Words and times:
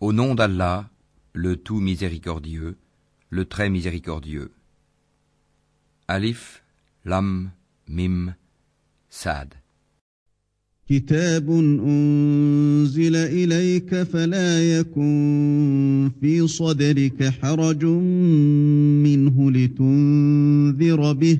Au 0.00 0.12
nom 0.12 0.34
d'Allah, 0.34 0.90
le 1.32 1.56
tout 1.56 1.80
miséricordieux, 1.80 2.76
le 3.30 3.44
très 3.44 3.70
miséricordieux. 3.70 4.50
Alif, 6.08 6.64
Lam, 7.04 7.50
Mim, 7.88 8.34
Sad. 9.12 9.54
كتاب 10.88 11.50
أنزل 11.50 13.16
إليك 13.16 14.02
فلا 14.02 14.78
يكن 14.78 16.10
في 16.20 16.46
صدرك 16.46 17.28
حرج 17.28 17.84
منه 19.04 19.50
لتنذر 19.50 21.12
به 21.12 21.38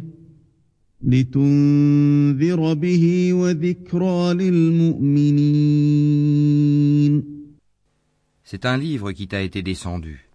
لتنذر 1.03 2.75
به 2.75 3.33
وذكرى 3.33 4.35
للمؤمنين 4.35 5.79
C'est 8.45 8.65
un 8.65 8.79
livre 8.79 9.13
qui 9.13 9.29
t'a 9.29 9.43
été 9.43 9.63
descendu. 9.63 10.31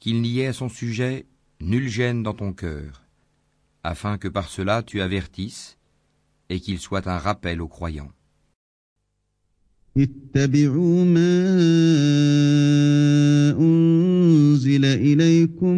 Qu'il 0.00 0.20
n'y 0.20 0.40
ait 0.40 0.48
à 0.48 0.52
son 0.52 0.68
sujet 0.68 1.24
nulle 1.60 1.88
gêne 1.88 2.22
dans 2.22 2.34
ton 2.34 2.52
cœur, 2.52 3.02
afin 3.82 4.18
que 4.18 4.28
par 4.28 4.48
cela 4.50 4.82
tu 4.82 5.00
avertisses 5.00 5.76
et 6.50 6.60
qu'il 6.60 6.78
soit 6.78 7.06
un 7.06 7.18
rappel 7.18 7.60
aux 7.60 7.68
croyants. 7.68 8.12
اتبعوا 9.96 11.04
ما 11.04 11.56
أنزل 13.58 14.84
إليكم 14.84 15.76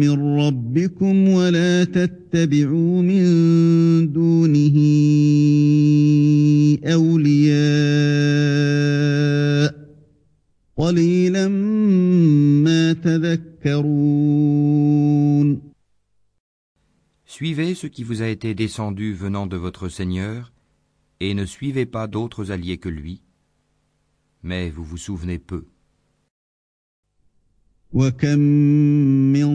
من 0.00 0.38
ربكم 0.40 1.28
ولا 1.28 1.84
تتبعوا 1.84 3.02
من 3.02 3.24
دونه 4.12 4.76
أولياء 6.84 8.28
قليلا 10.76 11.48
ما 12.64 12.92
تذكرون 12.92 13.51
Suivez 17.42 17.74
ce 17.74 17.86
qui 17.86 18.04
vous 18.04 18.22
a 18.22 18.28
été 18.28 18.54
descendu 18.54 19.12
venant 19.14 19.46
de 19.46 19.56
votre 19.56 19.88
Seigneur, 19.88 20.52
et 21.20 21.34
ne 21.34 21.44
suivez 21.44 21.86
pas 21.86 22.06
d'autres 22.06 22.50
alliés 22.52 22.78
que 22.78 22.88
lui, 22.88 23.22
mais 24.42 24.70
vous 24.70 24.84
vous 24.84 24.96
souvenez 24.96 25.38
peu. 25.38 25.66
وكم 27.92 28.38
من 29.32 29.48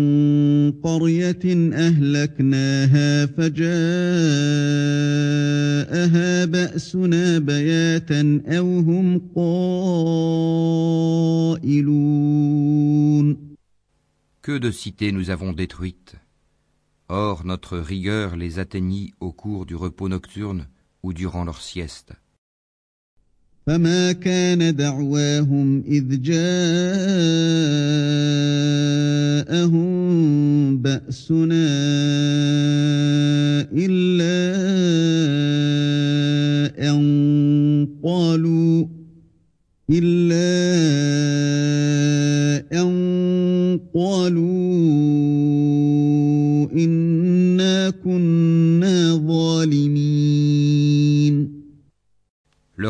قرية 0.72 1.74
أهلكناها 1.74 3.26
فجاءها 3.26 3.66
بأسنا 6.46 7.40
بياتا 7.40 8.42
أو 8.48 8.80
هم 8.80 9.22
قائلون 11.56 12.14
Que 14.42 14.58
de 14.58 14.72
cités 14.72 15.12
nous 15.14 15.30
avons 15.30 15.54
détruites. 15.54 16.16
Or 17.10 17.46
notre 17.46 17.78
rigueur 17.78 18.36
les 18.36 18.60
atteignit 18.60 19.14
au 19.20 19.32
cours 19.32 19.66
du 19.66 19.76
repos 19.76 20.10
nocturne 20.10 20.68
ou 21.04 21.14
durant 21.14 21.44
leur 21.44 21.62
sieste. 21.62 22.14
فما 23.68 24.12
كان 24.12 24.76
دعواهم 24.76 25.84
إذ 25.88 26.22
جاءهم 26.22 26.44
بأسنا 30.78 31.68
إلا 33.74 34.44
أن 36.92 37.88
قالوا 38.04 38.88
إلا 39.90 40.67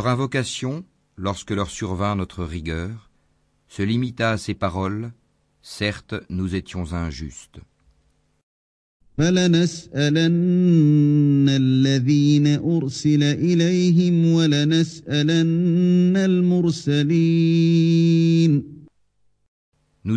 Invocation, 0.09 0.85
lorsque 1.19 1.51
leur 1.51 1.69
survint 1.69 2.17
notre 2.17 2.43
rigueur, 2.43 3.11
se 3.69 3.83
limita 3.83 4.31
à 4.31 4.39
ces 4.39 4.55
paroles 4.55 5.13
Certes, 5.61 6.15
nous 6.31 6.55
étions 6.55 6.95
injustes. 6.95 7.61
Nous 9.19 9.25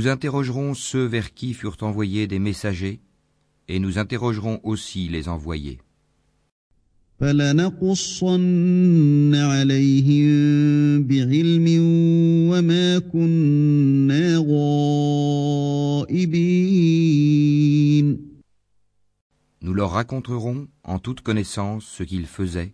interrogerons 0.08 0.74
ceux 0.74 1.04
vers 1.04 1.34
qui 1.34 1.54
furent 1.54 1.78
envoyés 1.82 2.28
des 2.28 2.40
messagers, 2.40 3.02
et 3.68 3.80
nous 3.80 3.98
interrogerons 3.98 4.62
aussi 4.64 5.10
les 5.10 5.28
envoyés. 5.28 5.82
فلنقصن 7.21 8.37
عليهم 9.35 10.29
بعلم 11.07 11.67
وما 12.51 12.99
كنا 12.99 14.45
غائبين 16.09 16.67
Nous 19.63 19.75
leur 19.75 19.91
raconterons 19.93 20.69
en 20.85 20.99
toute 21.01 21.23
connaissance 21.23 21.85
ce 21.87 22.03
qu'ils 22.05 22.27
faisaient, 22.27 22.73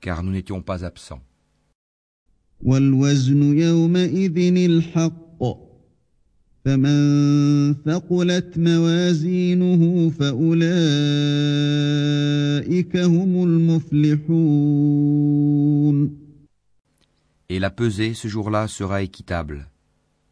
car 0.00 0.22
nous 0.22 0.32
n'étions 0.32 0.60
pas 0.62 0.84
absents. 0.84 1.22
والوزن 2.62 3.58
يومئذ 3.58 4.38
الحق 4.56 5.23
فمن 6.64 7.74
ثقلت 7.84 8.58
موازينه 8.58 10.10
فأولئك 10.10 10.56
هم 12.96 13.44
المفلحون 13.44 14.90
Et 17.52 17.58
la 17.58 17.70
pesée 17.70 18.14
ce 18.14 18.28
jour-là 18.28 18.68
sera 18.68 19.02
équitable. 19.02 19.66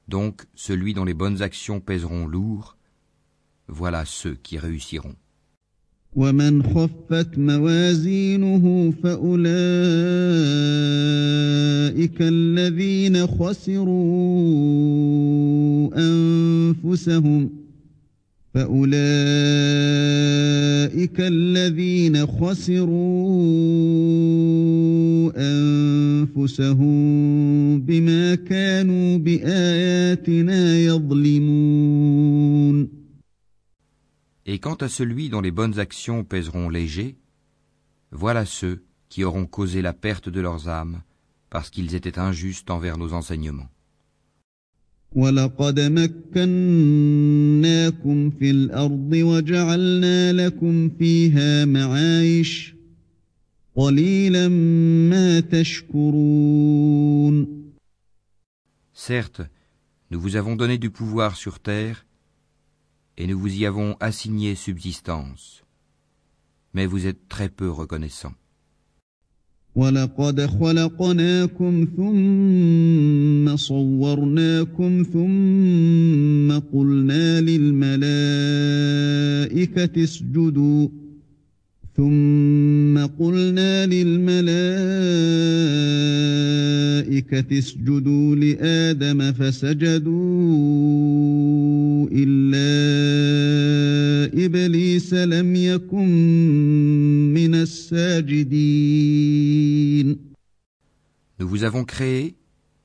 Donc 0.06 0.47
celui 0.54 0.94
dont 0.94 1.04
les 1.04 1.15
bonnes 1.15 1.43
actions 1.43 1.81
pèseront 1.81 2.28
lourd, 2.28 2.76
voilà 3.66 4.04
ceux 4.04 4.37
qui 4.37 4.56
réussiront. 4.56 5.16
ومن 6.16 6.62
خفت 6.62 7.38
موازينه 7.38 8.93
فأولئك 9.03 9.49
الذين 12.21 13.26
خسروا 13.26 14.38
أنفسهم 16.93 17.50
فأولئك 18.54 18.88
الذين 21.21 22.26
خسروا 22.26 22.88
أنفسهم 25.37 26.91
بما 27.81 28.34
كانوا 28.34 29.19
بآياتنا 29.19 30.78
يظلمون 30.78 32.19
Et 34.50 34.59
quant 34.60 34.76
à 34.76 34.88
celui 34.88 35.28
dont 35.28 35.43
les 35.43 35.50
bonnes 35.50 35.78
actions 35.78 36.25
pèseront 36.25 36.71
léger, 36.71 37.19
voilà 38.10 38.46
ceux 38.46 38.82
qui 39.11 39.23
auront 39.23 39.44
causé 39.44 39.82
la 39.82 39.93
perte 39.93 40.31
de 40.31 40.40
leurs 40.40 40.70
âmes 40.70 41.02
parce 41.50 41.69
qu'ils 41.69 41.94
étaient 41.94 42.19
injustes 42.19 42.70
envers 42.70 42.96
nos 42.96 43.12
enseignements. 43.12 43.69
ولقد 45.12 45.81
مكناكم 45.81 46.31
في 48.31 48.50
الأرض 48.50 49.12
وجعلنا 49.12 50.32
لكم 50.32 50.88
فيها 50.88 51.64
معايش 51.64 52.75
قليلا 53.76 54.49
ما 55.08 55.40
تشكرون 55.40 56.79
Certes, 58.93 59.43
nous 60.11 60.20
vous 60.20 60.37
avons 60.37 60.56
donné 60.56 60.76
du 60.76 60.90
pouvoir 60.90 61.37
sur 61.37 61.61
terre 61.61 62.05
et 63.17 63.26
nous 63.26 63.38
vous 63.38 63.55
y 63.55 63.64
avons 63.64 63.96
assigné 64.00 64.55
subsistance, 64.55 65.62
mais 66.75 66.87
vous 66.87 67.06
êtes 67.06 67.29
très 67.29 67.49
peu 67.49 67.70
reconnaissants. 67.70 68.35
ولقد 69.75 70.42
خلقناكم 70.42 71.88
ثم 71.98 73.56
صورناكم 73.56 75.04
ثم 75.14 76.52
قلنا 76.74 77.42
للملائكة 77.42 78.04
اسجدوا 80.04 80.88
ثم 81.98 83.06
قلنا 83.06 83.86
للملائكة 83.86 84.54
اسجدوا 87.58 88.36
لآدم 88.36 89.31
فسجدوا 89.31 90.84
إلا 92.12 92.69
إبليس 94.44 95.14
لم 95.14 95.56
يكن 95.56 96.08
من 97.35 97.55
الساجدين 97.55 98.99
Nous 101.40 101.49
vous 101.49 101.62
avons 101.62 101.85
créé, 101.85 102.37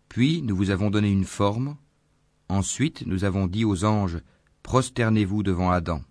puis 0.09 0.43
nous 0.43 0.55
vous 0.55 0.69
avons 0.69 0.91
donné 0.91 1.09
une 1.11 1.25
forme, 1.25 1.75
ensuite 2.49 3.03
nous 3.07 3.23
avons 3.23 3.47
dit 3.47 3.65
aux 3.65 3.83
anges, 3.83 4.19
Prosternez-vous 4.61 5.43
devant 5.43 5.71
Adam. 5.71 6.01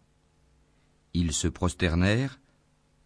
Ils 1.14 1.32
se 1.32 1.48
prosternèrent, 1.48 2.40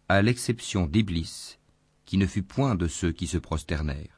à 0.09 0.21
l'exception 0.21 0.87
d'Iblis, 0.87 1.57
qui 2.05 2.17
ne 2.17 2.25
fut 2.25 2.43
point 2.43 2.75
de 2.75 2.87
ceux 2.87 3.11
qui 3.11 3.27
se 3.27 3.37
prosternèrent. 3.37 4.10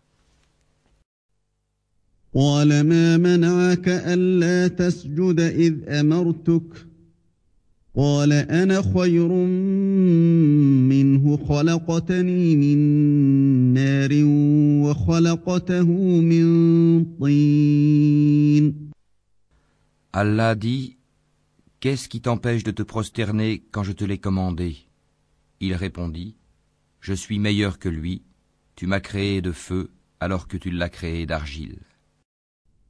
قال 2.36 2.82
ما 2.82 3.18
منعك 3.18 3.88
ألا 3.88 4.68
تسجد 4.68 5.40
إذ 5.40 5.90
أمرتك 5.90 6.90
قال 7.96 8.34
أنا 8.34 8.82
خير 8.82 9.28
منه 10.88 11.38
خلقتني 11.38 12.56
من 12.56 12.78
نار 13.74 14.10
وخلقته 14.84 15.90
من 16.22 17.06
طين 17.20 18.90
Allah 20.12 20.56
dit 20.56 20.98
Qu'est-ce 21.80 22.10
qui 22.10 22.20
t'empêche 22.20 22.64
de 22.64 22.72
te 22.72 22.84
prosterner 22.84 23.64
quand 23.72 23.84
je 23.84 23.92
te 23.92 24.04
l'ai 24.04 24.18
commandé 24.18 24.78
Il 25.62 25.74
répondit 25.74 26.36
Je 27.00 27.14
suis 27.14 27.40
meilleur 27.40 27.80
que 27.80 27.90
lui, 27.90 28.24
tu 28.76 28.86
m'as 28.88 29.00
créé 29.00 29.42
de 29.42 29.52
feu 29.52 29.90
alors 30.20 30.48
que 30.48 30.58
tu 30.58 30.72
l'as 30.72 30.90
créé 30.90 31.26
d'argile. 31.26 31.80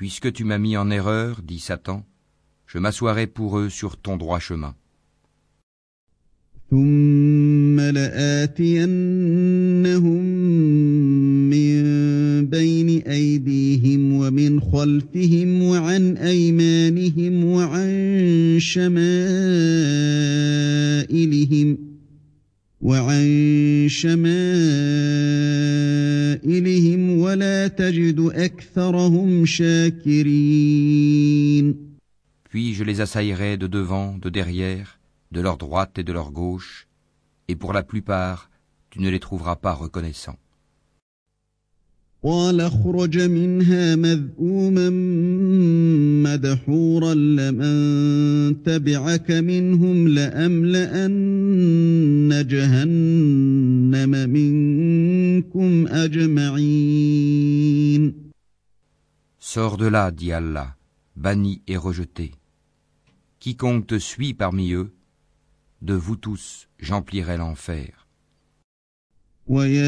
Puisque 0.00 0.32
tu 0.32 0.44
m'as 0.44 0.58
mis 0.58 0.76
en 0.76 0.90
erreur, 0.90 1.42
dit 1.42 1.58
Satan, 1.58 2.04
je 2.66 2.78
m'assoirai 2.78 3.26
pour 3.26 3.58
eux 3.58 3.70
sur 3.70 3.96
ton 3.96 4.16
droit 4.16 4.40
chemin. 4.40 4.74
ثم 6.70 7.80
لآتينهم 7.80 8.94
من 11.50 11.82
بين 12.46 13.02
أيديهم 13.02 14.12
ومن 14.12 14.60
خلفهم 14.60 15.62
وعن 15.62 16.16
أيمانهم 16.16 17.44
وعن 17.44 18.56
شمائلهم 18.60 18.98
وعن 22.80 23.26
شمائلهم 23.88 25.39
Puis 32.48 32.74
je 32.74 32.84
les 32.84 33.00
assaillerai 33.00 33.56
de 33.56 33.66
devant, 33.66 34.18
de 34.18 34.28
derrière, 34.28 34.98
de 35.32 35.40
leur 35.40 35.56
droite 35.56 35.98
et 35.98 36.04
de 36.04 36.12
leur 36.12 36.32
gauche, 36.32 36.88
et 37.48 37.56
pour 37.56 37.72
la 37.72 37.82
plupart, 37.82 38.50
tu 38.90 39.00
ne 39.00 39.08
les 39.10 39.20
trouveras 39.20 39.56
pas 39.56 39.72
reconnaissants. 39.72 40.38
قال 42.22 42.60
اخرج 42.60 43.18
منها 43.18 43.96
مذءوما 43.96 44.90
مدحورا 46.24 47.14
لمن 47.14 48.62
تبعك 48.62 49.30
منهم 49.30 50.08
لأملأن 50.08 51.26
جهنم 52.48 54.30
منكم 55.41 55.87
أجمعين 55.87 57.41
Sors 59.43 59.77
de 59.77 59.87
là, 59.87 60.11
dit 60.11 60.31
Allah, 60.31 60.75
banni 61.15 61.63
et 61.67 61.75
rejeté. 61.75 62.31
Quiconque 63.39 63.87
te 63.87 63.97
suit 63.97 64.35
parmi 64.35 64.71
eux, 64.73 64.93
de 65.81 65.95
vous 65.95 66.15
tous, 66.15 66.69
j'emplirai 66.79 67.37
l'enfer. 67.37 67.89
ويا 69.47 69.87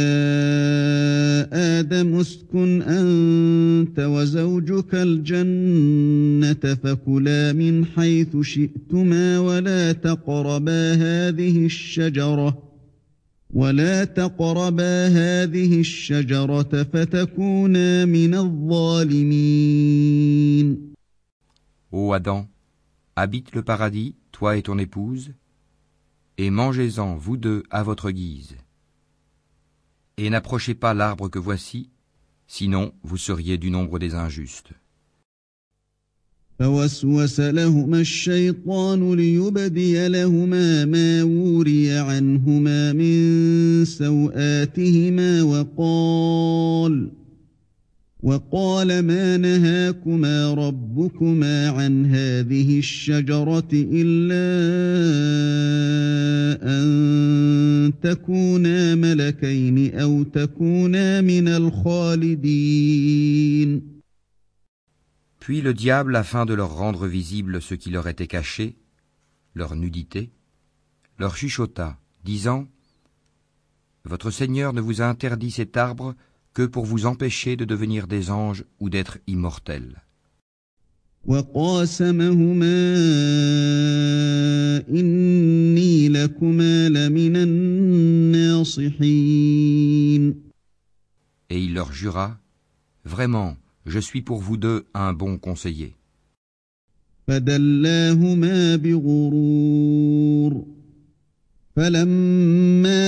آدم 1.79 2.15
اسكن 2.15 2.81
أنت 2.81 3.99
وزوجك 3.99 4.95
الجنة 4.95 6.75
فكلا 6.75 7.53
من 7.53 7.85
حيث 7.85 8.37
شئتما 8.41 9.39
ولا 9.39 9.91
تقربا 9.91 10.93
هذه 10.93 11.65
الشجرة 11.65 12.72
ولا 13.54 14.04
تقربا 14.04 15.06
هذه 15.06 15.80
الشجرة 15.80 16.82
فتكونا 16.82 18.04
من 18.04 18.34
الظالمين 18.34 19.98
Ô 21.90 22.12
Adam, 22.12 22.46
habite 23.16 23.54
le 23.54 23.62
paradis, 23.62 24.14
toi 24.30 24.58
et 24.58 24.62
ton 24.62 24.78
épouse, 24.78 25.32
et 26.36 26.50
mangez-en, 26.50 27.16
vous 27.16 27.38
deux, 27.38 27.62
à 27.70 27.82
votre 27.82 28.10
guise. 28.10 28.58
Et 30.18 30.28
n'approchez 30.28 30.74
pas 30.74 30.92
l'arbre 30.92 31.30
que 31.30 31.38
voici, 31.38 31.88
sinon 32.46 32.92
vous 33.02 33.16
seriez 33.16 33.56
du 33.56 33.70
nombre 33.70 33.98
des 33.98 34.14
injustes. 34.14 34.74
فوسوس 36.63 37.39
لهما 37.39 37.99
الشيطان 37.99 39.13
ليبدي 39.13 40.07
لهما 40.07 40.85
ما 40.85 41.23
وري 41.23 41.91
عنهما 41.91 42.93
من 42.93 43.85
سوآتهما 43.85 45.43
وقال 45.43 47.09
وقال 48.23 48.99
ما 48.99 49.37
نهاكما 49.37 50.53
ربكما 50.53 51.69
عن 51.69 52.05
هذه 52.05 52.79
الشجرة 52.79 53.69
إلا 53.73 54.43
أن 56.63 57.93
تكونا 58.01 58.95
ملكين 58.95 59.95
أو 59.95 60.23
تكونا 60.23 61.21
من 61.21 61.47
الخالدين 61.47 63.13
Puis 65.43 65.59
le 65.59 65.73
diable, 65.73 66.15
afin 66.15 66.45
de 66.45 66.53
leur 66.53 66.73
rendre 66.73 67.05
visible 67.05 67.61
ce 67.61 67.75
qui 67.75 67.89
leur 67.89 68.07
était 68.07 68.27
caché, 68.27 68.77
leur 69.55 69.75
nudité, 69.75 70.31
leur 71.19 71.35
chuchota, 71.35 71.97
disant 72.23 72.65
Votre 74.05 74.31
Seigneur 74.31 74.71
ne 74.71 74.79
vous 74.79 75.01
a 75.01 75.05
interdit 75.05 75.51
cet 75.51 75.75
arbre 75.75 76.15
que 76.53 76.65
pour 76.65 76.85
vous 76.85 77.05
empêcher 77.05 77.57
de 77.57 77.65
devenir 77.65 78.07
des 78.07 78.31
anges 78.31 78.63
ou 78.79 78.89
d'être 78.89 79.17
immortels. 79.27 80.01
Et 91.49 91.59
il 91.59 91.73
leur 91.73 91.91
jura 91.91 92.39
Vraiment, 93.03 93.57
je 93.86 93.98
suis 93.98 94.22
pour 94.22 94.40
vous 94.40 94.56
deux 94.56 94.86
un 94.94 95.12
bon 95.12 95.38
conseiller. 95.38 95.94
فدلاهما 97.28 98.76
بغرور 98.76 100.64
فلما 101.76 102.48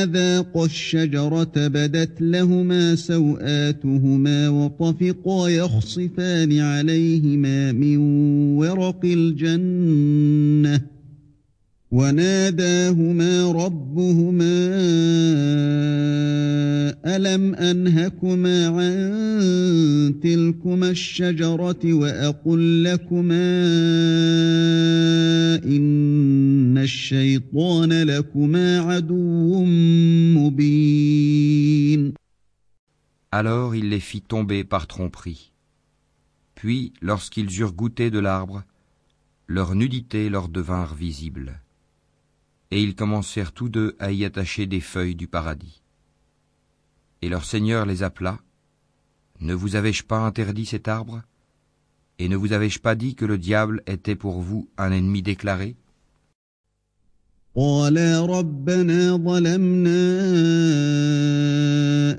فلما 0.00 0.06
ذاقا 0.06 0.64
الشجرة 0.64 1.52
بدت 1.56 2.20
لهما 2.20 2.94
سوآتهما 2.94 4.48
وطفقا 4.48 5.48
يخصفان 5.48 6.58
عليهما 6.58 7.72
من 7.72 7.96
ورق 8.56 9.00
الجنة 9.04 10.80
وناداهما 11.94 13.52
ربهما 13.52 14.70
ألم 17.06 17.54
أنهكما 17.54 18.66
عن 18.66 20.20
تلكما 20.22 20.90
الشجرة 20.90 21.92
وأقل 21.92 22.84
لكما 22.84 23.50
إن 25.64 26.78
الشيطان 26.78 27.92
لكما 28.02 28.80
عدو 28.80 29.64
مبين 30.34 32.14
Alors 33.32 33.76
il 33.76 33.90
les 33.90 34.00
fit 34.00 34.22
tomber 34.22 34.64
par 34.64 34.88
tromperie. 34.88 35.52
Puis, 36.56 36.92
lorsqu'ils 37.00 37.60
eurent 37.60 37.72
goûté 37.72 38.10
de 38.10 38.18
l'arbre, 38.18 38.64
leur 39.46 39.76
nudité 39.76 40.28
leur 40.28 40.48
devinrent 40.48 40.96
visibles. 40.96 41.60
Et 42.70 42.82
ils 42.82 42.94
commencèrent 42.94 43.52
tous 43.52 43.68
deux 43.68 43.96
à 43.98 44.12
y 44.12 44.24
attacher 44.24 44.66
des 44.66 44.80
feuilles 44.80 45.16
du 45.16 45.26
paradis. 45.26 45.82
Et 47.22 47.28
leur 47.28 47.44
Seigneur 47.44 47.84
les 47.84 48.02
appela. 48.02 48.38
Ne 49.40 49.54
vous 49.54 49.76
avais-je 49.76 50.04
pas 50.04 50.18
interdit 50.18 50.66
cet 50.66 50.86
arbre 50.86 51.22
Et 52.18 52.28
ne 52.28 52.36
vous 52.36 52.52
avais-je 52.52 52.78
pas 52.78 52.94
dit 52.94 53.14
que 53.14 53.24
le 53.24 53.38
diable 53.38 53.82
était 53.86 54.14
pour 54.14 54.40
vous 54.40 54.68
un 54.76 54.92
ennemi 54.92 55.22
déclaré 55.22 55.76
قالا 57.54 58.26
ربنا 58.26 59.16
ظلمنا 59.16 60.10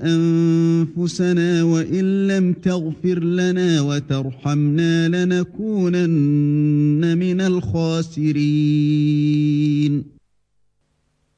أنفسنا 0.04 1.62
وإن 1.62 2.28
لم 2.28 2.52
تغفر 2.52 3.18
لنا 3.18 3.80
وترحمنا 3.80 5.08
لنكونن 5.08 7.18
من 7.18 7.40
الخاسرين 7.40 8.32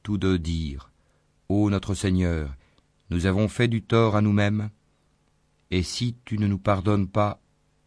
Tous 0.09 0.19
deux 0.19 0.39
dirent 0.39 0.91
Ô 1.49 1.71
notre 1.71 1.95
Seigneur, 1.95 2.55
nous 3.11 3.27
avons 3.27 3.49
fait 3.49 3.69
du 3.69 3.83
tort 3.83 4.17
à 4.17 4.23
nous-mêmes, 4.23 4.71
et 5.71 5.83
si 5.83 6.17
tu 6.25 6.39
ne 6.39 6.47
nous 6.47 6.59
pardonnes 6.59 7.09
pas 7.09 7.41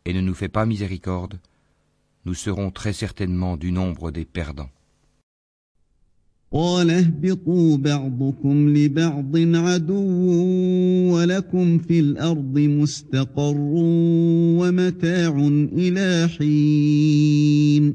et 0.06 0.14
ne 0.14 0.22
nous 0.22 0.34
fais 0.34 0.50
pas 0.50 0.66
miséricorde, 0.66 1.40
nous 2.26 2.34
serons 2.34 2.72
très 2.72 2.94
certainement 2.94 3.58
du 3.58 3.72
nombre 3.72 4.12
des 4.12 4.26
perdants. 4.26 4.70
قال 6.52 6.90
اهبطوا 6.90 7.78
بعضكم 7.78 8.70
لبعض 8.78 9.38
عدو 9.38 10.04
ولكم 11.14 11.78
في 11.78 12.00
الأرض 12.00 12.60
مستقر 12.60 13.56
ومتاع 14.60 15.38
إلى 15.74 16.30
حين 16.38 17.94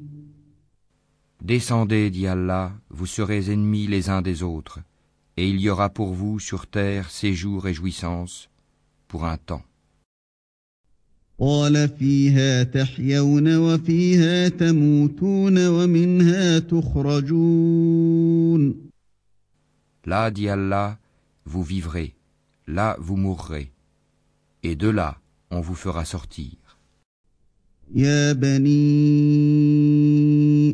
Descendez, 1.48 2.10
dit 2.10 2.28
Allah, 2.28 2.74
vous 2.90 3.06
serez 3.06 3.50
ennemis 3.54 3.88
les 3.88 4.10
uns 4.10 4.22
des 4.22 4.44
autres, 4.44 4.80
et 5.38 5.48
il 5.48 5.62
y 5.62 5.70
aura 5.70 5.90
pour 5.90 6.14
vous 6.14 6.40
sur 6.42 6.68
terre 6.68 7.10
séjour 7.10 7.70
et 7.70 7.74
jouissance 7.74 8.50
pour 9.08 9.24
un 9.24 9.38
temps. 9.38 9.64
Là, 20.04 20.32
dit 20.32 20.50
Allah, 20.50 21.00
vous 21.46 21.64
vivrez, 21.64 22.14
là 22.68 22.98
vous 23.00 23.16
mourrez, 23.16 23.72
et 24.64 24.76
de 24.76 24.90
là 24.90 25.18
on 25.50 25.62
vous 25.62 25.76
fera 25.76 26.04
sortir. 26.04 26.67
يا 27.96 28.34
بني 28.34 28.76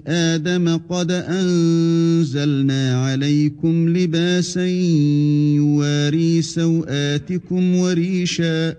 آدم 0.08 0.78
قد 0.90 1.12
أنزلنا 1.12 3.06
عليكم 3.06 3.90
لباسا 3.90 4.66
يواري 5.56 6.42
سوآتكم 6.42 7.76
وريشا 7.76 8.76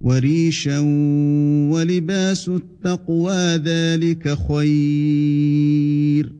وريشا 0.00 0.78
ولباس 1.70 2.48
التقوى 2.48 3.56
ذلك 3.56 4.38
خير. 4.48 6.32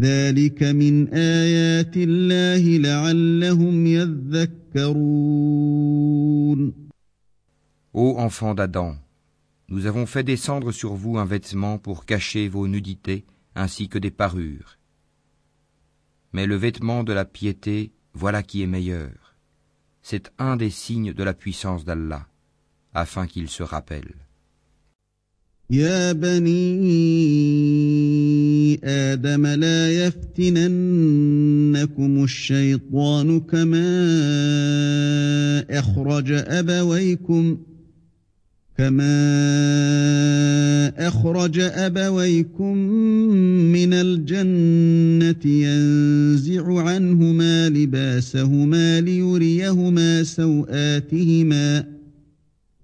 ذلك 0.00 0.62
من 0.62 1.08
آيات 1.08 1.96
الله 1.96 2.78
لعلهم 2.78 3.86
يذكرون. 3.86 5.62
Ô 7.94 8.16
enfants 8.18 8.54
d'Adam, 8.54 8.96
nous 9.71 9.85
avons 9.85 10.05
fait 10.05 10.23
descendre 10.23 10.71
sur 10.71 10.93
vous 10.93 11.17
un 11.17 11.25
vêtement 11.25 11.77
pour 11.77 12.05
cacher 12.05 12.47
vos 12.47 12.67
nudités 12.67 13.25
ainsi 13.55 13.89
que 13.89 13.99
des 13.99 14.11
parures. 14.11 14.77
Mais 16.31 16.45
le 16.45 16.55
vêtement 16.55 17.03
de 17.03 17.13
la 17.13 17.25
piété, 17.25 17.91
voilà 18.13 18.43
qui 18.43 18.61
est 18.61 18.67
meilleur. 18.67 19.35
C'est 20.01 20.31
un 20.37 20.55
des 20.55 20.69
signes 20.69 21.13
de 21.13 21.23
la 21.23 21.33
puissance 21.33 21.83
d'Allah, 21.83 22.27
afin 22.93 23.27
qu'ils 23.27 23.49
se 23.49 23.63
rappellent. 23.63 24.15
يا 25.69 26.11
بني 26.11 26.87
آدم 28.83 29.47
لا 29.47 30.07
يفتننكم 30.07 30.63
الشيطان 32.23 33.39
كما 33.39 33.89
أخرج 35.79 36.31
أبويكم 36.31 37.57
كما 38.78 39.18
أخرج 41.08 41.58
أبويكم 41.60 42.76
من 43.72 43.92
الجنة 43.92 45.52
ينزع 45.52 46.80
عنهما 46.80 47.68
لباسهما 47.68 49.00
ليريهما 49.00 50.22
سوآتهما 50.22 51.84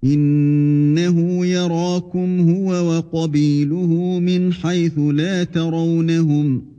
إنه 0.04 1.46
يراكم 1.46 2.50
هو 2.50 2.70
وقبيله 2.72 4.18
من 4.18 4.52
حيث 4.52 4.98
لا 4.98 5.44
ترونهم 5.44 6.77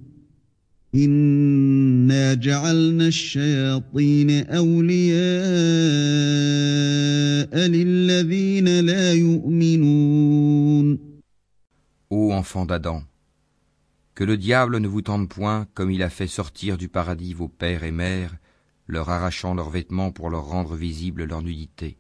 إنا 0.95 2.35
جعلنا 2.35 3.09
الشياطين 3.09 4.47
أولياء 4.47 5.25
للذين 7.69 8.81
لا 8.81 9.13
يؤمنون 9.13 10.99
Ô 12.11 12.33
enfants 12.33 12.67
d'Adam, 12.67 13.03
que 14.15 14.23
le 14.23 14.37
diable 14.37 14.79
ne 14.79 14.87
vous 14.87 15.03
tente 15.03 15.29
point 15.29 15.67
comme 15.75 15.91
il 15.91 16.03
a 16.03 16.11
fait 16.11 16.29
sortir 16.29 16.79
du 16.79 16.89
paradis 16.89 17.35
vos 17.35 17.49
pères 17.49 17.83
et 17.83 17.91
mères, 17.91 18.37
leur 18.87 19.11
arrachant 19.11 19.55
leurs 19.55 19.71
vêtements 19.71 20.13
pour 20.13 20.31
leur 20.31 20.45
rendre 20.45 20.77
visible 20.77 21.25
leur 21.25 21.43
nudité. 21.43 21.99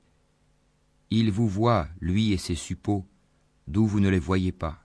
Il 1.11 1.33
vous 1.33 1.49
voit, 1.49 1.89
lui 2.01 2.33
et 2.33 2.37
ses 2.37 2.55
suppôts, 2.55 3.09
d'où 3.67 3.87
vous 3.87 3.99
ne 3.99 4.09
les 4.09 4.21
voyez 4.21 4.53
pas. 4.53 4.85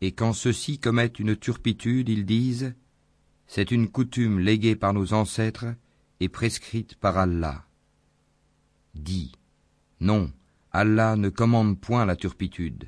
Et 0.00 0.12
quand 0.12 0.32
ceux-ci 0.32 0.78
commettent 0.78 1.18
une 1.18 1.34
turpitude, 1.34 2.08
ils 2.08 2.24
disent 2.24 2.72
C'est 3.48 3.72
une 3.72 3.88
coutume 3.88 4.38
léguée 4.38 4.76
par 4.76 4.94
nos 4.94 5.12
ancêtres 5.12 5.74
et 6.20 6.28
prescrite 6.28 6.94
par 6.94 7.18
Allah. 7.18 7.64
Dis 8.94 9.32
Non, 9.98 10.30
Allah 10.70 11.16
ne 11.16 11.28
commande 11.28 11.80
point 11.80 12.06
la 12.06 12.14
turpitude. 12.14 12.84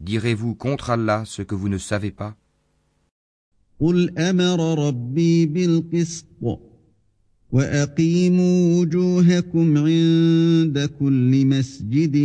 Direz-vous 0.00 0.54
contre 0.54 0.90
Allah 0.90 1.22
ce 1.24 1.40
que 1.40 1.54
vous 1.54 1.70
ne 1.70 1.78
savez 1.78 2.10
pas? 2.10 2.36
وأقيموا 7.51 8.81
وجوهكم 8.81 9.77
عند 9.77 10.89
كل 10.99 11.45
مسجد 11.45 12.17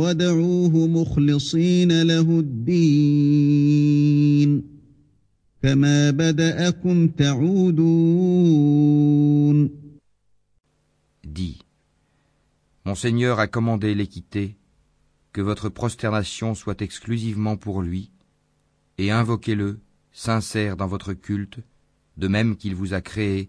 ودعوه 0.00 0.86
مخلصين 0.86 2.02
له 2.02 2.40
الدين 2.40 4.00
كما 5.62 6.10
بدأكم 6.10 7.08
تعودون 7.08 8.50
Dis, 11.24 11.58
Mon 12.84 12.96
Seigneur 12.96 13.38
a 13.38 13.46
commandé 13.46 13.94
l'équité, 13.94 14.56
que 15.32 15.40
votre 15.40 15.68
prosternation 15.68 16.56
soit 16.56 16.82
exclusivement 16.82 17.56
pour 17.56 17.82
lui, 17.82 18.10
et 18.98 19.12
invoquez-le, 19.12 19.78
sincère 20.10 20.76
dans 20.76 20.88
votre 20.88 21.12
culte, 21.12 21.58
de 22.16 22.26
même 22.26 22.56
qu'il 22.56 22.74
vous 22.74 22.94
a 22.94 23.00
créé, 23.00 23.48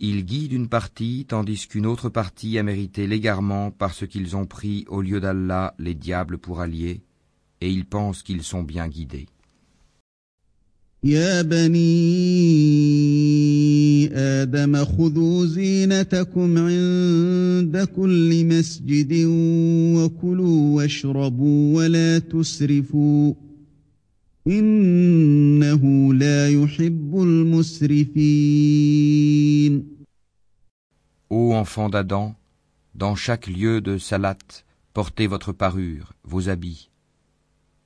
Ils 0.00 0.24
guident 0.24 0.52
une 0.52 0.68
partie 0.68 1.24
tandis 1.28 1.66
qu'une 1.68 1.86
autre 1.86 2.08
partie 2.08 2.58
a 2.58 2.62
mérité 2.62 3.06
l'égarement 3.06 3.70
parce 3.70 4.06
qu'ils 4.06 4.36
ont 4.36 4.46
pris 4.46 4.84
au 4.88 5.00
lieu 5.00 5.20
d'Allah 5.20 5.74
les 5.78 5.94
diables 5.94 6.38
pour 6.38 6.60
alliés, 6.60 7.00
et 7.60 7.70
ils 7.70 7.86
pensent 7.86 8.22
qu'ils 8.22 8.42
sont 8.42 8.62
bien 8.62 8.88
guidés. 8.88 9.26
يا 11.04 11.42
بني 11.42 11.84
آدم 14.14 14.84
خذوا 14.84 15.46
زينتكم 15.46 16.58
عند 16.58 17.88
كل 17.96 18.44
مسجد 18.44 19.12
وكلوا 19.94 20.76
واشربوا 20.76 21.76
ولا 21.76 22.18
تسرفوا 22.18 23.34
إنه 24.48 26.14
لا 26.14 26.48
يحب 26.48 27.22
المسرفين 27.22 28.64
Ô 31.30 31.54
enfants 31.54 31.88
d'Adam, 31.88 32.34
dans 32.94 33.16
chaque 33.16 33.46
lieu 33.48 33.80
de 33.80 33.98
salat, 33.98 34.36
portez 34.92 35.26
votre 35.26 35.52
parure, 35.52 36.12
vos 36.22 36.48
habits, 36.48 36.90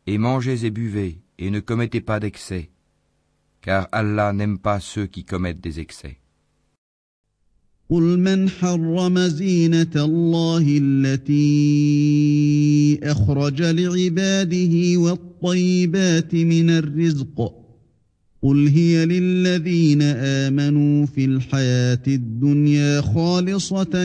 et 0.06 0.18
mangez 0.18 0.66
et 0.66 0.70
buvez, 0.70 1.22
et 1.38 1.50
ne 1.50 1.60
commettez 1.60 2.00
pas 2.00 2.20
d'excès, 2.20 2.70
car 3.62 3.88
Allah 3.92 4.32
n'aime 4.32 4.58
pas 4.58 4.80
ceux 4.80 5.06
qui 5.06 5.24
commettent 5.24 5.60
des 5.60 5.80
excès. 5.80 6.18
قل 7.89 8.19
من 8.19 8.49
حرم 8.49 9.19
زينة 9.19 9.95
الله 9.95 10.79
التي 10.81 11.39
أخرج 13.03 13.61
لعباده 13.61 14.97
والطيبات 14.97 16.35
من 16.35 16.69
الرزق 16.69 17.53
قل 18.41 18.67
هي 18.67 19.05
للذين 19.05 20.01
آمنوا 20.01 21.05
في 21.05 21.25
الحياة 21.25 22.03
الدنيا 22.07 23.01
خالصة 23.01 24.03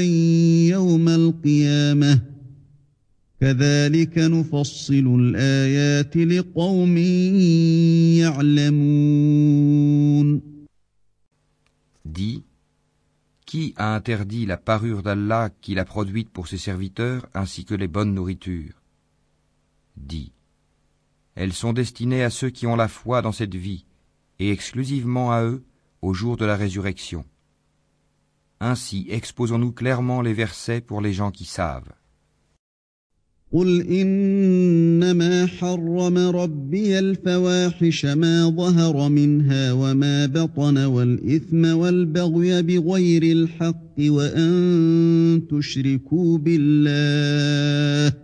يوم 0.68 1.08
القيامة 1.08 2.20
كذلك 3.40 4.18
نفصل 4.18 5.20
الآيات 5.20 6.16
لقوم 6.16 6.97
يعلمون. 9.38 10.40
Dis, 12.08 12.48
qui 13.49 13.73
a 13.78 13.95
interdit 13.95 14.45
la 14.45 14.59
parure 14.59 15.02
d'Allah 15.02 15.49
qu'il 15.62 15.78
a 15.78 15.87
produite 15.87 16.28
pour 16.28 16.49
ses 16.49 16.59
serviteurs 16.59 17.26
ainsi 17.33 17.64
que 17.64 17.75
les 17.75 17.88
bonnes 17.88 18.12
nourritures? 18.12 18.83
Dis, 19.96 20.33
elles 21.35 21.55
sont 21.55 21.72
destinées 21.72 22.22
à 22.22 22.29
ceux 22.29 22.51
qui 22.51 22.66
ont 22.66 22.77
la 22.77 22.88
foi 22.88 23.22
dans 23.22 23.33
cette 23.33 23.55
vie 23.55 23.87
et 24.38 24.51
exclusivement 24.53 25.33
à 25.33 25.44
eux 25.44 25.64
au 26.03 26.12
jour 26.12 26.37
de 26.37 26.44
la 26.44 26.57
résurrection. 26.57 27.25
Ainsi 28.61 29.07
exposons-nous 29.09 29.72
clairement 29.72 30.20
les 30.20 30.35
versets 30.35 30.83
pour 30.83 31.01
les 31.01 31.14
gens 31.14 31.31
qui 31.31 31.46
savent. 31.46 31.94
قل 33.52 33.82
إنما 33.82 35.46
حرم 35.46 36.18
ربي 36.18 36.98
الفواحش 36.98 38.06
ما 38.06 38.48
ظهر 38.56 39.08
منها 39.08 39.72
وما 39.72 40.26
بطن 40.26 40.78
والإثم 40.78 41.64
والبغي 41.64 42.62
بغير 42.62 43.22
الحق 43.22 43.94
وأن 44.00 45.42
تشركوا 45.50 46.38
بالله 46.38 48.14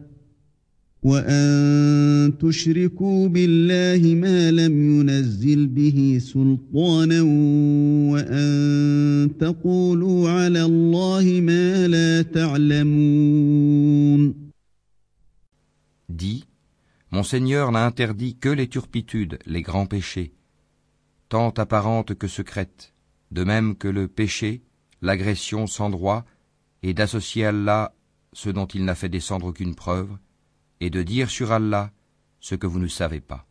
وأن 1.03 2.33
تشركوا 2.41 3.29
بالله 3.29 4.15
ما 4.15 4.51
لم 4.51 5.01
ينزل 5.01 5.67
به 5.67 6.19
سلطانا 6.21 7.23
وأن 8.13 9.31
تقولوا 9.41 10.29
على 10.29 10.65
الله 10.65 11.41
ما 11.41 11.89
لا 11.89 12.23
تعلمون 12.23 13.75
Dis, 16.15 16.47
Mon 17.11 17.25
Seigneur 17.25 17.73
n'a 17.73 17.85
interdit 17.85 18.37
que 18.37 18.49
les 18.49 18.69
turpitudes, 18.69 19.41
les 19.47 19.63
grands 19.63 19.87
péchés, 19.87 20.33
tant 21.29 21.51
apparentes 21.51 22.15
que 22.15 22.29
secrètes, 22.29 22.95
de 23.33 23.43
même 23.43 23.75
que 23.75 23.89
le 23.89 24.07
péché, 24.07 24.63
l'agression 25.03 25.67
sans 25.67 25.91
droit, 25.91 26.25
et 26.85 26.95
d'associer 26.95 27.47
Allah 27.47 27.97
ce 28.33 28.49
dont 28.49 28.67
il 28.67 28.85
n'a 28.85 28.95
fait 28.95 29.09
descendre 29.09 29.47
aucune 29.47 29.75
preuve, 29.75 30.17
et 30.79 30.89
de 30.89 31.03
dire 31.03 31.31
sur 31.31 31.51
Allah 31.51 31.91
ce 32.39 32.55
que 32.55 32.69
vous 32.69 32.79
ne 32.79 32.87
savez 32.87 33.21
pas. 33.21 33.45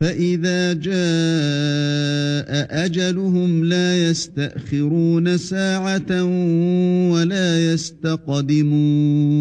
ولكل 0.00 0.06
أمة 0.06 0.16
أجل 0.20 0.46
فإذا 0.46 0.72
جاء 0.72 2.50
أجلهم 2.84 3.64
لا 3.64 4.08
يستأخرون 4.10 5.38
ساعة 5.38 6.24
ولا 7.12 7.72
يستقدمون 7.72 9.36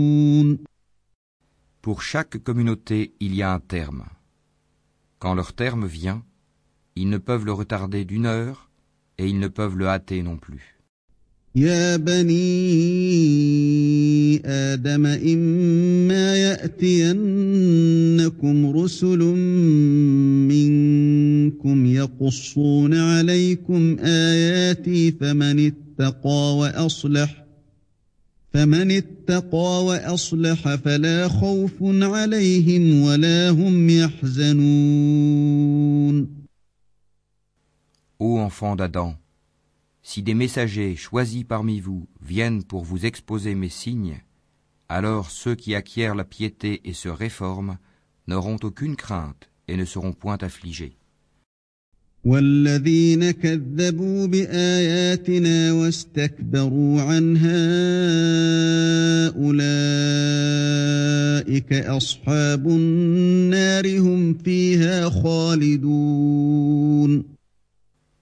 Pour 1.82 2.02
chaque 2.02 2.38
communauté, 2.44 3.14
il 3.20 3.36
y 3.36 3.44
a 3.44 3.54
un 3.54 3.60
terme. 3.60 4.06
Quand 5.20 5.36
leur 5.36 5.54
terme 5.54 5.86
vient, 5.86 6.24
ils 6.96 7.10
ne 7.10 7.20
peuvent 7.20 7.46
le 7.46 7.54
retarder 7.54 8.06
d'une 8.06 8.26
heure 8.26 8.72
et 9.20 9.28
ils 9.28 9.38
ne 9.38 9.48
peuvent 9.48 9.78
le 9.78 9.88
hâter 9.88 10.24
non 10.24 10.38
plus. 10.38 10.79
يا 11.55 11.97
بني 11.97 12.41
آدم 14.47 15.07
إما 15.07 16.37
يأتينكم 16.37 17.47
رسل 18.79 19.19
منكم 20.49 21.87
يقصون 21.87 22.95
عليكم 22.95 23.97
آياتي 24.01 25.13
فمن 25.13 25.67
اتقى 25.67 26.57
وأصلح 26.57 27.45
فمن 28.53 28.91
اتقى 28.91 29.85
وأصلح 29.85 30.75
فلا 30.75 31.29
خوف 31.29 31.83
عليهم 31.83 33.03
ولا 33.03 33.51
هم 33.51 33.91
يحزنون. 33.91 35.51
Ô 38.23 38.39
enfants 38.39 38.77
d'Adam, 38.77 39.20
si 40.10 40.22
des 40.22 40.36
messagers 40.36 40.96
choisis 40.96 41.44
parmi 41.44 41.80
vous 41.80 42.08
viennent 42.22 42.64
pour 42.64 42.84
vous 42.84 43.06
exposer 43.06 43.56
mes 43.56 43.70
signes, 43.70 44.22
alors 44.88 45.32
ceux 45.32 45.56
qui 45.56 45.74
acquièrent 45.74 46.16
la 46.16 46.24
piété 46.24 46.82
et 46.86 46.94
se 46.94 47.10
réforment 47.10 47.78
n'auront 48.28 48.60
aucune 48.62 48.96
crainte 48.96 49.50
et 49.68 49.78
ne 49.78 49.86
seront 49.86 50.14
point 50.14 50.38
affligés. 50.42 50.98
والذين 52.26 53.32
كذبوا 53.32 54.28
بآياتنا 54.28 55.72
واستكبروا 55.72 57.02
عنها 57.02 57.66
أولئك 59.38 60.54
أصحاب 61.74 62.68
النار 62.68 64.00
هم 64.00 64.34
فيها 64.34 65.10
خالدون 65.10 66.56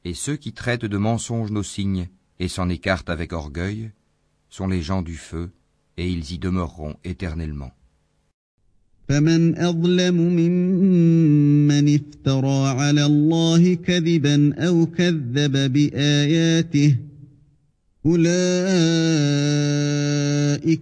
Et 0.08 0.14
ceux 0.14 0.36
qui 0.36 0.54
traitent 0.54 0.86
de 0.86 0.98
mensonges 0.98 1.52
nos 1.52 1.64
signes 1.64 2.08
et 2.40 2.48
s'en 2.48 2.70
écartent 2.70 3.10
avec 3.10 3.34
orgueil 3.34 3.92
sont 4.50 4.68
les 4.68 4.82
gens 4.82 5.02
du 5.02 5.16
feu, 5.16 5.50
et 5.98 6.10
ils 6.10 6.32
y 6.32 6.38
demeureront 6.40 6.96
éternellement. 7.04 7.72
فمن 9.10 9.58
أظلم 9.58 10.16
ممن 10.16 11.96
افترى 11.96 12.68
على 12.68 13.06
الله 13.06 13.74
كذبا 13.76 14.54
أو 14.58 14.86
كذب 14.86 15.74
بآياته 15.74 16.96
أولئك 18.06 18.42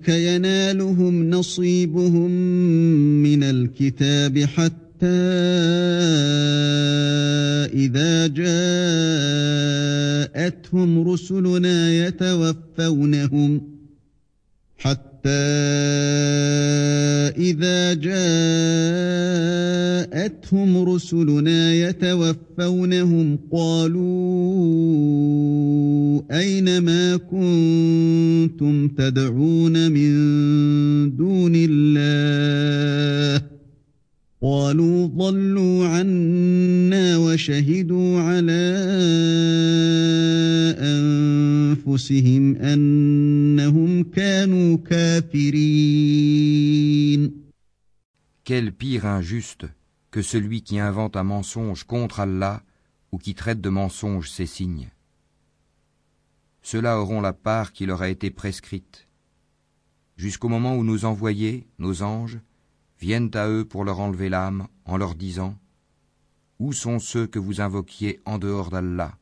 ينالهم 0.09 1.29
نصيبهم 1.29 2.31
من 3.23 3.43
الكتاب 3.43 4.39
حتى 4.39 4.84
إذا 7.74 8.26
جاءتهم 10.36 11.08
رسلنا 11.08 12.06
يتوفونهم 12.06 13.60
حتى 14.78 15.06
إذا 17.38 17.94
جاءتهم 17.94 18.26
رسلنا 20.78 21.74
يتوفونهم 21.74 23.38
قالوا 23.52 24.86
أين 26.30 26.78
ما 26.78 27.16
كنتم 27.16 28.88
تدعون 28.88 29.92
من 29.92 30.12
دون 31.16 31.52
الله؟ 31.54 33.45
قالوا 34.45 35.07
ضلوا 35.07 35.87
عنا 35.87 37.17
وشهدوا 37.17 38.19
على 38.19 38.75
أنفسهم 40.79 42.55
أنهم 42.55 44.03
كانوا 44.03 44.77
كافرين 44.77 46.11
Quel 48.43 48.71
pire 48.71 49.05
injuste 49.05 49.67
que 50.09 50.23
celui 50.23 50.63
qui 50.63 50.79
invente 50.79 51.15
un 51.15 51.23
mensonge 51.23 51.83
contre 51.83 52.21
Allah 52.21 52.63
ou 53.11 53.19
qui 53.19 53.35
traite 53.35 53.61
de 53.61 53.69
mensonge 53.69 54.27
ses 54.27 54.47
signes. 54.47 54.89
Ceux-là 56.63 56.99
auront 56.99 57.21
la 57.21 57.33
part 57.33 57.73
qui 57.73 57.85
leur 57.85 58.01
a 58.01 58.09
été 58.09 58.31
prescrite, 58.31 59.07
jusqu'au 60.17 60.49
moment 60.49 60.75
où 60.75 60.83
nos 60.83 61.05
envoyés, 61.05 61.67
nos 61.77 62.01
anges, 62.01 62.39
viennent 63.00 63.30
à 63.34 63.48
eux 63.48 63.64
pour 63.64 63.84
leur 63.84 64.00
enlever 64.00 64.28
l'âme 64.28 64.68
en 64.84 64.96
leur 64.96 65.14
disant 65.14 65.54
Où 66.58 66.72
sont 66.72 66.98
ceux 66.98 67.26
que 67.26 67.38
vous 67.38 67.60
invoquiez 67.60 68.20
en 68.24 68.38
dehors 68.38 68.70
d'Allah? 68.70 69.16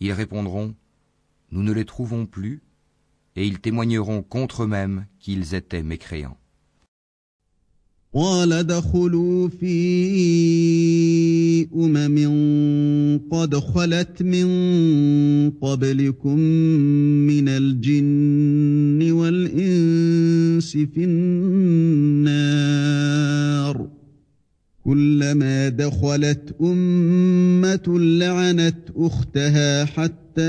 Ils 0.00 0.12
répondront 0.12 0.74
Nous 1.50 1.62
ne 1.62 1.72
les 1.72 1.84
trouvons 1.84 2.26
plus, 2.26 2.62
et 3.36 3.46
ils 3.46 3.60
témoigneront 3.60 4.22
contre 4.22 4.64
eux-mêmes 4.64 5.06
qu'ils 5.18 5.54
étaient 5.54 5.82
mécréants. 5.82 6.36
كلما 24.84 25.68
دخلت 25.68 26.54
أمة 26.60 27.98
لعنت 27.98 28.78
أختها 28.96 29.84
حتى 29.84 30.42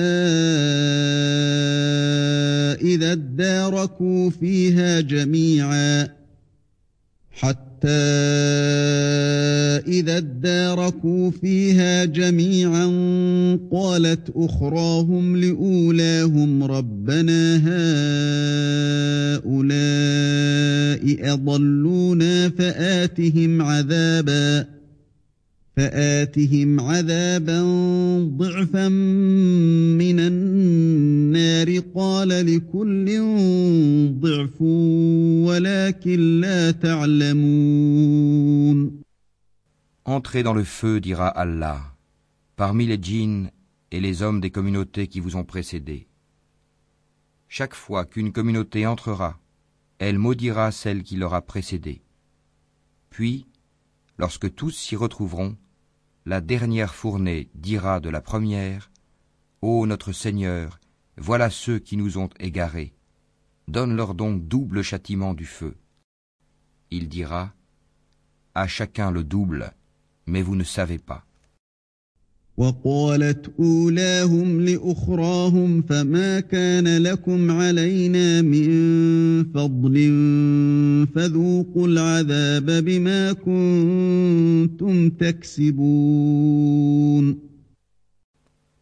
إذا 2.82 3.12
اداركوا 3.12 4.30
فيها 4.30 5.02
جميعا. 5.02 6.10
حتى 7.32 7.73
إذا 9.88 10.18
اداركوا 10.18 11.32
فيها 11.32 12.06
جميعا 12.06 12.86
قالت 13.72 14.30
أخراهم 14.36 15.38
لأولاهم 15.38 16.64
ربنا 16.64 17.58
هؤلاء 19.44 19.74
أضلونا 21.34 22.50
فآتهم 22.50 23.62
عذابا 23.62 24.66
فآتهم 25.79 26.81
عذابا 26.81 27.63
ضعفا 28.39 28.89
من 29.99 30.21
النار 30.21 31.79
قال 31.95 32.29
لكل 32.29 33.07
ضعف 34.21 34.63
ولكن 35.49 36.41
لا 36.41 36.71
تعلمون 36.71 38.29
Entrez 40.05 40.43
dans 40.43 40.55
le 40.55 40.65
feu, 40.65 41.01
dira 41.01 41.29
Allah, 41.29 41.81
parmi 42.57 42.87
les 42.87 42.99
djinns 43.01 43.51
et 43.93 44.01
les 44.01 44.23
hommes 44.23 44.41
des 44.41 44.51
communautés 44.51 45.07
qui 45.07 45.21
vous 45.21 45.37
ont 45.37 45.45
précédés. 45.45 46.09
Chaque 47.47 47.75
fois 47.75 48.05
qu'une 48.05 48.33
communauté 48.33 48.87
entrera, 48.87 49.39
elle 49.99 50.19
maudira 50.19 50.73
celle 50.73 51.03
qui 51.03 51.17
l'aura 51.17 51.43
précédée. 51.43 52.01
Puis, 53.11 53.47
lorsque 54.19 54.55
tous 54.55 54.71
s'y 54.71 54.97
retrouveront, 54.97 55.57
la 56.26 56.42
dernière 56.42 56.96
fournée 56.96 57.50
dira 57.54 58.00
de 58.00 58.10
la 58.10 58.22
première, 58.22 58.92
Ô 59.62 59.86
notre 59.86 60.12
Seigneur, 60.12 60.80
voilà 61.18 61.50
ceux 61.50 61.80
qui 61.80 61.96
nous 61.96 62.18
ont 62.18 62.30
égarés. 62.40 62.94
Donne-leur 63.68 64.14
donc 64.14 64.48
double 64.48 64.82
châtiment 64.82 65.34
du 65.34 65.46
feu. 65.46 65.78
Il 66.92 67.08
dira, 67.08 67.54
À 68.56 68.68
chacun 68.68 69.10
le 69.10 69.24
double 69.24 69.74
mais 70.26 70.42
vous 70.42 70.56
ne 70.56 70.64
savez 70.64 71.00
pas. 71.00 71.26
وقالت 72.57 73.53
أولاهم 73.61 74.61
لأخراهم 74.61 75.83
فما 75.83 76.41
كان 76.41 77.03
لكم 77.03 77.51
علينا 77.51 78.43
من 78.43 78.69
فضل 79.45 79.95
فذوقوا 81.15 81.89
العذاب 81.89 82.85
بما 82.85 83.33
كنتم 83.33 85.11
تكسبون 85.11 86.29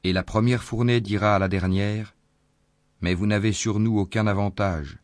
Et 0.05 0.12
la 0.12 0.22
première 0.22 0.62
fournée 0.62 1.01
dira 1.01 1.35
à 1.35 1.38
la 1.40 1.49
dernière, 1.49 2.16
Mais 3.03 3.14
vous 3.14 3.27
n'avez 3.27 3.53
sur 3.53 3.79
nous 3.79 3.99
aucun 3.99 4.27
avantage. 4.27 4.99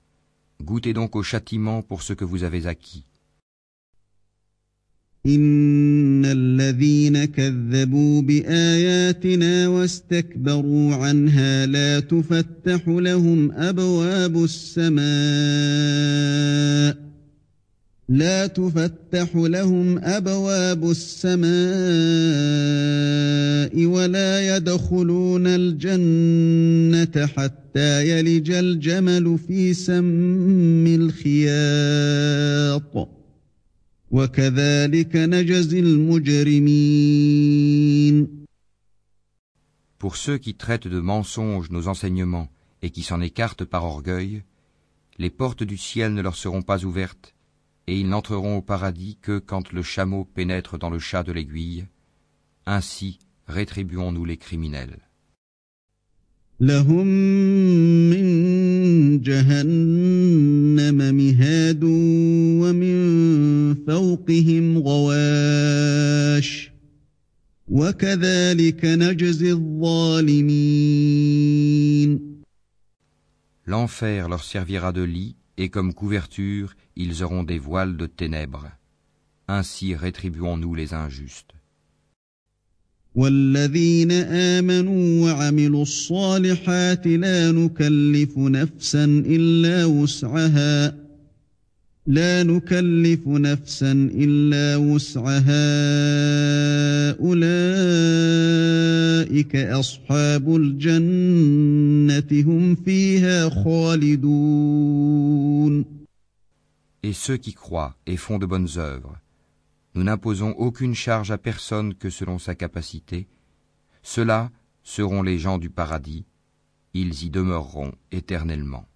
Goûtez 0.62 0.92
donc 0.92 1.14
au 1.14 1.22
châtiment 1.22 1.82
pour 1.82 2.02
ce 2.02 2.12
que 2.12 2.24
vous 2.24 2.42
avez 2.44 2.66
acquis. 2.66 3.04
إن 5.27 6.25
الذين 6.25 7.25
كذبوا 7.25 8.21
بآياتنا 8.21 9.67
واستكبروا 9.67 10.95
عنها 10.95 11.65
لا 11.65 11.99
تفتح 11.99 12.87
لهم 12.87 13.51
أبواب 13.51 14.43
السماء 14.43 15.07
لا 18.09 18.47
تفتح 18.47 19.35
لهم 19.35 19.99
أبواب 19.99 20.91
السماء 20.91 21.47
ولا 23.85 24.57
يدخلون 24.57 25.47
الجنة 25.47 27.25
حتى 27.25 28.09
يلج 28.09 28.51
الجمل 28.51 29.39
في 29.47 29.73
سم 29.73 30.87
الخياط 30.87 31.97
Pour 39.99 40.15
ceux 40.15 40.37
qui 40.37 40.55
traitent 40.55 40.87
de 40.87 40.99
mensonges 41.01 41.69
nos 41.71 41.89
enseignements 41.89 42.47
et 42.81 42.89
qui 42.89 43.03
s'en 43.03 43.19
écartent 43.19 43.65
par 43.65 43.83
orgueil, 43.83 44.43
les 45.17 45.29
portes 45.29 45.63
du 45.63 45.75
ciel 45.75 46.13
ne 46.13 46.21
leur 46.21 46.37
seront 46.37 46.61
pas 46.61 46.85
ouvertes, 46.85 47.35
et 47.87 47.99
ils 47.99 48.07
n'entreront 48.07 48.57
au 48.57 48.61
paradis 48.61 49.17
que 49.21 49.39
quand 49.39 49.73
le 49.73 49.81
chameau 49.81 50.23
pénètre 50.23 50.77
dans 50.77 50.89
le 50.89 50.99
chat 50.99 51.23
de 51.23 51.33
l'aiguille. 51.33 51.85
Ainsi 52.65 53.19
rétribuons-nous 53.47 54.23
les 54.23 54.37
criminels. 54.37 54.99
L'enfer 73.66 74.28
leur 74.28 74.44
servira 74.44 74.92
de 74.92 75.02
lit 75.02 75.36
et 75.56 75.68
comme 75.68 75.94
couverture 75.94 76.74
ils 76.96 77.22
auront 77.22 77.44
des 77.44 77.58
voiles 77.58 77.96
de 77.96 78.06
ténèbres. 78.06 78.68
Ainsi 79.48 79.94
rétribuons-nous 79.94 80.74
les 80.74 80.94
injustes. 80.94 81.52
والذين 83.14 84.12
آمنوا 84.56 85.24
وعملوا 85.24 85.82
الصالحات 85.82 87.06
لا 87.06 87.52
نكلف 87.52 88.38
نفسا 88.38 89.04
إلا 89.04 89.84
وسعها 89.84 90.94
لا 92.06 92.42
نكلف 92.42 93.28
نفسا 93.28 93.92
إلا 94.14 94.76
وسعها 94.76 95.52
أولئك 97.20 97.56
أصحاب 99.56 100.56
الجنة 100.56 102.42
هم 102.46 102.74
فيها 102.74 103.48
خالدون 103.64 104.82
Et 107.04 107.12
ceux 107.12 107.36
qui 107.36 107.52
croient 107.52 107.96
et 108.06 108.16
font 108.16 108.38
de 108.38 108.46
bonnes 108.46 108.68
œuvres 108.76 109.22
nous 109.94 110.04
n'imposons 110.04 110.52
aucune 110.52 110.94
charge 110.94 111.30
à 111.30 111.38
personne 111.38 111.94
que 111.94 112.08
selon 112.08 112.38
sa 112.38 112.54
capacité, 112.54 113.28
ceux-là 114.02 114.50
seront 114.82 115.22
les 115.22 115.38
gens 115.38 115.58
du 115.58 115.68
paradis, 115.70 116.24
ils 116.94 117.24
y 117.24 117.30
demeureront 117.30 117.92
éternellement. 118.10 118.86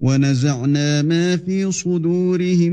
ونزعنا 0.00 1.02
ما 1.02 1.36
في 1.36 1.72
صدورهم 1.72 2.72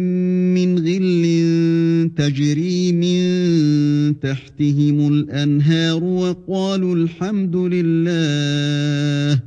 من 0.54 0.80
غل 0.80 2.12
تجري 2.16 2.92
من 2.92 4.20
تحتهم 4.20 5.14
الأنهار 5.14 6.04
وقالوا 6.04 6.96
الحمد 6.96 7.56
لله 7.56 9.40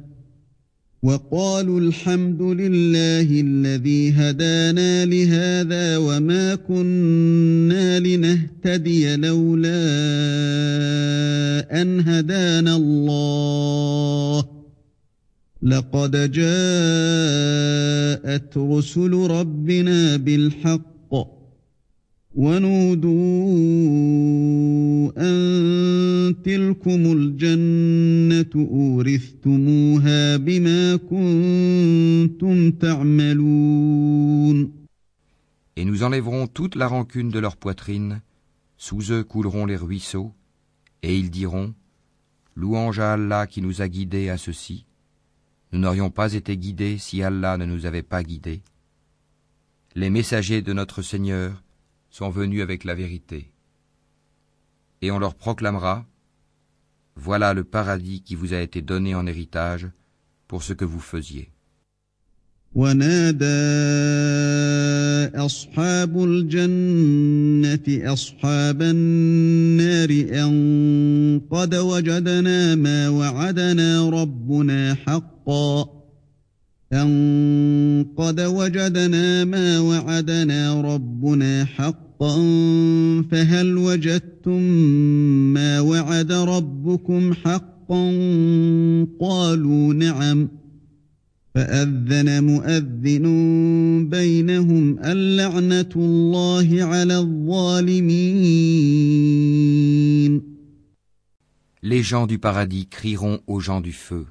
وقالوا 1.03 1.81
الحمد 1.81 2.43
لله 2.43 3.40
الذي 3.40 4.11
هدانا 4.11 5.05
لهذا 5.05 5.97
وما 5.97 6.55
كنا 6.55 8.01
لنهتدي 8.01 9.16
لولا 9.16 9.81
أن 11.83 12.01
هدانا 12.01 12.77
الله. 12.77 14.50
لقد 15.62 16.32
جاءت 16.32 16.58
رسل 18.58 19.13
ربنا 19.13 20.17
بالحق 20.17 20.95
ونودوا 22.36 23.12
أن 25.17 26.36
تلكم 26.43 27.12
الجنة 27.17 28.67
أورثتموها 28.71 30.38
بما 30.38 30.95
كنتم 30.95 32.71
تعملون 32.71 34.06
Et 35.78 35.84
nous 35.84 36.04
enlèverons 36.04 36.48
toute 36.48 36.76
la 36.76 36.88
rancune 36.88 37.30
de 37.30 37.39
leur 37.39 37.58
poitrine, 37.58 38.21
sous 38.78 39.12
eux 39.12 39.26
couleront 39.26 39.65
les 39.65 39.76
ruisseaux, 39.76 40.32
et 41.04 41.17
ils 41.17 41.30
diront 41.30 41.74
Louange 42.56 43.00
à 43.00 43.12
Allah 43.13 43.45
qui 43.45 43.62
nous 43.62 43.82
a 43.82 43.89
guidés 43.89 44.30
à 44.30 44.38
ceci. 44.38 44.86
nous 45.72 45.78
n'aurions 45.78 46.11
pas 46.11 46.33
été 46.35 46.56
guidés 46.56 46.98
si 46.98 47.22
Allah 47.22 47.56
ne 47.56 47.64
nous 47.64 47.87
avait 47.87 48.02
pas 48.02 48.22
guidés. 48.22 48.62
Les 49.94 50.11
messagers 50.11 50.62
de 50.62 50.72
notre 50.72 51.02
Seigneur 51.02 51.62
sont 52.11 52.30
venus 52.30 52.62
avec 52.62 52.85
la 52.85 52.94
vérité. 52.94 53.52
Et 55.02 55.11
on 55.11 55.18
leur 55.18 55.35
proclamera, 55.35 56.06
Voilà 57.16 57.54
le 57.54 57.64
paradis 57.64 58.22
qui 58.22 58.35
vous 58.35 58.54
a 58.54 58.61
été 58.61 58.83
donné 58.83 59.14
en 59.14 59.26
héritage 59.26 59.88
pour 60.48 60.62
ce 60.62 60.72
que 60.72 60.85
vous 60.85 61.00
faisiez. 61.00 61.52
ونادى 62.74 63.44
أصحاب 65.37 66.24
الجنة 66.24 68.12
أصحاب 68.12 68.83
النار 68.83 70.11
أن 70.11 71.40
قد 71.50 71.74
وجدنا 71.74 72.74
ما 72.74 73.09
وعدنا 73.09 74.11
ربنا 74.11 74.94
حقا. 74.94 75.87
أن 76.92 78.06
قد 78.16 78.40
وجدنا 78.40 79.44
ما 79.44 79.80
وعدنا 79.80 80.80
ربنا 80.80 81.64
حقا. 81.64 82.37
فهل 83.30 83.76
وجدتم 83.76 84.62
ما 85.54 85.80
وعد 85.80 86.33
ربكم 86.33 87.35
حقا؟ 87.35 88.11
قالوا 89.20 89.94
نعم. 89.94 90.60
فأذن 91.56 92.43
مؤذن 92.43 93.26
بينهم 94.10 95.00
اللعنة 95.00 95.89
الله 95.95 96.84
على 96.84 97.17
الظالمين 97.17 98.45
Les 101.82 102.04
gens 102.04 102.26
du 102.28 102.39
paradis 102.39 102.88
crieront 102.88 103.41
aux 103.48 103.60
gens 103.60 103.80
du 103.80 103.93
feu. 103.93 104.26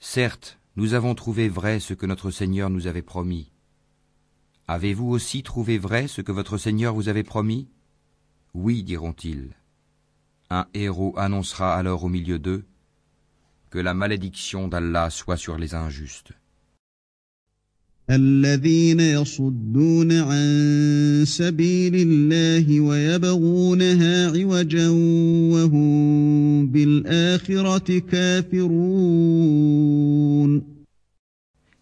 Certes, 0.00 0.58
Nous 0.76 0.94
avons 0.94 1.14
trouvé 1.14 1.48
vrai 1.48 1.78
ce 1.78 1.94
que 1.94 2.04
notre 2.04 2.32
Seigneur 2.32 2.68
nous 2.68 2.88
avait 2.88 3.02
promis. 3.02 3.52
Avez-vous 4.66 5.08
aussi 5.08 5.44
trouvé 5.44 5.78
vrai 5.78 6.08
ce 6.08 6.20
que 6.20 6.32
votre 6.32 6.58
Seigneur 6.58 6.94
vous 6.94 7.08
avait 7.08 7.22
promis 7.22 7.68
Oui, 8.54 8.82
diront-ils. 8.82 9.54
Un 10.50 10.66
héros 10.74 11.14
annoncera 11.16 11.76
alors 11.76 12.02
au 12.02 12.08
milieu 12.08 12.40
d'eux 12.40 12.64
que 13.69 13.79
la 13.79 13.93
malédiction 13.93 14.67
d'Allah 14.67 15.09
soit 15.09 15.37
sur 15.37 15.57
les 15.57 15.75
injustes. 15.75 16.31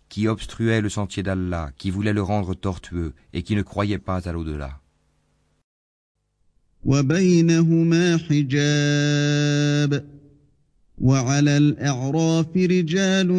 Qui 0.10 0.28
obstruait 0.28 0.82
le 0.82 0.89
sentier 0.89 1.23
d'Allah, 1.23 1.71
qui 1.78 1.91
voulait 1.91 2.12
le 2.12 2.21
rendre 2.23 2.54
tortueux 2.56 3.13
et 3.32 3.43
qui 3.43 3.56
ne 3.56 3.62
croyait 3.62 3.97
pas 4.00 4.28
à 4.28 4.34
l'au-delà. 4.34 4.82
وعلى 10.97 11.57
الأعراف 11.57 12.57
رجال 12.57 13.29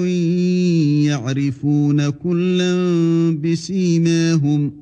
يعرفون 1.07 2.11
كلا 2.11 2.73
بسيماهم 3.43 4.73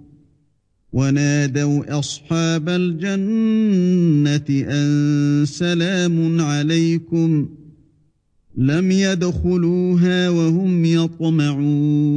ونادوا 0.92 1.98
أصحاب 1.98 2.68
الجنة 2.68 4.46
أن 4.50 5.44
سلام 5.46 6.40
عليكم 6.40 7.48
لم 8.56 8.90
يدخلوها 8.90 10.28
وهم 10.28 10.84
يطمعون 10.84 12.16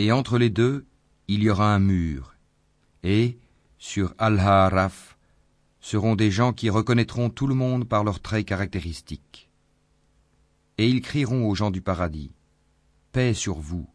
Et 0.00 0.12
entre 0.12 0.38
les 0.38 0.48
deux, 0.48 0.84
il 1.26 1.42
y 1.42 1.50
aura 1.50 1.74
un 1.74 1.80
mur. 1.80 2.36
Et, 3.02 3.36
sur 3.78 4.14
Al-Haraf, 4.16 5.17
seront 5.88 6.16
des 6.16 6.30
gens 6.30 6.52
qui 6.52 6.68
reconnaîtront 6.68 7.30
tout 7.30 7.46
le 7.46 7.54
monde 7.54 7.88
par 7.88 8.04
leurs 8.04 8.20
traits 8.20 8.44
caractéristiques. 8.44 9.48
Et 10.76 10.86
ils 10.86 11.00
crieront 11.00 11.48
aux 11.48 11.54
gens 11.54 11.70
du 11.70 11.80
paradis, 11.80 12.30
Paix 13.10 13.32
sur 13.32 13.54
vous. 13.54 13.86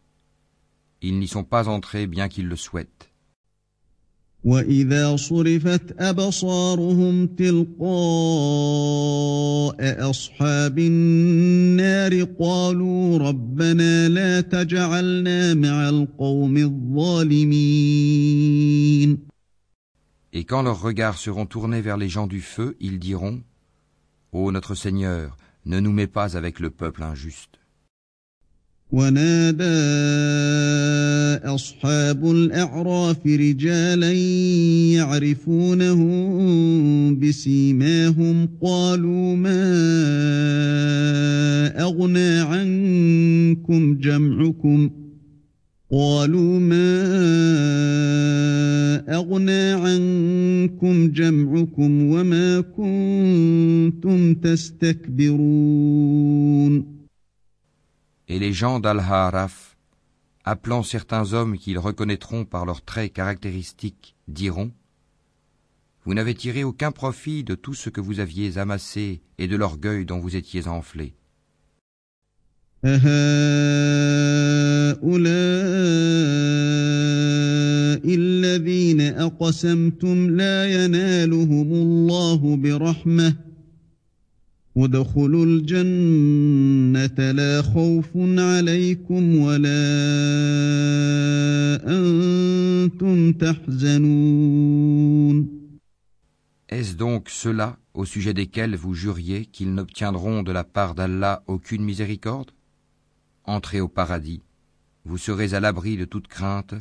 Ils 1.02 1.20
n'y 1.20 1.28
sont 1.28 1.44
pas 1.44 1.68
entrés 1.68 2.08
bien 2.08 2.28
qu'ils 2.28 2.48
le 2.48 2.56
souhaitent. 2.56 3.10
Et 20.36 20.42
quand 20.44 20.62
leurs 20.62 20.82
regards 20.82 21.16
seront 21.16 21.46
tournés 21.46 21.80
vers 21.80 21.96
les 21.96 22.08
gens 22.08 22.26
du 22.26 22.40
feu, 22.40 22.76
ils 22.80 22.98
diront 22.98 23.40
Ô 24.32 24.50
notre 24.50 24.74
Seigneur, 24.74 25.36
ne 25.64 25.78
nous 25.78 25.92
mets 25.92 26.08
pas 26.08 26.36
avec 26.36 26.58
le 26.58 26.70
peuple 26.70 27.04
injuste. 27.04 27.60
قالوا 45.93 46.59
ما 46.59 46.99
أغنى 49.09 49.71
عنكم 49.71 51.11
جمعكم 51.11 52.03
وما 52.03 52.61
كنتم 52.61 54.33
تستكبرون 54.35 55.49
Et 58.31 58.37
les 58.37 58.53
gens 58.53 58.79
d'Al-Haraf, 58.79 59.75
appelant 60.43 60.83
certains 60.83 61.33
hommes 61.33 61.57
qu'ils 61.57 61.79
reconnaîtront 61.79 62.45
par 62.45 62.67
leurs 62.67 62.83
traits 62.83 63.11
caractéristiques, 63.11 64.15
diront 64.27 64.71
Vous 66.05 66.13
n'avez 66.13 66.35
tiré 66.35 66.63
aucun 66.63 66.91
profit 66.91 67.43
de 67.43 67.55
tout 67.55 67.73
ce 67.73 67.89
que 67.89 67.99
vous 67.99 68.19
aviez 68.19 68.59
amassé 68.59 69.23
et 69.39 69.47
de 69.47 69.55
l'orgueil 69.55 70.05
dont 70.05 70.19
vous 70.19 70.35
étiez 70.35 70.67
enflés. 70.67 71.15
هؤلاء 72.85 73.09
الذين 78.15 79.01
أقسمتم 79.01 80.29
لا 80.29 80.85
ينالهم 80.85 81.73
الله 81.73 82.55
برحمة 82.55 83.35
ادخلوا 84.77 85.45
الجنة 85.45 87.31
لا 87.31 87.61
خوف 87.61 88.09
عليكم 88.17 89.35
ولا 89.35 89.79
أنتم 91.87 93.33
تحزنون 93.33 94.79
Est-ce 96.71 96.95
donc 96.95 97.29
ceux-là 97.29 97.77
au 97.95 98.05
sujet 98.05 98.33
desquels 98.33 98.75
vous 98.75 98.93
juriez 98.93 99.45
qu'ils 99.47 99.73
n'obtiendront 99.73 100.43
de 100.43 100.51
la 100.51 100.63
part 100.63 100.93
d'Allah 100.95 101.43
aucune 101.47 101.83
miséricorde 101.83 102.51
Entrez 103.45 103.79
au 103.79 103.87
paradis, 103.87 104.41
vous 105.05 105.17
serez 105.17 105.53
à 105.53 105.59
l'abri 105.59 105.97
de 105.97 106.05
toute 106.05 106.27
crainte 106.27 106.75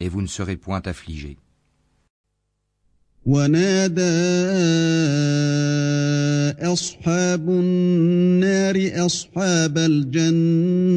et 0.00 0.08
vous 0.08 0.22
ne 0.22 0.26
serez 0.26 0.56
point 0.56 0.82
affligés. 0.86 1.36
ونادى 3.26 4.00
أصحاب 6.60 7.50
النار 7.50 8.90
أصحاب 9.06 9.78
الجنة 9.78 10.92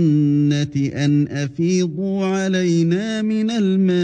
أن 1.05 1.27
أفيضوا 1.27 2.25
علينا 2.25 3.21
من 3.21 3.51
الماء 3.51 3.97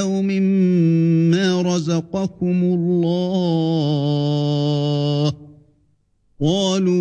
أو 0.00 0.22
مما 0.22 1.62
رزقكم 1.62 2.62
الله 2.62 4.26
قالوا 6.40 6.92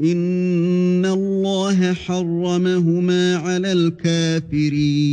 إن 0.00 1.06
الله 1.06 1.94
حرمهما 1.94 3.36
على 3.36 3.72
الكافرين 3.72 5.08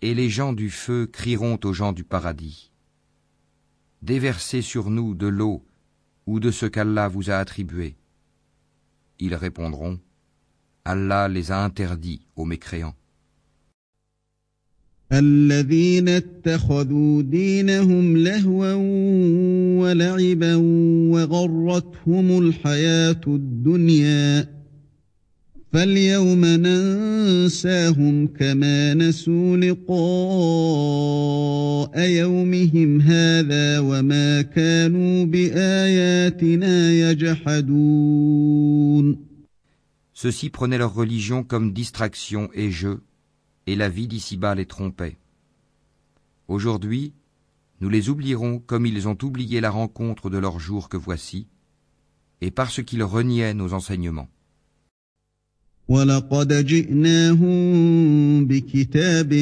Et 0.00 0.14
les 0.14 0.30
gens 0.30 0.52
du 0.52 0.70
feu 0.70 1.06
crieront 1.06 1.58
aux 1.64 1.72
gens 1.72 1.92
du 1.92 2.04
paradis. 2.04 2.70
Déversez 4.02 4.62
sur 4.62 4.90
nous 4.90 5.14
de 5.14 5.26
l'eau 5.26 5.66
ou 6.26 6.38
de 6.40 6.50
ce 6.52 6.66
qu'Allah 6.66 7.08
vous 7.08 7.30
a 7.30 7.34
attribué. 7.34 7.96
Ils 9.18 9.34
répondront, 9.34 9.98
Allah 10.84 11.26
les 11.28 11.50
a 11.50 11.64
interdits 11.64 12.20
aux 12.36 12.44
mécréants. 12.44 12.94
الذين 15.13 16.09
اتخذوا 16.09 17.21
دينهم 17.21 18.17
لهوا 18.17 18.73
ولعبا 19.81 20.55
وغرتهم 21.13 22.39
الحياة 22.39 23.21
الدنيا 23.27 24.53
فاليوم 25.73 26.45
ننساهم 26.45 28.27
كما 28.27 28.93
نسوا 28.93 29.57
لقاء 29.57 29.93
يومهم 31.99 33.01
هذا 33.01 33.79
وما 33.79 34.41
كانوا 34.41 35.25
بآياتنا 35.25 36.91
يجحدون. 37.11 38.53
Ceux-ci 40.13 40.49
prenaient 40.49 40.77
leur 40.77 40.93
religion 40.93 41.43
comme 41.43 41.73
distraction 41.73 42.49
et 42.53 42.71
jeu, 42.71 43.01
et 43.66 43.76
la 43.76 43.88
vie 43.88 44.08
d'ici-bas 44.08 44.54
les 44.54 44.66
trompait. 44.66 45.18
Aujourd'hui, 46.48 47.12
nous 47.80 47.88
les 47.88 48.08
oublierons 48.08 48.58
comme 48.58 48.86
ils 48.86 49.08
ont 49.08 49.18
oublié 49.22 49.60
la 49.60 49.70
rencontre 49.70 50.30
de 50.30 50.38
leur 50.38 50.58
jour 50.58 50.88
que 50.88 50.96
voici, 50.96 51.46
et 52.40 52.50
parce 52.50 52.82
qu'ils 52.82 53.02
reniaient 53.02 53.54
nos 53.54 53.72
enseignements. 53.72 54.28
ولقد 55.88 56.52
جئناهم 56.52 58.46
بكتاب 58.46 59.32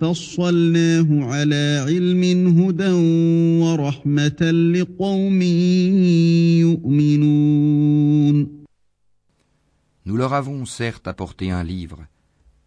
فصلناه 0.00 1.24
على 1.24 1.84
علم 1.86 2.22
هدى 2.58 2.90
ورحمة 3.62 4.50
لقوم 4.50 5.42
يؤمنون 6.60 8.64
Nous 10.06 10.16
leur 10.16 10.34
avons 10.34 10.66
certes 10.66 11.08
apporté 11.08 11.50
un 11.50 11.64
livre, 11.64 12.04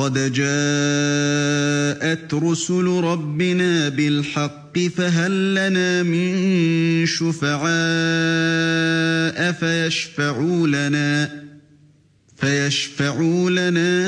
قد 0.00 0.32
جاءت 0.32 2.34
رسل 2.34 2.84
ربنا 2.84 3.88
بالحق 3.88 4.78
فهل 4.96 5.54
لنا 5.54 6.02
من 6.02 7.06
شفعاء 7.06 7.70
فيشفعوا 9.52 10.68
لنا 10.68 11.42
فيشفعوا 12.36 13.50
لنا 13.50 14.00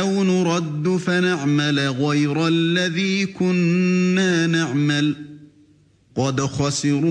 أو 0.00 0.24
نرد 0.24 0.96
فنعمل 0.96 1.78
غير 1.78 2.48
الذي 2.48 3.26
كنا 3.26 4.46
نعمل 4.46 5.31
قد 6.17 6.41
خسروا 6.41 7.05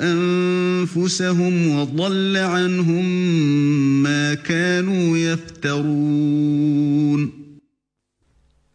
أنفسهم 0.00 1.68
وضل 1.68 2.36
عنهم 2.36 3.04
ما 4.02 4.34
كانوا 4.34 5.18
يفترون 5.18 6.38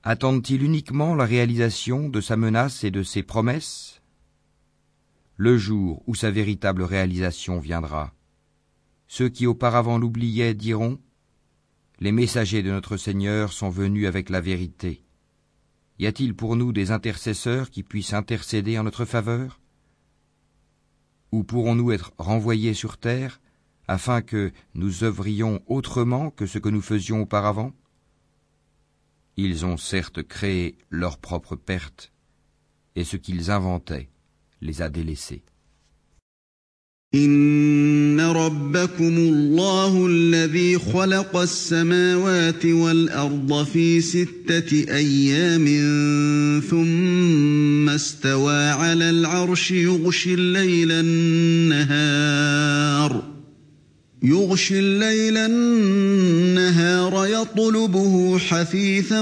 Attendent-ils 0.05 0.61
uniquement 0.61 1.15
la 1.15 1.23
réalisation 1.25 2.09
de 2.09 2.19
sa 2.19 2.35
menace 2.35 2.83
et 2.83 2.91
de 2.91 3.03
ses 3.03 3.23
promesses 3.23 4.01
Le 5.37 5.57
jour 5.57 6.03
où 6.05 6.13
sa 6.13 6.29
véritable 6.29 6.83
réalisation 6.83 7.59
viendra, 7.59 8.13
ceux 9.07 9.29
qui 9.29 9.47
auparavant 9.47 9.97
l'oubliaient 9.97 10.53
diront 10.53 10.99
Les 11.99 12.11
messagers 12.11 12.63
de 12.63 12.69
notre 12.69 12.97
Seigneur 12.97 13.53
sont 13.53 13.69
venus 13.69 14.05
avec 14.05 14.29
la 14.29 14.41
vérité. 14.41 15.03
Y 15.98 16.06
a-t-il 16.06 16.34
pour 16.34 16.56
nous 16.56 16.72
des 16.72 16.90
intercesseurs 16.90 17.70
qui 17.70 17.82
puissent 17.82 18.12
intercéder 18.12 18.78
en 18.78 18.84
notre 18.84 19.04
faveur? 19.04 19.60
Ou 21.32 21.42
pourrons-nous 21.42 21.90
être 21.92 22.12
renvoyés 22.18 22.74
sur 22.74 22.98
terre 22.98 23.40
afin 23.88 24.22
que 24.22 24.52
nous 24.74 25.02
œuvrions 25.02 25.60
autrement 25.66 26.30
que 26.30 26.46
ce 26.46 26.58
que 26.58 26.68
nous 26.68 26.82
faisions 26.82 27.22
auparavant? 27.22 27.72
Ils 29.36 29.66
ont 29.66 29.76
certes 29.76 30.22
créé 30.22 30.78
leur 30.90 31.18
propre 31.18 31.56
perte, 31.56 32.12
et 32.96 33.04
ce 33.04 33.16
qu'ils 33.16 33.50
inventaient 33.50 34.08
les 34.60 34.82
a 34.82 34.88
délaissés. 34.88 35.44
إن 37.14 38.20
ربكم 38.20 39.16
الله 39.16 40.06
الذي 40.06 40.78
خلق 40.78 41.36
السماوات 41.36 42.66
والأرض 42.66 43.64
في 43.64 44.00
ستة 44.00 44.84
أيام 44.94 45.64
ثم 46.70 47.88
استوى 47.88 48.68
على 48.70 49.10
العرش 49.10 49.70
يغشي 49.70 50.34
الليل 50.34 50.92
النهار 51.72 52.18
يغشي 54.22 54.78
الليل 54.78 55.36
النهار 55.36 57.26
يطلبه 57.26 58.38
حثيثا 58.38 59.20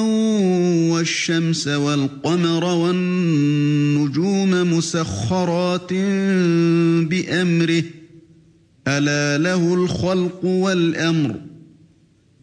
والشمس 0.91 1.69
والقمر 1.69 2.65
والنجوم 2.65 4.51
مسخرات 4.51 5.93
بأمره. 7.11 7.85
ألا 8.89 9.39
له 9.39 9.75
الخلق 9.75 10.45
والأمر. 10.45 11.41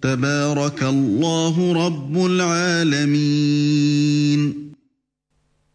تبارك 0.02 0.84
الله 0.84 1.86
رب 1.86 2.26
العالمين. 2.26 3.74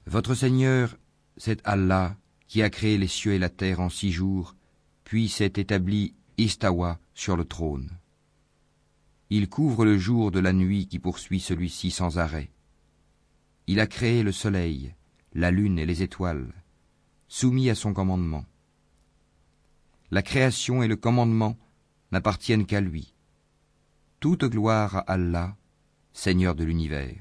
Votre 0.07 0.35
Seigneur, 0.35 0.97
c'est 1.37 1.61
Allah 1.65 2.17
qui 2.47 2.63
a 2.63 2.71
créé 2.71 2.97
les 2.99 3.09
cieux 3.09 3.33
et 3.35 3.39
la 3.39 3.49
terre 3.49 3.81
en 3.81 3.89
six 3.91 4.13
jours, 4.13 4.55
puis 5.05 5.29
s'est 5.29 5.53
établi 5.57 6.15
Istawa 6.39 7.01
sur 7.15 7.37
le 7.37 7.45
trône. 7.45 7.91
Il 9.29 9.49
couvre 9.49 9.85
le 9.85 9.99
jour 9.99 10.31
de 10.31 10.39
la 10.39 10.53
nuit 10.53 10.87
qui 10.87 11.01
poursuit 11.01 11.41
celui-ci 11.41 11.91
sans 11.91 12.19
arrêt. 12.19 12.51
Il 13.67 13.81
a 13.81 13.89
créé 13.89 14.23
le 14.23 14.31
soleil, 14.31 14.95
la 15.35 15.51
lune 15.51 15.81
et 15.81 15.85
les 15.85 16.03
étoiles, 16.03 16.53
soumis 17.27 17.71
à 17.71 17.75
son 17.75 17.93
commandement. 17.93 18.45
La 20.13 20.23
création 20.23 20.83
et 20.83 20.89
le 20.89 20.97
commandement 20.97 21.59
n'appartiennent 22.13 22.67
qu'à 22.67 22.81
lui. 22.81 23.15
Toute 24.21 24.45
gloire 24.45 24.97
à 24.97 25.01
Allah, 25.01 25.57
Seigneur 26.13 26.55
de 26.55 26.65
l'univers. 26.65 27.21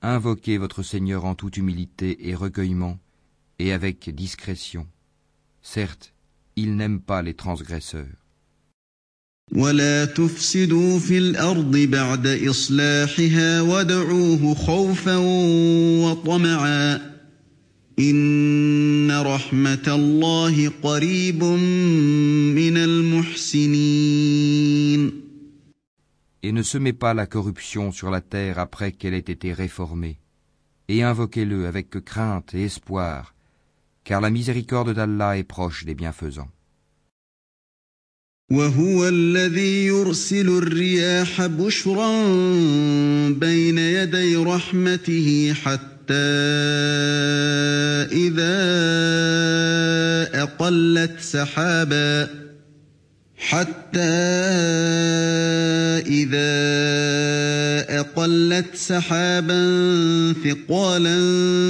Invoquez 0.00 0.58
votre 0.58 0.82
Seigneur 0.82 1.24
en 1.24 1.34
toute 1.34 1.56
humilité 1.56 2.28
et 2.28 2.34
recueillement, 2.34 2.98
et 3.58 3.72
avec 3.72 4.10
discrétion. 4.14 4.86
Certes, 5.62 6.12
il 6.56 6.76
n'aime 6.76 7.00
pas 7.00 7.22
les 7.22 7.34
transgresseurs. 7.34 8.06
ولا 9.52 10.04
تفسدوا 10.04 10.98
في 10.98 11.18
الارض 11.18 11.76
بعد 11.76 12.26
اصلاحها 12.26 13.60
وادعوه 13.60 14.54
خوفا 14.54 15.16
وطمعا 16.02 17.11
ان 17.98 19.10
رحمه 19.10 19.86
الله 19.88 20.68
قريب 20.82 21.44
من 22.54 22.76
المحسنين 22.76 24.08
Et 26.40 26.52
ne 26.52 26.62
semez 26.62 26.92
pas 26.92 27.14
la 27.14 27.26
corruption 27.26 27.90
sur 27.90 28.10
la 28.10 28.20
terre 28.20 28.60
après 28.60 28.92
qu'elle 28.92 29.14
ait 29.14 29.18
été 29.18 29.52
réformée, 29.52 30.20
et 30.88 31.02
invoquez-le 31.02 31.66
avec 31.66 31.90
crainte 32.04 32.54
et 32.54 32.62
espoir, 32.62 33.34
car 34.04 34.20
la 34.20 34.30
miséricorde 34.30 34.94
d'Allah 34.94 35.36
est 35.36 35.42
proche 35.42 35.84
des 35.84 35.94
bienfaisants. 35.94 36.52
وهو 38.50 39.08
الذي 39.08 39.86
يرسل 39.86 40.48
الرياح 40.48 41.46
بشرا 41.46 42.22
بين 43.28 43.78
يدي 43.78 44.36
رحمته 44.36 45.54
حتى 45.54 45.91
إذا 48.11 48.63
أقلت 50.43 51.19
سحابا 51.19 52.27
حتى 53.37 53.99
إذا 56.07 56.53
أقلت 57.99 58.75
سحابا 58.75 59.63
ثقالا 60.43 61.17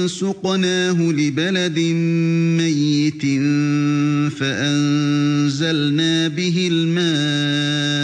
سقناه 0.08 1.02
لبلد 1.02 1.78
ميت 2.58 3.22
فأنزلنا 4.38 6.28
به 6.28 6.68
الماء 6.72 7.94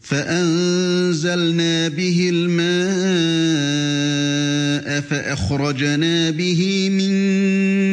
فأنزلنا 0.00 1.88
به 1.88 2.30
الماء 2.32 3.55
فأخرجنا 5.01 6.31
به 6.31 6.89
من 6.89 7.11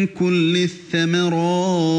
كل 0.06 0.56
الثمرات 0.56 1.98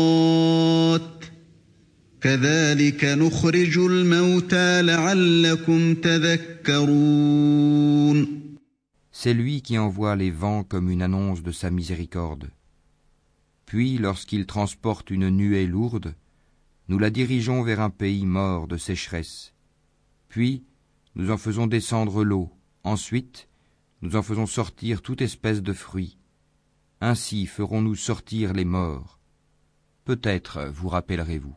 كذلك 2.22 3.06
نخرج 3.06 3.78
الموتى 3.78 4.82
لعلكم 4.82 5.96
تذكرون 5.96 7.30
C'est 9.12 9.34
lui 9.34 9.62
qui 9.62 9.78
envoie 9.78 10.16
les 10.16 10.32
vents 10.32 10.64
comme 10.64 10.90
une 10.90 11.02
annonce 11.02 11.44
de 11.44 11.52
sa 11.52 11.70
miséricorde. 11.72 12.52
Puis, 13.66 13.98
lorsqu'il 13.98 14.46
transporte 14.46 15.12
une 15.12 15.30
nuée 15.30 15.68
lourde, 15.68 16.16
nous 16.88 16.98
la 17.00 17.10
dirigeons 17.10 17.62
vers 17.62 17.82
un 17.82 17.90
pays 17.90 18.26
mort 18.26 18.68
de 18.68 18.78
sécheresse. 18.78 19.54
Puis, 20.30 20.64
nous 21.16 21.32
en 21.32 21.38
faisons 21.38 21.68
descendre 21.68 22.24
l'eau. 22.24 22.50
Ensuite, 22.84 23.50
nous 24.04 24.16
en 24.16 24.24
faisons 24.24 24.46
sortir 24.46 25.02
toute 25.02 25.22
espèce 25.22 25.62
de 25.62 25.74
fruits. 25.74 26.18
Ainsi 27.02 27.46
ferons-nous 27.46 27.96
sortir 27.96 28.54
les 28.54 28.66
morts. 28.66 29.20
Peut-être 30.06 30.70
vous 30.74 30.90
rappellerez-vous. 30.90 31.56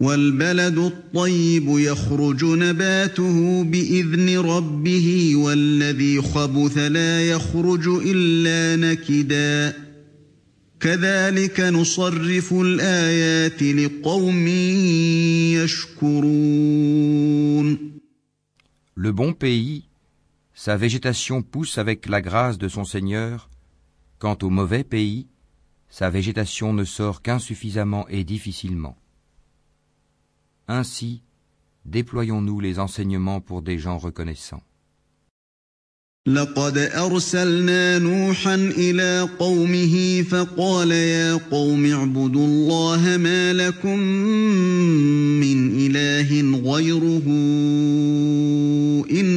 والبلد 0.00 0.78
الطيب 0.78 1.64
يخرج 1.68 2.44
نباته 2.44 3.64
باذن 3.64 4.38
ربه 4.38 5.36
والذي 5.36 6.22
خبث 6.22 6.78
لا 6.78 7.28
يخرج 7.28 7.88
الا 7.88 8.76
نكدا 8.76 9.76
كذلك 10.80 11.60
نصرف 11.60 12.52
الايات 12.52 13.62
لقوم 13.62 14.46
يشكرون 16.04 17.94
Le 18.96 19.10
bon 19.10 19.32
pays, 19.32 19.82
sa 20.58 20.76
végétation 20.76 21.42
pousse 21.42 21.78
avec 21.78 22.06
la 22.08 22.20
grâce 22.20 22.58
de 22.58 22.68
son 22.68 22.84
Seigneur. 22.84 23.50
Quant 24.18 24.38
au 24.42 24.50
mauvais 24.50 24.84
pays, 24.84 25.26
sa 25.88 26.10
végétation 26.10 26.72
ne 26.72 26.84
sort 26.84 27.22
qu'insuffisamment 27.22 28.08
et 28.08 28.24
difficilement. 28.24 28.96
Ainsi, 30.68 31.22
déployons-nous 31.84 32.60
les 32.60 32.78
enseignements 32.78 33.40
pour 33.40 33.62
des 33.62 33.78
gens 33.78 33.98
reconnaissants. 33.98 34.62
لقد 36.26 36.78
أرسلنا 36.78 37.98
نوحا 37.98 38.54
إلى 38.54 39.28
قومه 39.38 40.22
فقال 40.22 40.90
يا 40.90 41.34
قوم 41.34 41.86
اعبدوا 41.86 42.46
الله 42.46 43.16
ما 43.16 43.52
لكم 43.52 43.98
من 45.40 45.58
إله 45.76 46.60
غيره 46.72 47.24
إني 49.10 49.27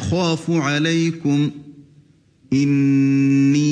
أخاف 0.00 0.50
عليكم 0.50 1.50
إني 2.52 3.66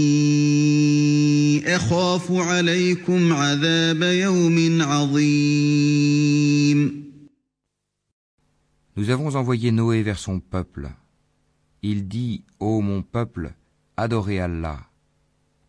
أخاف 1.76 2.32
عليكم 2.32 3.32
عذاب 3.32 4.02
يوم 4.02 4.82
عظيم 4.82 5.94
Nous 8.96 9.10
avons 9.10 9.34
envoyé 9.34 9.72
Noé 9.72 10.02
vers 10.04 10.20
son 10.20 10.38
peuple. 10.38 10.88
Il 11.82 12.06
dit, 12.06 12.44
Ô 12.60 12.80
mon 12.80 13.02
peuple, 13.02 13.54
adorez 13.96 14.38
Allah. 14.38 14.88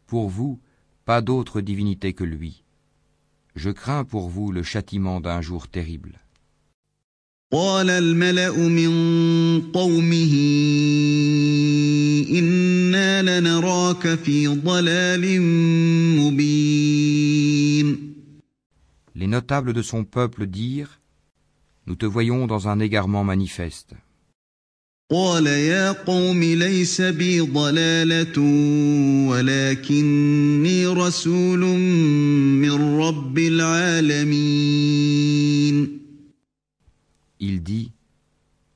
Pour 0.05 0.29
vous, 0.29 0.59
pas 1.05 1.21
d'autre 1.21 1.59
divinité 1.61 2.13
que 2.13 2.23
lui. 2.23 2.63
Je 3.55 3.71
crains 3.71 4.03
pour 4.03 4.29
vous 4.29 4.51
le 4.51 4.61
châtiment 4.61 5.21
d'un 5.21 5.41
jour 5.41 5.67
terrible. 5.67 6.18
قال 7.52 7.90
الملأ 7.90 8.56
من 8.68 8.92
قومه 9.72 10.32
إنا 12.38 13.40
لنراك 13.40 14.14
في 14.14 14.46
ضلال 14.46 15.40
مبين 16.20 18.10
Les 19.16 19.26
notables 19.26 19.72
de 19.72 19.82
son 19.82 20.04
peuple 20.04 20.46
dirent, 20.46 21.00
Nous 21.86 21.96
te 21.96 22.06
voyons 22.06 22.46
dans 22.46 22.68
un 22.68 22.78
égarement 22.78 23.24
manifeste. 23.24 23.94
قال 25.10 25.46
يا 25.46 25.92
قوم 25.92 26.42
ليس 26.44 27.00
بي 27.00 27.40
ضلالة 27.40 28.38
ولكني 29.30 30.86
رسول 30.86 31.58
من 31.58 33.00
رب 33.00 33.38
العالمين 33.38 34.80
Il 37.40 37.62
dit 37.62 37.92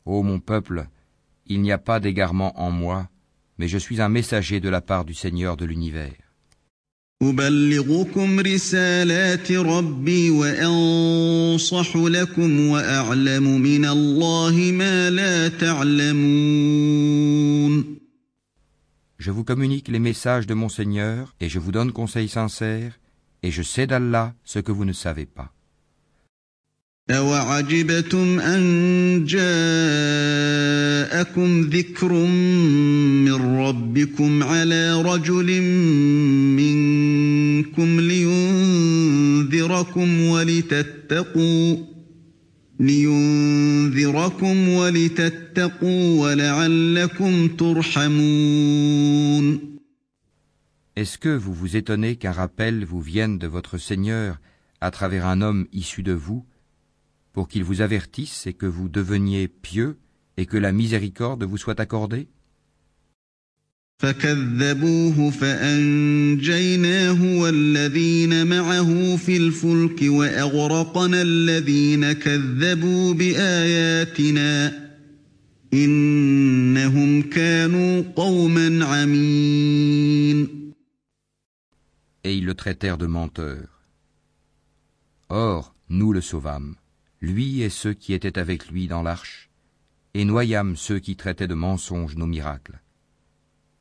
Ô 0.07 0.23
mon 0.23 0.41
peuple, 0.41 0.87
il 1.47 1.61
n'y 1.61 1.73
a 1.73 1.79
pas 1.79 2.01
d'égarement 2.01 2.59
en 2.59 2.71
moi, 2.71 3.09
mais 3.59 3.69
je 3.69 3.79
suis 3.79 4.01
un 4.01 4.09
messager 4.09 4.59
de 4.61 4.69
la 4.69 4.81
part 4.81 5.05
du 5.05 5.15
Seigneur 5.15 5.57
de 5.57 5.65
l'univers. 5.65 6.13
Je 19.19 19.31
vous 19.31 19.45
communique 19.45 19.89
les 19.89 19.99
messages 19.99 20.47
de 20.47 20.55
mon 20.55 20.69
Seigneur, 20.69 21.35
et 21.41 21.49
je 21.49 21.59
vous 21.59 21.73
donne 21.73 21.93
conseil 21.93 22.29
sincère, 22.29 22.99
et 23.43 23.51
je 23.51 23.63
sais 23.63 23.87
d'Allah 23.87 24.35
ce 24.45 24.59
que 24.59 24.73
vous 24.73 24.85
ne 24.85 24.93
savez 24.93 25.25
pas. 25.25 25.53
أوعجبتم 27.11 28.41
أن 28.41 29.25
جاءكم 29.25 29.51
ذكر 31.61 32.13
من 32.13 33.59
ربكم 33.59 34.43
على 34.43 35.03
رجل 35.03 35.63
منكم 36.57 38.01
لينذركم 38.01 39.41
ولتتقوا 40.21 41.77
لينذركم 42.81 44.69
ولتتقوا 44.69 46.21
ولعلكم 46.23 47.49
ترحمون 47.49 48.95
Est-ce 50.97 51.19
que 51.19 51.37
vous 51.37 51.53
vous 51.53 51.77
étonnez 51.77 52.17
qu'un 52.17 52.33
rappel 52.33 52.85
vous 52.87 53.01
vienne 53.03 53.37
de 53.39 53.47
votre 53.47 53.77
Seigneur 53.79 54.39
à 54.81 54.91
travers 54.91 55.27
un 55.27 55.43
homme 55.43 55.67
issu 55.73 56.03
de 56.03 56.13
vous, 56.13 56.47
pour 57.34 57.48
qu'il 57.48 57.64
vous 57.64 57.82
avertisse 57.82 58.48
et 58.48 58.54
que 58.54 58.66
vous 58.66 58.90
deveniez 58.90 59.48
pieux 59.48 59.98
et 60.38 60.46
que 60.46 60.58
la 60.58 60.72
miséricorde 60.72 61.44
vous 61.44 61.58
soit 61.58 61.80
accordée 61.80 62.28
فكذبوه 64.00 65.30
فأنجيناه 65.32 67.22
والذين 67.40 68.48
معه 68.48 69.16
في 69.16 69.38
الفلك 69.38 70.02
وأغرقنا 70.02 71.22
الذين 71.22 72.12
كذبوا 72.12 73.14
بآياتنا 73.14 74.90
إنهم 75.74 77.22
كانوا 77.22 78.02
قوما 78.16 78.86
عمين 78.86 80.60
Et 82.26 82.36
ils 82.36 82.46
le 82.46 82.54
traitèrent 82.54 82.98
de 82.98 83.08
menteur. 83.08 83.82
Or, 85.30 85.74
nous 85.90 86.12
le 86.12 86.22
sauvâmes, 86.22 86.76
lui 87.24 87.62
et 87.62 87.70
ceux 87.70 87.94
qui 87.94 88.14
étaient 88.14 88.40
avec 88.40 88.70
lui 88.70 88.88
dans 88.88 89.04
l'arche, 89.04 89.50
et 90.14 90.26
noyâmes 90.26 90.76
ceux 90.76 91.00
qui 91.00 91.16
traitaient 91.16 91.48
de 91.48 91.54
mensonges 91.54 92.16
nos 92.16 92.28
miracles. 92.28 92.80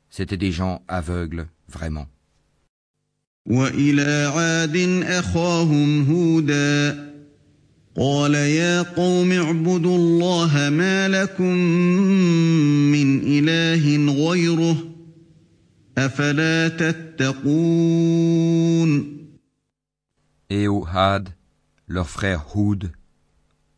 C'étaient 0.09 0.37
des 0.37 0.51
gens 0.51 0.83
aveugles, 0.87 1.47
vraiment. 1.67 2.07
وإلى 3.45 4.31
عاد 4.35 4.77
أخاهم 5.03 6.11
هودا 6.11 7.09
قال 7.95 8.33
يا 8.33 8.81
قوم 8.81 9.31
اعبدوا 9.31 9.97
الله 9.97 10.69
ما 10.69 11.07
لكم 11.07 11.55
من 12.93 13.19
إله 13.19 14.13
غيره 14.13 14.77
أفلا 15.97 16.67
تتقون 16.67 17.99
Et 20.51 20.67
au 20.67 20.83
Had, 20.83 21.29
leur 21.87 22.09
frère 22.09 22.55
Houd, 22.55 22.91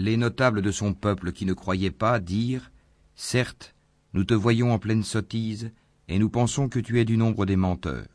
les 0.00 0.16
notables 0.16 0.62
de 0.62 0.70
son 0.70 0.94
peuple 0.94 1.32
qui 1.32 1.44
ne 1.44 1.52
croyaient 1.52 1.90
pas 1.90 2.18
dirent 2.20 2.70
Certes, 3.14 3.74
nous 4.14 4.24
te 4.24 4.32
voyons 4.34 4.72
en 4.72 4.78
pleine 4.78 5.04
sottise, 5.04 5.70
et 6.08 6.18
nous 6.18 6.30
pensons 6.30 6.68
que 6.68 6.80
tu 6.80 6.98
es 6.98 7.04
du 7.04 7.18
nombre 7.18 7.44
des 7.44 7.56
menteurs. 7.56 8.06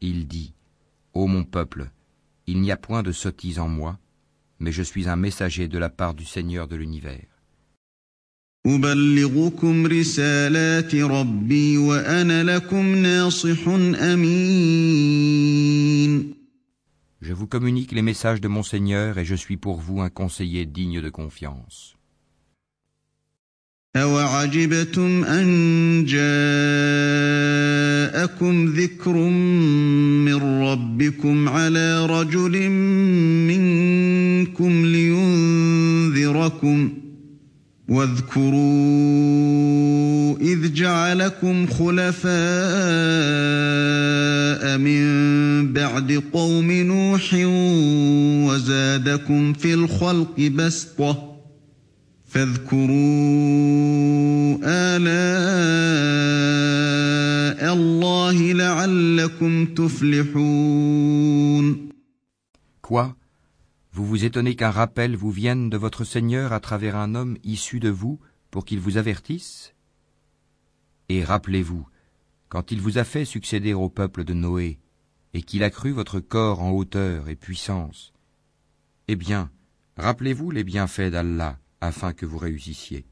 Il 0.00 0.26
dit 0.28 0.52
Ô 1.14 1.26
mon 1.26 1.42
peuple, 1.42 1.90
il 2.46 2.60
n'y 2.60 2.70
a 2.70 2.76
point 2.76 3.02
de 3.02 3.10
sottise 3.10 3.58
en 3.58 3.68
moi, 3.68 3.98
mais 4.59 4.71
je 4.71 4.83
suis 4.83 5.07
un 5.07 5.15
messager 5.15 5.67
de 5.67 5.77
la 5.77 5.89
part 5.89 6.13
du 6.13 6.25
Seigneur 6.25 6.67
de 6.67 6.75
l'univers. 6.75 7.27
أبلغكم 8.65 9.85
رسالات 9.85 10.95
ربي 10.95 11.77
وأنا 11.77 12.43
لكم 12.43 12.95
ناصح 12.95 13.67
أمين 14.01 15.19
Je 17.21 17.33
vous 17.33 17.47
communique 17.47 17.91
les 17.91 18.01
messages 18.01 18.39
de 18.41 18.47
mon 18.47 18.63
Seigneur 18.63 19.17
et 19.17 19.25
je 19.25 19.35
suis 19.35 19.57
pour 19.57 19.81
vous 19.81 19.99
un 20.01 20.09
conseiller 20.09 20.65
digne 20.65 21.01
de 21.01 21.09
confiance. 21.09 21.95
أوعجبتم 23.95 25.23
أن 25.23 26.05
جاءكم 26.05 26.25
ذكر 28.65 29.13
من 30.25 30.35
ربكم 30.63 31.49
على 31.49 32.05
رجل 32.05 32.69
منكم 32.69 33.82
لينذركم 34.84 36.92
واذكروا 37.88 38.54
إذ 40.40 40.72
جعلكم 40.72 41.66
خلفاء 41.66 42.34
من 44.78 45.04
بعد 45.72 46.22
قوم 46.32 46.72
نوح 46.72 47.34
وزادكم 48.48 49.52
في 49.52 49.74
الخلق 49.74 50.40
بسطة 50.40 51.34
فاذكروا 52.28 52.94
آلاء 54.64 56.14
الله 57.74 58.52
لعلكم 58.52 59.66
تفلحون. 59.66 61.14
Vous 63.94 64.04
vous 64.04 64.24
étonnez 64.24 64.56
qu'un 64.56 64.72
rappel 64.72 65.14
vous 65.14 65.30
vienne 65.30 65.70
de 65.70 65.76
votre 65.76 66.02
Seigneur 66.02 66.52
à 66.52 66.58
travers 66.58 66.96
un 66.96 67.14
homme 67.14 67.38
issu 67.44 67.78
de 67.78 67.90
vous 67.90 68.18
pour 68.50 68.64
qu'il 68.64 68.80
vous 68.80 68.96
avertisse? 68.96 69.72
Et 71.08 71.22
rappelez-vous, 71.22 71.86
quand 72.48 72.72
il 72.72 72.80
vous 72.80 72.98
a 72.98 73.04
fait 73.04 73.24
succéder 73.24 73.72
au 73.72 73.88
peuple 73.88 74.24
de 74.24 74.34
Noé, 74.34 74.80
et 75.32 75.42
qu'il 75.42 75.62
a 75.62 75.70
cru 75.70 75.92
votre 75.92 76.18
corps 76.18 76.60
en 76.60 76.72
hauteur 76.72 77.28
et 77.28 77.36
puissance, 77.36 78.12
eh 79.06 79.14
bien, 79.14 79.48
rappelez-vous 79.96 80.50
les 80.50 80.64
bienfaits 80.64 81.12
d'Allah 81.12 81.60
afin 81.80 82.12
que 82.12 82.26
vous 82.26 82.38
réussissiez. 82.38 83.06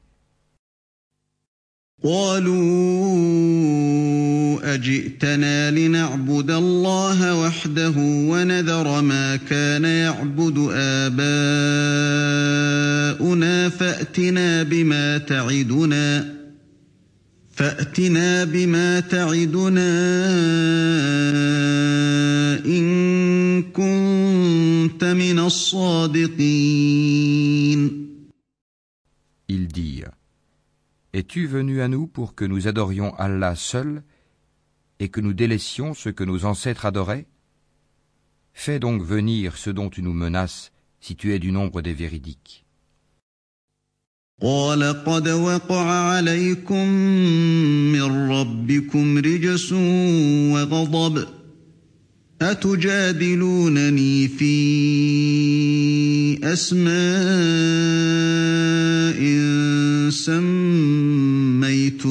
أجئتنا 4.63 5.71
لنعبد 5.71 6.51
الله 6.51 7.39
وحده 7.39 7.93
ونذر 7.97 9.01
ما 9.01 9.35
كان 9.35 9.83
يعبد 9.85 10.69
آباؤنا 10.71 11.23
فأتنا 13.69 14.63
بما 14.63 15.17
تعدنا 15.17 16.33
فأتنا 17.51 18.43
بما 18.43 18.99
تعدنا 18.99 19.93
إن 22.65 23.63
كنت 23.63 25.03
من 25.03 25.39
الصادقين. 25.39 26.73
Ils 29.49 29.67
dirent 29.67 30.13
Es-tu 31.13 31.45
venu 31.45 31.81
à 31.81 31.87
nous 31.87 32.07
pour 32.07 32.33
que 32.33 32.43
nous 32.43 32.67
adorions 32.67 33.13
Allah 33.19 33.55
seul? 33.55 34.01
et 35.00 35.08
que 35.08 35.20
nous 35.20 35.32
délaissions 35.32 35.94
ce 35.94 36.08
que 36.08 36.24
nos 36.24 36.44
ancêtres 36.44 36.86
adoraient 36.86 37.26
Fais 38.52 38.80
donc 38.80 39.02
venir 39.02 39.56
ce 39.56 39.70
dont 39.70 39.88
tu 39.88 40.02
nous 40.02 40.12
menaces 40.12 40.72
si 41.00 41.14
tu 41.14 41.32
es 41.32 41.38
du 41.38 41.52
nombre 41.52 41.80
des 41.80 41.94
véridiques. 41.94 42.64
قال 44.42 45.04
قد 45.04 45.28
وقع 45.28 45.84
عليكم 45.90 46.88
من 47.92 48.30
ربكم 48.30 49.18
رجس 49.18 49.72
وغضب 50.52 51.26
أتجادلونني 52.42 54.28
في 54.28 54.54
أسماء 56.52 56.88
سميتموها 61.58 62.08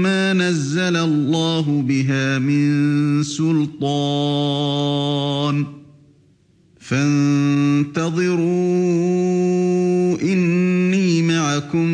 ما 0.02 0.34
نزل 0.34 0.98
الله 0.98 1.84
بها 1.88 2.40
من 2.40 3.24
سلطان 3.24 4.58
فانتظروا 6.80 8.38
إني 10.22 11.22
معكم 11.22 11.88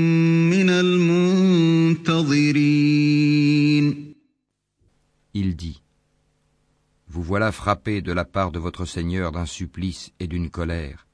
Vous 7.23 7.29
voilà 7.29 7.53
frappés 7.53 8.01
de 8.01 8.11
la 8.11 8.25
part 8.25 8.51
de 8.51 8.59
votre 8.59 8.83
Seigneur 8.83 9.31
d'un 9.31 9.45
supplice 9.45 10.11
et 10.19 10.27
d'une 10.27 10.49
colère. 10.49 11.07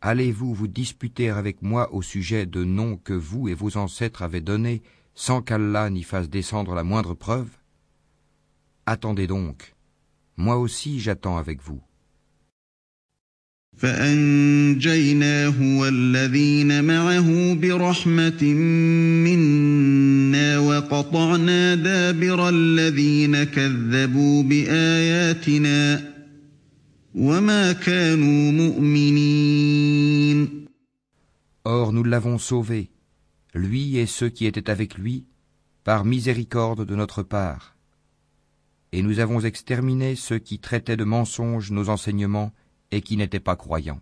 allez-vous 0.00 0.52
vous 0.52 0.66
disputer 0.66 1.30
avec 1.30 1.62
moi 1.62 1.94
au 1.94 2.02
sujet 2.02 2.46
de 2.46 2.64
noms 2.64 2.96
que 2.96 3.12
vous 3.12 3.48
et 3.48 3.54
vos 3.54 3.76
ancêtres 3.76 4.22
avez 4.22 4.40
donnés 4.40 4.82
sans 5.14 5.40
qu'Allah 5.40 5.88
n'y 5.88 6.02
fasse 6.02 6.28
descendre 6.28 6.74
la 6.74 6.82
moindre 6.82 7.14
preuve? 7.14 7.48
Attendez 8.86 9.28
donc, 9.28 9.76
moi 10.36 10.56
aussi 10.56 10.98
j'attends 10.98 11.36
avec 11.36 11.62
vous. 11.62 11.80
Or 31.64 31.92
nous 31.92 32.04
l'avons 32.04 32.38
sauvé, 32.38 32.90
lui 33.54 33.96
et 33.98 34.06
ceux 34.06 34.28
qui 34.28 34.46
étaient 34.46 34.70
avec 34.70 34.98
lui, 34.98 35.26
par 35.84 36.04
miséricorde 36.04 36.84
de 36.84 36.94
notre 36.94 37.22
part. 37.22 37.76
Et 38.92 39.02
nous 39.02 39.18
avons 39.18 39.40
exterminé 39.40 40.16
ceux 40.16 40.38
qui 40.38 40.58
traitaient 40.58 40.96
de 40.96 41.04
mensonges 41.04 41.70
nos 41.70 41.88
enseignements 41.88 42.52
et 42.90 43.00
qui 43.00 43.16
n'étaient 43.16 43.40
pas 43.40 43.56
croyants. 43.56 44.00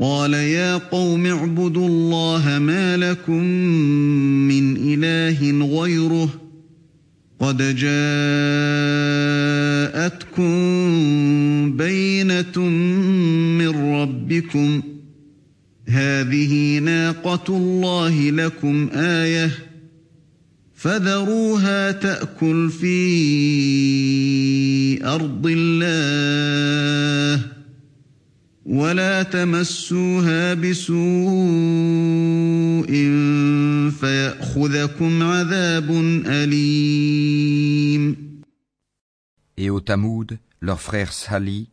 قال 0.00 0.34
يا 0.34 0.76
قوم 0.76 1.26
اعبدوا 1.26 1.88
الله 1.88 2.58
ما 2.58 2.96
لكم 2.96 3.42
من 4.48 4.76
إله 4.76 5.66
غيره 5.80 6.28
قد 7.40 7.56
جاءتكم 9.96 10.46
بينة 11.76 12.58
من 13.58 13.68
ربكم 13.94 14.82
هذه 15.88 16.78
ناقة 16.78 17.56
الله 17.56 18.30
لكم 18.30 18.88
آية 18.92 19.50
فذروها 20.86 21.92
تأكل 21.92 22.70
في 22.70 22.98
أرض 25.04 25.46
الله 25.46 27.46
ولا 28.66 29.22
تمسوها 29.22 30.54
بسوء 30.54 30.96
فيأخذكم 33.90 35.22
عذاب 35.22 35.90
أليم 36.26 38.16
Et 39.58 39.70
au 39.70 39.80
Tamoud, 39.80 40.38
leur 40.60 40.80
frère 40.80 41.12
Sali, 41.12 41.68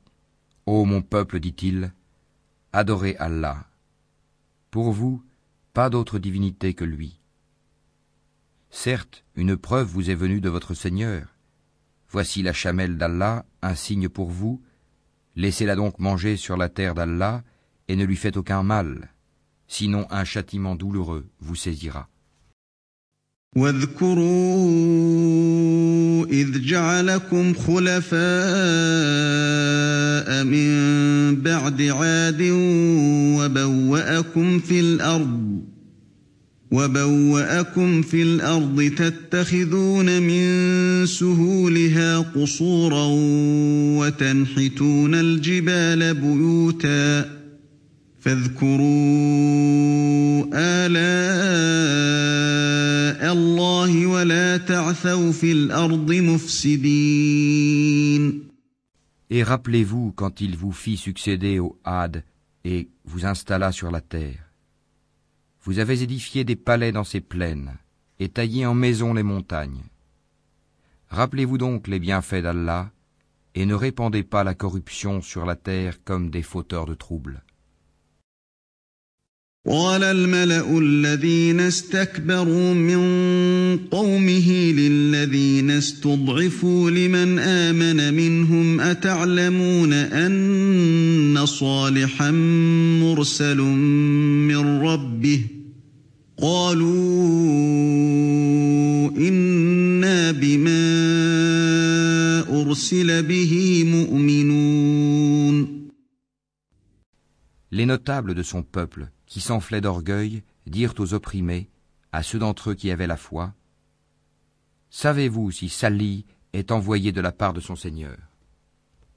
Ô 0.65 0.85
mon 0.85 1.03
peuple, 1.03 1.39
dit-il, 1.39 1.91
adorez 2.71 3.15
Allah. 3.19 3.57
Pour 4.71 4.91
vous, 4.91 5.21
pas 5.75 5.91
d'autre 5.91 6.17
divinité 6.17 6.73
que 6.73 6.85
lui. 6.85 7.19
Certes, 8.72 9.24
une 9.34 9.56
preuve 9.56 9.88
vous 9.88 10.10
est 10.10 10.14
venue 10.14 10.40
de 10.40 10.48
votre 10.48 10.74
Seigneur. 10.74 11.36
Voici 12.10 12.42
la 12.42 12.52
chamelle 12.52 12.96
d'Allah, 12.96 13.44
un 13.62 13.74
signe 13.74 14.08
pour 14.08 14.30
vous, 14.30 14.62
Laissez-la 15.38 15.76
donc 15.76 16.00
manger 16.00 16.36
sur 16.36 16.56
la 16.56 16.68
terre 16.68 16.94
d'Allah 16.96 17.44
et 17.86 17.94
ne 17.94 18.04
lui 18.04 18.16
faites 18.16 18.36
aucun 18.36 18.64
mal, 18.64 19.14
sinon 19.68 20.04
un 20.10 20.24
châtiment 20.24 20.74
douloureux 20.74 21.28
vous 21.40 21.54
saisira. 21.54 22.08
وبوأكم 33.38 34.58
في 34.58 34.80
الأرض 34.80 35.61
تتخذون 38.89 40.21
من 40.21 41.05
سهولها 41.05 42.19
قصورا 42.19 43.07
وتنحتون 43.99 45.15
الجبال 45.15 46.13
بيوتا 46.13 47.29
فاذكروا 48.19 48.83
آلاء 50.53 50.93
الله 53.33 54.05
ولا 54.05 54.57
تعثوا 54.57 55.31
في 55.31 55.51
الأرض 55.51 56.13
مفسدين 56.13 57.63
Et 59.29 59.41
rappelez-vous 59.43 60.11
quand 60.15 60.41
il 60.41 60.55
vous 60.55 60.71
fit 60.71 60.97
succéder 60.97 61.57
au 61.59 61.79
Had 61.83 62.23
et 62.63 62.87
vous 63.05 63.25
installa 63.25 63.71
sur 63.71 63.89
la 63.89 64.01
terre. 64.01 64.52
Vous 65.65 65.79
avez 65.79 66.03
édifié 66.03 66.43
des 66.43 66.57
palais 66.57 66.91
dans 66.91 67.05
ces 67.05 67.21
plaines, 67.21 67.77
et 68.19 68.27
taillé 68.27 68.65
en 68.65 68.73
maisons 68.73 69.13
les 69.13 69.23
montagnes. 69.23 69.83
Rappelez-vous 71.07 71.57
donc 71.57 71.87
les 71.87 71.99
bienfaits 71.99 72.43
d'Allah, 72.43 72.91
et 73.55 73.65
ne 73.65 73.73
répandez 73.73 74.23
pas 74.23 74.43
la 74.43 74.55
corruption 74.55 75.21
sur 75.21 75.45
la 75.45 75.55
terre 75.55 76.03
comme 76.03 76.29
des 76.29 76.41
fauteurs 76.41 76.85
de 76.85 76.95
troubles. 76.95 77.43
قال 79.69 80.03
الملأ 80.03 80.77
الذين 80.79 81.59
استكبروا 81.59 82.73
من 82.73 82.99
قومه 83.91 84.51
للذين 84.51 85.71
استضعفوا 85.71 86.89
لمن 86.91 87.39
آمن 87.39 88.13
منهم 88.13 88.81
أتعلمون 88.81 89.93
أن 89.93 91.45
صالحا 91.45 92.31
مرسل 93.01 93.57
من 93.57 94.81
ربه 94.81 95.41
قالوا 96.41 96.91
إنا 99.17 100.31
بما 100.31 100.83
أرسل 102.61 103.23
به 103.23 103.83
مؤمنون. 103.87 105.83
Les 107.71 107.85
notables 107.87 108.35
de 108.35 108.43
son 108.43 108.61
peuple 108.61 109.07
qui 109.32 109.40
s'enflaient 109.40 109.80
d'orgueil, 109.80 110.42
dirent 110.66 110.94
aux 110.98 111.14
opprimés, 111.14 111.68
à 112.12 112.22
ceux 112.22 112.38
d'entre 112.38 112.70
eux 112.70 112.74
qui 112.74 112.90
avaient 112.90 113.06
la 113.06 113.16
foi, 113.16 113.54
Savez-vous 114.90 115.50
si 115.50 115.68
Sali 115.68 116.24
est 116.54 116.72
envoyé 116.72 117.12
de 117.12 117.20
la 117.20 117.32
part 117.32 117.52
de 117.52 117.60
son 117.60 117.76
Seigneur 117.76 118.16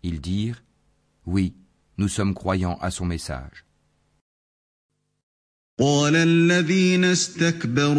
Ils 0.03 0.19
dirent, 0.19 0.63
Oui, 1.25 1.53
nous 1.97 2.09
sommes 2.09 2.33
croyants 2.33 2.77
à 2.81 2.91
son 2.91 3.05
message. 3.05 3.65
قال 5.79 6.15
الذين 6.15 7.03
استكبروا 7.03 7.95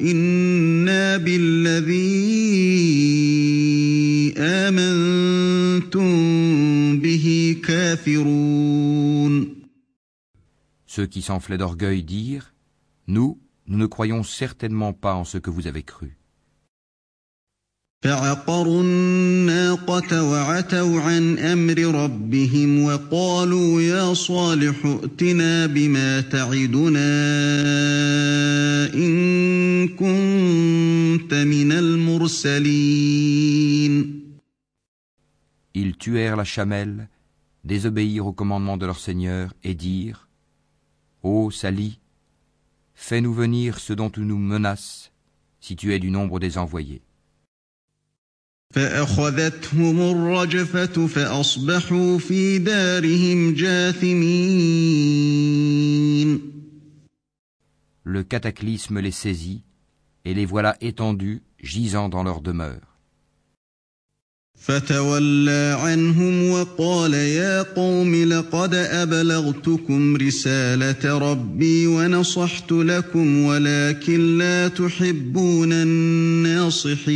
إنا 0.00 1.16
بالذي 1.16 1.92
آمنتم 4.38 6.08
به 7.00 7.56
كافرون 7.64 9.55
Ceux 10.96 11.06
qui 11.06 11.22
s'enflaient 11.22 11.58
d'orgueil 11.58 12.02
dirent 12.02 12.52
Nous, 13.06 13.40
nous 13.66 13.78
ne 13.78 13.86
croyons 13.86 14.22
certainement 14.22 14.92
pas 14.92 15.14
en 15.14 15.24
ce 15.24 15.38
que 15.38 15.50
vous 15.50 15.66
avez 15.66 15.82
cru. 15.82 16.18
فعقروا 18.02 18.82
الناقة 18.82 20.22
وعتوا 20.22 21.00
عن 21.00 21.38
أمر 21.38 21.78
ربهم 22.04 22.84
وقالوا 22.84 23.82
يا 23.82 24.14
صالح 24.14 24.86
ائتنا 24.86 25.66
بما 25.66 26.20
تعدنا 26.20 27.12
إن 28.94 29.88
كنت 29.88 31.34
من 31.34 31.72
المرسلين 31.72 33.12
Ils 35.74 35.96
tuèrent 35.96 36.36
la 36.36 36.44
chamelle, 36.44 37.08
désobéirent 37.64 38.26
au 38.26 38.32
commandement 38.32 38.76
de 38.76 38.84
leur 38.84 38.98
Seigneur 38.98 39.54
et 39.64 39.74
dirent 39.74 40.25
Ô 41.29 41.51
Sali, 41.51 41.99
fais-nous 42.93 43.33
venir 43.33 43.79
ce 43.79 43.91
dont 43.91 44.09
tu 44.09 44.21
nous 44.21 44.37
menaces, 44.37 45.11
si 45.59 45.75
tu 45.75 45.93
es 45.93 45.99
du 45.99 46.09
nombre 46.09 46.39
des 46.39 46.57
envoyés. 46.57 47.01
Le 58.05 58.23
cataclysme 58.23 58.99
les 59.01 59.11
saisit, 59.11 59.65
et 60.23 60.33
les 60.33 60.45
voilà 60.45 60.77
étendus, 60.79 61.43
gisant 61.61 62.07
dans 62.07 62.23
leur 62.23 62.39
demeure. 62.39 62.96
فتولى 64.62 65.76
عنهم 65.80 66.50
وقال 66.50 67.14
يا 67.14 67.62
قوم 67.62 68.14
لقد 68.14 68.74
أبلغتكم 68.74 70.16
رسالة 70.16 71.18
ربي 71.18 71.86
ونصحت 71.86 72.72
لكم 72.72 73.42
ولكن 73.42 74.38
لا 74.38 74.68
تحبون 74.68 75.72
الناصحين 75.72 77.12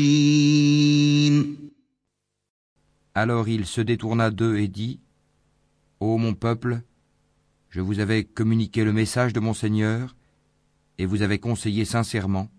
Alors 3.14 3.48
il 3.48 3.64
se 3.64 3.80
détourna 3.80 4.30
d'eux 4.30 4.58
et 4.58 4.68
dit 4.68 5.00
Ô 6.00 6.18
mon 6.18 6.34
peuple, 6.34 6.82
je 7.70 7.80
vous 7.80 8.00
avais 8.00 8.24
communiqué 8.24 8.84
le 8.84 8.92
message 8.92 9.32
de 9.32 9.40
mon 9.40 9.54
Seigneur, 9.54 10.14
et 10.98 11.06
vous 11.06 11.22
avez 11.22 11.38
conseillé 11.38 11.86
sincèrement, 11.86 12.50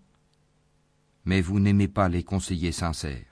mais 1.24 1.40
vous 1.40 1.60
n'aimez 1.60 1.86
pas 1.86 2.08
les 2.08 2.24
conseillers 2.24 2.72
sincères. 2.72 3.31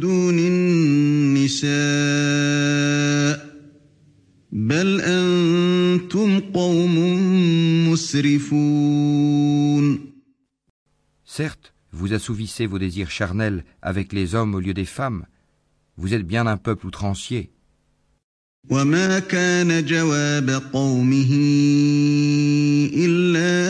دون 0.00 0.38
النساء 0.38 1.72
بل 4.52 5.00
أنتم 5.00 6.40
قوم 6.40 6.98
مسرفون 7.90 9.32
Certes, 11.24 11.72
vous 11.92 12.12
assouvissez 12.12 12.66
vos 12.66 12.78
désirs 12.78 13.10
charnels 13.10 13.64
avec 13.80 14.12
les 14.12 14.34
hommes 14.34 14.54
au 14.54 14.60
lieu 14.60 14.74
des 14.74 14.84
femmes. 14.84 15.24
Vous 15.96 16.12
êtes 16.12 16.26
bien 16.26 16.46
un 16.46 16.58
peuple 16.58 16.86
outrancier. 16.86 17.50
وما 18.70 19.18
كان 19.18 19.84
جواب 19.84 20.62
قومه 20.72 21.30
إلا 22.94 23.62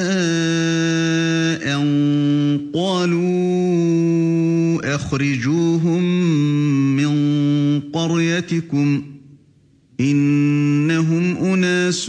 أن 1.75 2.71
قالوا 2.75 4.26
أخرجوهم 4.97 6.03
من 6.97 7.81
قريتكم 7.81 9.03
إنهم 10.01 11.37
أناس 11.37 12.09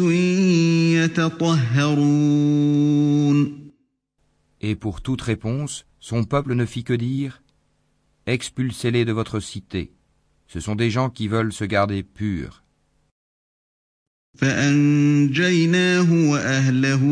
يتطهرون 1.99 2.43
Et 4.65 4.75
pour 4.75 5.01
toute 5.01 5.21
réponse, 5.21 5.85
son 5.99 6.23
peuple 6.23 6.55
ne 6.55 6.65
fit 6.65 6.85
que 6.85 6.93
dire 6.93 7.43
Expulsez-les 8.25 9.03
de 9.03 9.11
votre 9.11 9.41
cité. 9.41 9.91
Ce 10.47 10.61
sont 10.61 10.75
des 10.75 10.89
gens 10.89 11.09
qui 11.09 11.27
veulent 11.27 11.51
se 11.51 11.65
garder 11.65 12.03
purs. 12.03 12.63
فأنجيناه 14.36 16.30
وأهله 16.30 17.02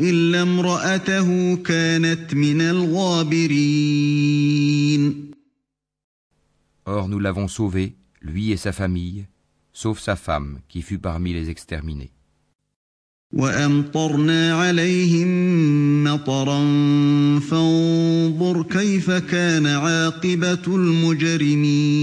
إلا 0.00 0.42
امرأته 0.42 1.56
كانت 1.56 2.34
من 2.34 2.60
الغابرين 2.60 4.12
Or 6.84 7.06
nous 7.08 7.20
l'avons 7.20 7.46
sauvé, 7.46 7.94
lui 8.22 8.50
et 8.50 8.56
sa 8.56 8.72
famille, 8.72 9.26
sauf 9.72 10.00
sa 10.00 10.16
femme 10.16 10.58
qui 10.68 10.82
fut 10.82 10.98
parmi 10.98 11.32
les 11.32 11.48
exterminés. 11.48 12.10
وأمطرنا 13.32 14.54
عليهم 14.54 16.04
مطرا 16.04 16.60
فانظر 17.40 18.62
كيف 18.62 19.10
كان 19.10 19.66
عاقبة 19.66 20.62
المجرمين 20.76 22.02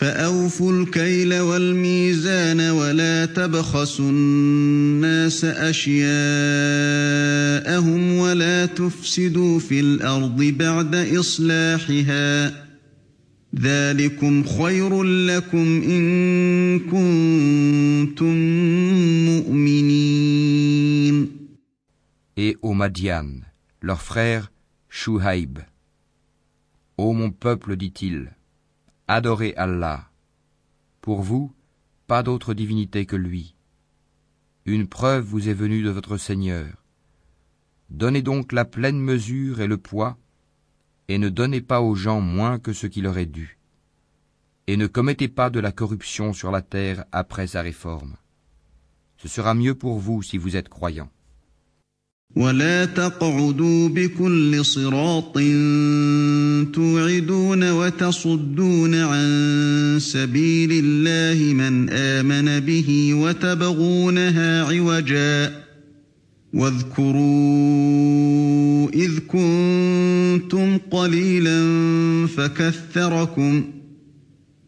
فأوفوا 0.00 0.72
الكيل 0.72 1.34
والميزان 1.34 2.60
ولا 2.60 3.26
تبخسوا 3.26 4.10
الناس 4.10 5.44
أشياءهم 5.44 6.02
ولا 8.12 8.66
تفسدوا 8.66 9.58
في 9.58 9.80
الأرض 9.80 10.42
بعد 10.42 10.94
إصلاحها 10.94 12.64
ذلكم 13.60 14.44
خير 14.44 15.02
لكم 15.02 15.82
إن 15.82 16.78
كنتم 16.78 18.36
مؤمنين 19.26 20.60
Et 22.38 22.56
aux 22.62 22.72
Madian, 22.72 23.42
leur 23.82 24.00
frère 24.00 24.50
Shuhaib. 24.88 25.58
Ô 26.96 27.12
mon 27.12 27.30
peuple, 27.30 27.76
dit-il, 27.76 28.30
adorez 29.10 29.54
Allah. 29.56 30.08
Pour 31.00 31.20
vous, 31.20 31.52
pas 32.06 32.22
d'autre 32.22 32.54
divinité 32.54 33.06
que 33.06 33.16
lui. 33.16 33.56
Une 34.66 34.86
preuve 34.86 35.24
vous 35.24 35.48
est 35.48 35.54
venue 35.54 35.82
de 35.82 35.90
votre 35.90 36.16
Seigneur. 36.16 36.84
Donnez 37.88 38.22
donc 38.22 38.52
la 38.52 38.64
pleine 38.64 39.00
mesure 39.00 39.60
et 39.60 39.66
le 39.66 39.78
poids, 39.78 40.16
et 41.08 41.18
ne 41.18 41.28
donnez 41.28 41.60
pas 41.60 41.80
aux 41.80 41.96
gens 41.96 42.20
moins 42.20 42.60
que 42.60 42.72
ce 42.72 42.86
qui 42.86 43.00
leur 43.00 43.18
est 43.18 43.26
dû. 43.26 43.58
Et 44.68 44.76
ne 44.76 44.86
commettez 44.86 45.26
pas 45.26 45.50
de 45.50 45.58
la 45.58 45.72
corruption 45.72 46.32
sur 46.32 46.52
la 46.52 46.62
terre 46.62 47.04
après 47.10 47.48
sa 47.48 47.62
réforme. 47.62 48.14
Ce 49.16 49.26
sera 49.26 49.54
mieux 49.54 49.74
pour 49.74 49.98
vous 49.98 50.22
si 50.22 50.38
vous 50.38 50.54
êtes 50.54 50.68
croyants. 50.68 51.10
ولا 52.36 52.84
تقعدوا 52.84 53.88
بكل 53.88 54.64
صراط 54.64 55.38
توعدون 56.72 57.70
وتصدون 57.70 58.94
عن 58.94 59.98
سبيل 60.00 60.84
الله 60.84 61.54
من 61.54 61.90
آمن 61.90 62.60
به 62.60 63.14
وتبغونها 63.14 64.64
عوجا 64.64 65.60
واذكروا 66.54 67.20
إذ 68.94 69.18
كنتم 69.18 70.78
قليلا 70.90 71.60
فكثركم 72.26 73.64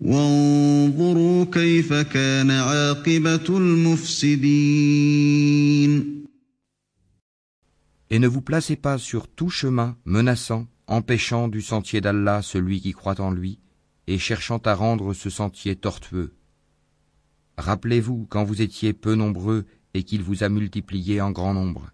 وانظروا 0.00 1.44
كيف 1.44 1.92
كان 1.92 2.50
عاقبة 2.50 3.58
المفسدين 3.58 4.62
Et 8.11 8.20
ne 8.20 8.28
vous 8.28 8.41
placez 8.41 8.76
pas 8.76 8.97
sur 8.97 9.28
tout 9.28 9.49
chemin 9.49 9.97
menaçant, 10.05 10.68
empêchant 10.88 11.47
du 11.47 11.61
sentier 11.61 12.01
d'Allah 12.01 12.41
celui 12.41 12.82
qui 12.82 12.93
croit 12.93 13.20
en 13.20 13.32
lui, 13.32 13.59
et 14.07 14.18
cherchant 14.18 14.59
à 14.59 14.74
rendre 14.74 15.13
ce 15.13 15.30
sentier 15.30 15.76
tortueux. 15.76 16.34
Rappelez-vous 17.57 18.28
quand 18.30 18.43
vous 18.43 18.61
étiez 18.61 18.93
peu 18.93 19.15
nombreux 19.15 19.65
et 19.93 20.03
qu'il 20.03 20.22
vous 20.22 20.43
a 20.43 20.49
multiplié 20.49 21.22
en 21.22 21.32
grand 21.32 21.53
nombre. 21.53 21.91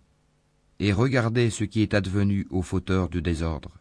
Et 0.79 0.91
regardez 0.91 1.49
ce 1.49 1.63
qui 1.63 1.81
est 1.81 1.93
advenu 1.93 2.45
aux 2.49 2.61
fauteurs 2.61 3.09
du 3.09 3.21
désordre. 3.21 3.71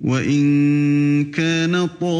وإن 0.00 1.30
كان 1.30 1.88
طائفة 2.00 2.16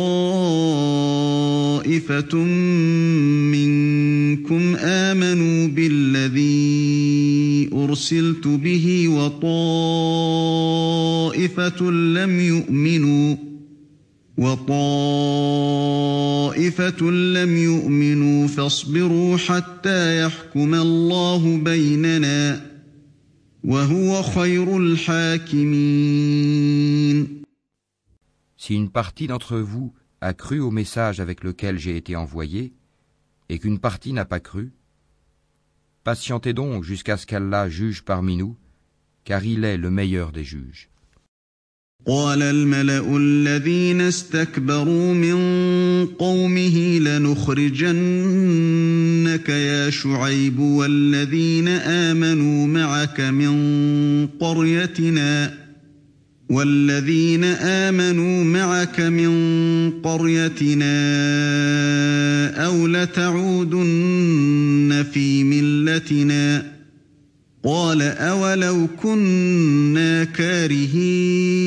منكم 3.54 4.76
آمنوا 4.76 5.68
بالذي 5.68 7.03
أرسلت 7.73 8.47
به 8.47 9.07
وطائفة 11.35 11.91
لم 11.91 12.39
يؤمنوا 12.39 13.35
وطائفة 14.37 15.51
لم 17.11 17.57
يؤمنوا 17.57 18.47
فاصبروا 18.47 19.37
حتى 19.37 20.25
يحكم 20.25 20.75
الله 20.75 21.57
بيننا 21.57 22.71
وهو 23.63 24.23
خير 24.23 24.77
الحاكمين 24.77 26.15
Si 28.57 28.73
une 28.73 28.89
partie 28.89 29.27
d'entre 29.27 29.57
vous 29.57 29.93
a 30.21 30.33
cru 30.33 30.59
au 30.59 30.71
message 30.71 31.19
avec 31.19 31.43
lequel 31.43 31.77
j'ai 31.77 31.97
été 31.97 32.15
envoyé, 32.15 32.73
et 33.49 33.59
qu'une 33.59 33.77
partie 33.79 34.11
n'a 34.11 34.25
pas 34.25 34.39
cru, 34.39 34.71
patientez 36.04 36.52
donc 36.52 36.84
jusqu'à 36.84 37.16
ce 37.16 37.26
qu'Allah 37.26 37.68
juge 37.68 38.02
parmi 38.02 38.36
nous, 38.36 38.56
car 39.24 39.44
il 39.44 39.64
est 39.64 39.76
le 39.76 39.90
meilleur 39.90 40.32
des 40.32 40.44
juges. 40.44 40.90
قال 42.06 42.42
الملأ 42.42 43.16
الذين 43.16 44.00
استكبروا 44.00 45.14
من 45.14 45.36
قومه 46.06 46.98
لنخرجنك 46.98 47.88
يا 49.48 49.90
شعيب 49.90 50.58
والذين 50.58 51.68
آمنوا 51.68 52.66
معك 52.66 53.20
من 53.20 54.26
قريتنا 54.26 55.54
والذين 56.50 57.44
آمنوا 57.44 58.44
معك 58.44 59.00
من 59.00 59.30
قريتنا 60.02 60.86
أو 62.66 62.86
لتعودن 62.86 63.80
في 65.12 65.44
ملتنا 65.44 66.72
قال 67.64 68.02
أولو 68.02 68.86
كنا 69.02 70.24
كارهين 70.24 71.60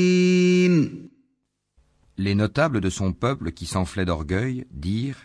Les 2.15 2.35
notables 2.35 2.79
de 2.79 2.89
son 2.89 3.11
peuple 3.11 3.51
qui 3.51 3.65
s'enflaient 3.65 4.05
d'orgueil 4.05 4.65
dirent 4.71 5.23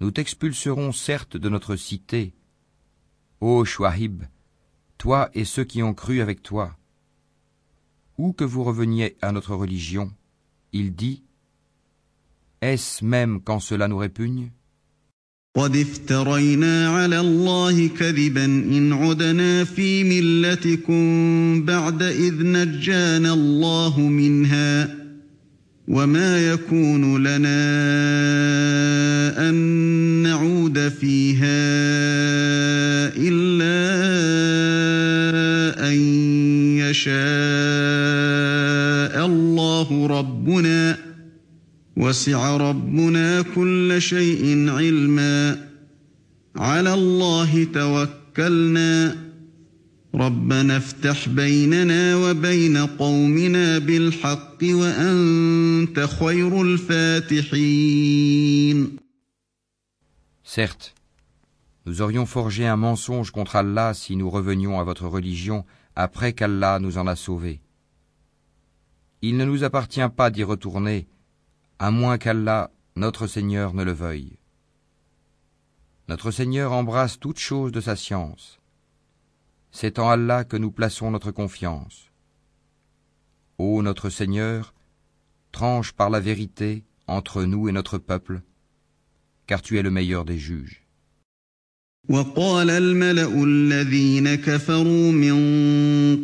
Nous 0.00 0.10
t'expulserons 0.10 0.92
certes 0.92 1.36
de 1.36 1.48
notre 1.48 1.76
cité, 1.76 2.34
ô 3.40 3.64
Chouahib, 3.64 4.24
toi 4.98 5.30
et 5.34 5.44
ceux 5.44 5.64
qui 5.64 5.82
ont 5.82 5.94
cru 5.94 6.20
avec 6.20 6.42
toi. 6.42 6.76
Ou 8.19 8.33
que 8.33 8.43
vous 8.43 8.65
reveniez 8.65 9.15
à 9.21 9.31
notre 9.31 9.55
religion, 9.55 10.11
il 10.73 10.93
dit 10.93 11.23
Est-ce 12.61 13.05
même 13.05 13.39
quand 13.41 13.61
cela 13.61 13.87
nous 13.87 13.97
répugne? 13.97 14.51
قد 15.55 15.75
افترينا 15.75 16.89
على 16.89 17.19
الله 17.19 17.87
كذبا 17.87 18.45
إن 18.45 18.93
عدنا 18.93 19.63
في 19.63 20.03
ملتكم 20.03 21.01
بعد 21.65 22.03
إذ 22.03 22.33
نجانا 22.43 23.33
الله 23.33 23.99
منها 23.99 24.95
وما 25.87 26.51
يكون 26.51 27.23
لنا 27.23 27.59
أن 29.49 29.55
نعود 30.23 30.89
فيها 30.89 31.59
إلا 33.17 33.79
أن 35.89 35.97
يشاء 36.77 37.38
ربنا 40.09 40.97
وسع 41.97 42.57
ربنا 42.57 43.41
كل 43.41 43.95
شيء 44.01 44.69
علما 44.69 45.67
على 46.55 46.93
الله 46.93 47.63
توكلنا 47.73 49.15
ربنا 50.15 50.77
افتح 50.77 51.29
بيننا 51.29 52.15
وبين 52.15 52.77
قومنا 52.77 53.77
بالحق 53.77 54.57
وأنت 54.63 55.99
خير 56.19 56.61
الفاتحين 56.61 58.09
Certes, 60.43 60.95
nous 61.85 62.01
aurions 62.01 62.25
forgé 62.25 62.65
un 62.65 62.75
mensonge 62.75 63.29
contre 63.29 63.55
Allah 63.55 63.93
si 63.93 64.15
nous 64.15 64.31
revenions 64.31 64.79
à 64.79 64.83
votre 64.83 65.05
religion 65.05 65.63
après 65.95 66.33
qu'Allah 66.33 66.79
nous 66.79 66.97
en 66.97 67.05
a 67.05 67.15
sauvés. 67.15 67.61
Il 69.21 69.37
ne 69.37 69.45
nous 69.45 69.63
appartient 69.63 70.09
pas 70.15 70.31
d'y 70.31 70.43
retourner, 70.43 71.07
à 71.77 71.91
moins 71.91 72.17
qu'Allah, 72.17 72.71
notre 72.95 73.27
Seigneur, 73.27 73.73
ne 73.73 73.83
le 73.83 73.91
veuille. 73.91 74.39
Notre 76.07 76.31
Seigneur 76.31 76.71
embrasse 76.71 77.19
toutes 77.19 77.39
choses 77.39 77.71
de 77.71 77.81
sa 77.81 77.95
science. 77.95 78.59
C'est 79.71 79.99
en 79.99 80.09
Allah 80.09 80.43
que 80.43 80.57
nous 80.57 80.71
plaçons 80.71 81.11
notre 81.11 81.31
confiance. 81.31 82.11
Ô 83.57 83.81
notre 83.81 84.09
Seigneur, 84.09 84.73
tranche 85.51 85.91
par 85.91 86.09
la 86.09 86.19
vérité 86.19 86.85
entre 87.05 87.43
nous 87.43 87.67
et 87.67 87.71
notre 87.71 87.97
peuple, 87.97 88.41
car 89.47 89.61
tu 89.61 89.77
es 89.77 89.81
le 89.81 89.91
meilleur 89.91 90.25
des 90.25 90.37
juges. 90.37 90.88
وقال 92.09 92.69
الملأ 92.69 93.43
الذين 93.43 94.35
كفروا 94.35 95.11
من 95.11 95.37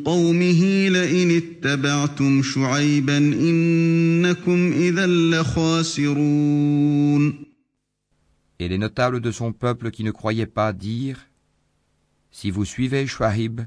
قومه 0.04 0.90
لئن 0.90 1.32
اتبعتم 1.32 2.42
شعيبا 2.44 3.18
إنكم 3.18 4.74
إذا 4.74 5.08
لخاسرون 5.08 6.66
Et 8.58 8.70
les 8.70 8.78
notables 8.78 9.20
de 9.20 9.32
son 9.32 9.52
peuple 9.52 9.92
qui 9.92 10.04
ne 10.04 10.12
croyaient 10.12 10.46
pas 10.46 10.74
dirent 10.74 11.28
Si 12.32 12.52
vous 12.52 12.66
suivez 12.66 13.06
Shuaib, 13.06 13.62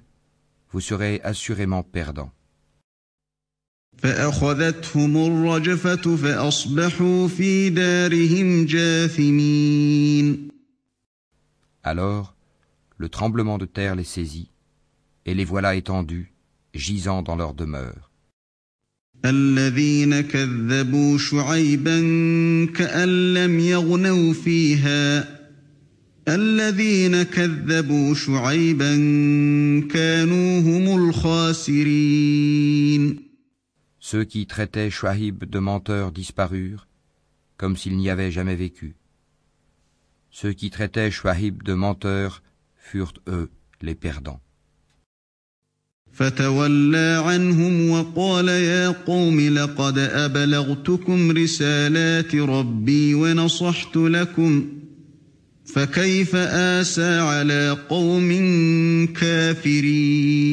vous 0.72 0.80
serez 0.80 1.20
assurément 1.22 1.82
perdants. 1.82 2.32
فأخذتهم 3.98 5.16
الرجفة 5.16 6.16
فأصبحوا 6.16 7.28
في 7.28 7.70
دارهم 7.70 8.64
جاثمين 8.66 10.48
Alors, 11.82 12.34
le 12.96 13.08
tremblement 13.08 13.58
de 13.58 13.66
terre 13.66 13.94
les 13.94 14.04
saisit, 14.04 14.50
et 15.24 15.34
les 15.34 15.44
voilà 15.44 15.74
étendus, 15.74 16.32
gisant 16.74 17.22
dans 17.22 17.36
leur 17.36 17.54
demeure. 17.54 18.10
Ceux 34.00 34.24
qui 34.24 34.46
traitaient 34.46 34.90
Shuaib 34.90 35.44
de 35.44 35.58
menteur 35.58 36.12
disparurent, 36.12 36.86
comme 37.56 37.76
s'ils 37.76 37.96
n'y 37.96 38.10
avaient 38.10 38.30
jamais 38.30 38.56
vécu. 38.56 38.97
Ceux 40.37 40.53
qui 40.53 40.69
traitaient 40.69 41.11
Shuaib 41.11 41.63
de 41.63 41.73
menteur 41.73 42.41
furent 42.75 43.13
eux 43.27 43.49
les 43.81 43.95
perdants. 43.95 44.41
فتولى 46.13 47.23
عنهم 47.25 47.89
وقال 47.89 48.47
يا 48.47 48.89
قوم 48.89 49.39
لقد 49.39 49.97
أبلغتكم 49.97 51.31
رسالات 51.31 52.35
ربي 52.35 53.13
ونصحت 53.15 53.95
لكم 53.97 54.67
فكيف 55.65 56.35
آسى 56.35 57.19
على 57.19 57.77
قوم 57.89 58.29
كافرين 59.13 60.43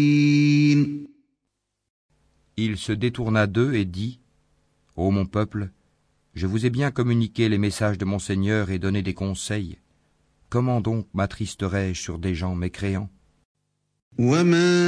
Il 2.56 2.76
se 2.76 2.92
détourna 2.92 3.46
d'eux 3.46 3.74
et 3.74 3.84
dit 3.86 4.20
Ô 4.96 5.10
mon 5.10 5.26
peuple, 5.26 5.70
je 6.34 6.46
vous 6.46 6.64
ai 6.66 6.70
bien 6.70 6.90
communiqué 6.90 7.48
les 7.48 7.58
messages 7.58 7.98
de 7.98 8.04
mon 8.04 8.18
Seigneur 8.18 8.70
et 8.70 8.78
donné 8.78 9.02
des 9.02 9.14
conseils. 9.14 9.78
Comment 10.48 10.80
donc 10.80 11.06
m'attristerais-je 11.14 12.00
sur 12.00 12.18
des 12.18 12.34
gens 12.34 12.54
mécréants 12.54 13.10
وما 14.18 14.80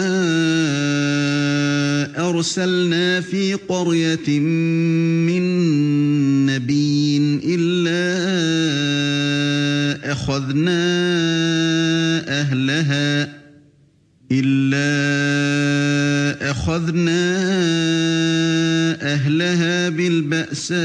أرسلنا 2.28 3.20
في 3.20 3.54
قرية 3.54 4.40
من 4.40 5.42
نبي 6.46 7.16
إلا 7.44 8.02
أخذنا 10.12 10.82
أهلها 12.40 13.36
إلا 14.32 15.15
أخذنا 16.56 17.42
أهلها 19.14 19.88
بالبأساء 19.88 20.78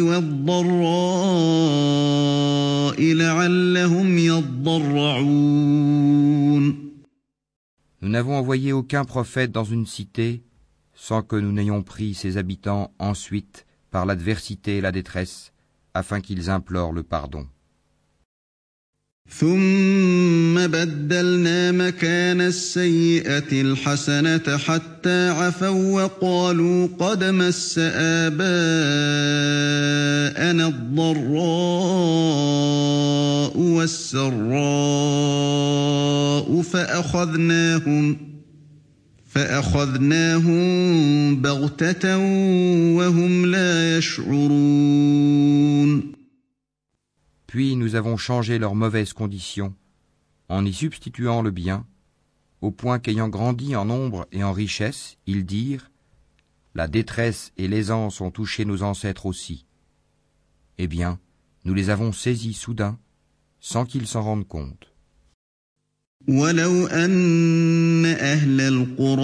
والضراء 0.00 1.04
لعلهم 3.12 4.18
يضرعون 4.18 5.64
Nous 8.02 8.10
n'avons 8.10 8.36
envoyé 8.36 8.72
aucun 8.74 9.04
prophète 9.06 9.50
dans 9.50 9.64
une 9.64 9.86
cité 9.86 10.42
sans 10.94 11.22
que 11.22 11.36
nous 11.36 11.52
n'ayons 11.52 11.82
pris 11.82 12.14
ses 12.14 12.36
habitants 12.36 12.92
ensuite 12.98 13.66
par 13.90 14.06
l'adversité 14.06 14.76
et 14.78 14.80
la 14.80 14.92
détresse, 14.92 15.52
afin 15.94 16.20
qu'ils 16.20 16.50
implorent 16.50 16.92
le 16.92 17.02
pardon. 17.02 17.46
ثم 19.37 20.67
بدلنا 20.67 21.71
مكان 21.71 22.41
السيئة 22.41 23.61
الحسنة 23.61 24.57
حتى 24.57 25.29
عفوا 25.29 26.03
وقالوا 26.03 26.87
قد 26.99 27.23
مس 27.23 27.79
آباءنا 27.93 28.47
الضراء 30.67 31.19
والسراء 33.57 34.39
فأخذناهم 36.61 38.17
فأخذناهم 39.29 40.61
بغتة 41.41 42.17
وهم 42.97 43.45
لا 43.45 43.97
يشعرون 43.97 45.39
Puis 47.49 47.75
nous 47.75 47.95
avons 47.95 48.15
changé 48.15 48.59
leurs 48.59 48.75
mauvaises 48.75 49.13
conditions 49.13 49.73
en 50.49 50.63
y 50.63 50.71
substituant 50.71 51.41
le 51.41 51.49
bien, 51.49 51.87
au 52.61 52.69
point 52.69 52.99
qu'ayant 52.99 53.27
grandi 53.27 53.75
en 53.75 53.85
nombre 53.85 54.27
et 54.31 54.43
en 54.43 54.53
richesse, 54.53 55.17
ils 55.25 55.43
dirent 55.47 55.89
La 56.75 56.87
détresse 56.87 57.51
et 57.57 57.67
l'aisance 57.67 58.21
ont 58.21 58.29
touché 58.29 58.65
nos 58.65 58.83
ancêtres 58.83 59.25
aussi. 59.25 59.65
Eh 60.77 60.85
bien, 60.85 61.19
nous 61.65 61.73
les 61.73 61.89
avons 61.89 62.11
saisis 62.11 62.53
soudain, 62.53 62.99
sans 63.59 63.83
qu'ils 63.83 64.05
s'en 64.05 64.21
rendent 64.21 64.47
compte. 64.47 64.93
ولو 66.29 66.87
أن 66.87 68.05
أهل 68.05 68.61
القرى 68.61 69.19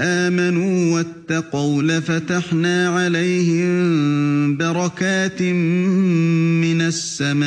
آمنوا 0.00 0.94
واتقوا 0.94 1.82
لفتحنا 1.82 2.88
عليهم 2.88 4.56
بركات 4.56 5.42
من 5.42 6.80
السماء 6.80 7.44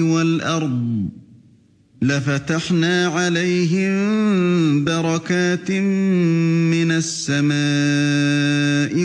والأرض 0.00 1.23
لفتحنا 2.03 3.07
عليهم 3.07 3.89
بركات 4.85 5.71
من 5.71 6.91
السماء 6.91 7.55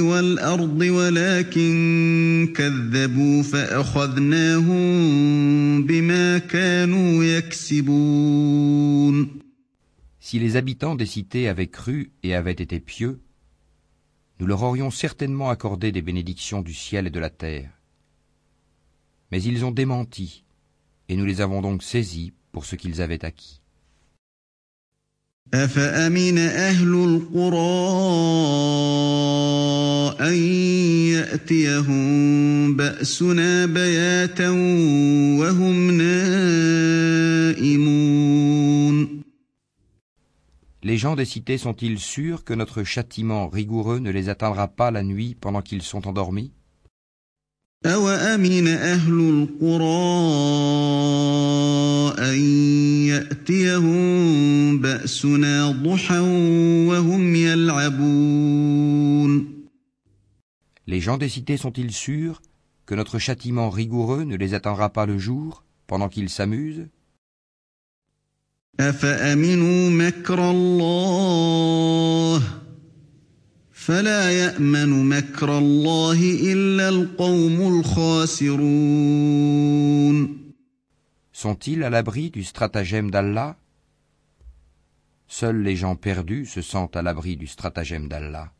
والأرض 0.00 0.80
ولكن 0.80 2.52
كذبوا 2.56 3.42
فأخذناهم 3.42 4.84
بما 5.86 6.38
كانوا 6.38 7.24
يكسبون 7.24 8.64
Si 10.20 10.38
les 10.38 10.56
habitants 10.56 10.94
des 10.94 11.04
cités 11.06 11.48
avaient 11.48 11.66
cru 11.66 12.12
et 12.22 12.34
avaient 12.34 12.52
été 12.52 12.80
pieux, 12.80 13.20
nous 14.40 14.46
leur 14.46 14.62
aurions 14.62 14.90
certainement 14.90 15.50
accordé 15.50 15.92
des 15.92 16.00
bénédictions 16.00 16.62
du 16.62 16.72
ciel 16.72 17.06
et 17.06 17.10
de 17.10 17.20
la 17.20 17.28
terre. 17.28 17.70
Mais 19.30 19.42
ils 19.42 19.64
ont 19.66 19.70
démenti, 19.70 20.44
et 21.10 21.16
nous 21.16 21.26
les 21.26 21.42
avons 21.42 21.60
donc 21.60 21.82
saisis 21.82 22.32
pour 22.52 22.64
ce 22.64 22.76
qu'ils 22.76 23.02
avaient 23.02 23.24
acquis. 23.24 23.60
أفأمن 25.54 26.38
أهل 26.38 26.94
القرى 26.94 27.74
أن 30.20 30.34
يأتيهم 31.12 32.76
بأسنا 32.76 33.66
بياتا 33.66 34.48
وهم 35.40 35.90
نائمون 37.50 37.94
Les 40.86 40.98
gens 40.98 41.16
des 41.16 41.24
cités 41.24 41.56
sont-ils 41.56 41.98
sûrs 41.98 42.44
que 42.44 42.52
notre 42.52 42.84
châtiment 42.84 43.48
rigoureux 43.48 44.00
ne 44.00 44.10
les 44.10 44.28
atteindra 44.28 44.68
pas 44.68 44.90
la 44.90 45.02
nuit 45.02 45.34
pendant 45.40 45.62
qu'ils 45.62 45.80
sont 45.80 46.06
endormis 46.06 46.52
أوأمن 47.86 48.68
أهل 48.68 49.12
القرى 49.12 49.84
أن 52.18 52.38
يأتيهم 53.08 54.78
بأسنا 54.80 55.70
ضحى 55.70 56.20
وهم 56.88 57.34
يلعبون 57.34 58.84
Les 60.86 61.00
gens 61.00 61.16
des 61.16 61.28
cités 61.30 61.56
sont-ils 61.56 61.92
sûrs 61.92 62.42
que 62.86 62.94
notre 62.94 63.18
châtiment 63.18 63.70
rigoureux 63.70 64.24
ne 64.24 64.36
les 64.36 64.52
atteindra 64.54 64.90
pas 64.90 65.06
le 65.06 65.18
jour 65.18 65.64
pendant 65.86 66.08
qu'ils 66.08 66.30
s'amusent 66.30 66.88
أفأمنوا 68.80 69.90
مكر 69.90 70.50
الله 70.50 72.42
فلا 73.88 74.30
يأمن 74.30 75.08
مكر 75.08 75.58
الله 75.58 76.18
إلا 76.52 76.88
القوم 76.88 77.78
الخاسرون 77.78 79.24
Sont-ils 81.32 81.82
à 81.82 81.90
l'abri 81.90 82.30
du 82.30 82.44
stratagème 82.44 83.10
d'Allah 83.10 83.56
Seuls 85.26 85.62
les 85.62 85.74
gens 85.76 85.96
perdus 85.96 86.46
se 86.46 86.62
sentent 86.62 86.96
à 86.96 87.02
l'abri 87.02 87.36
du 87.36 87.48
stratagème 87.48 88.08
d'Allah. 88.08 88.52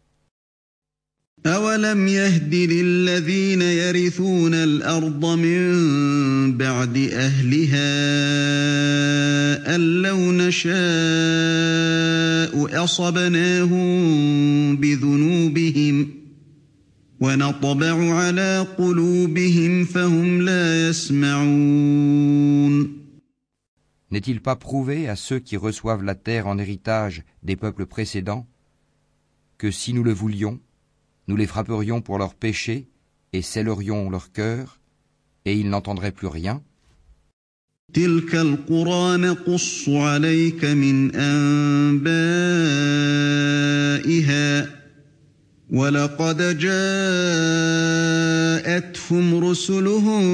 أولم 1.46 2.08
يهد 2.08 2.56
للذين 2.56 3.62
يرثون 3.62 4.54
الأرض 4.54 5.26
من 5.26 6.58
بعد 6.58 6.98
أهلها 6.98 7.90
أن 9.76 10.02
لو 10.02 10.32
نشاء 10.32 10.74
أصبناهم 12.84 14.78
بذنوبهم 14.78 16.10
ونطبع 17.20 18.14
على 18.14 18.68
قلوبهم 18.78 19.86
فهم 19.86 20.42
لا 20.42 20.90
يسمعون 20.90 22.20
N'est-il 24.12 24.42
pas 24.42 24.56
prouvé 24.56 25.08
à 25.08 25.16
ceux 25.16 25.38
qui 25.38 25.56
reçoivent 25.56 26.04
la 26.04 26.16
terre 26.16 26.48
en 26.48 26.58
héritage 26.58 27.22
des 27.44 27.56
peuples 27.56 27.86
précédents 27.86 28.48
que 29.60 29.70
si 29.70 29.94
nous 29.94 30.04
le 30.04 30.14
voulions, 30.14 30.60
nous 31.29 31.37
les 31.37 31.47
frapperions 31.47 32.01
pour 32.01 32.19
leurs 32.19 32.35
péchés 32.35 32.89
et 33.33 33.43
scellerions 33.43 34.11
leur 34.11 34.33
cœur, 34.33 34.81
et 35.45 35.55
ils 35.55 35.69
n'entendraient 35.69 36.13
plus 36.13 36.29
rien 36.29 36.63
تلك 37.95 38.35
القرى 38.35 39.17
نقص 39.17 39.89
عليك 39.89 40.65
من 40.65 41.15
أنبائها 41.15 42.45
ولقد 45.71 46.59
جاءتهم 46.59 47.05
رسلهم 49.45 50.25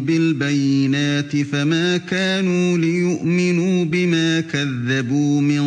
بالبينات 0.00 1.36
فما 1.36 1.96
كانوا 1.96 2.78
ليؤمنوا 2.78 3.84
بما 3.84 4.40
كذبوا 4.40 5.40
من 5.40 5.66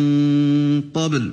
قبل 0.80 1.30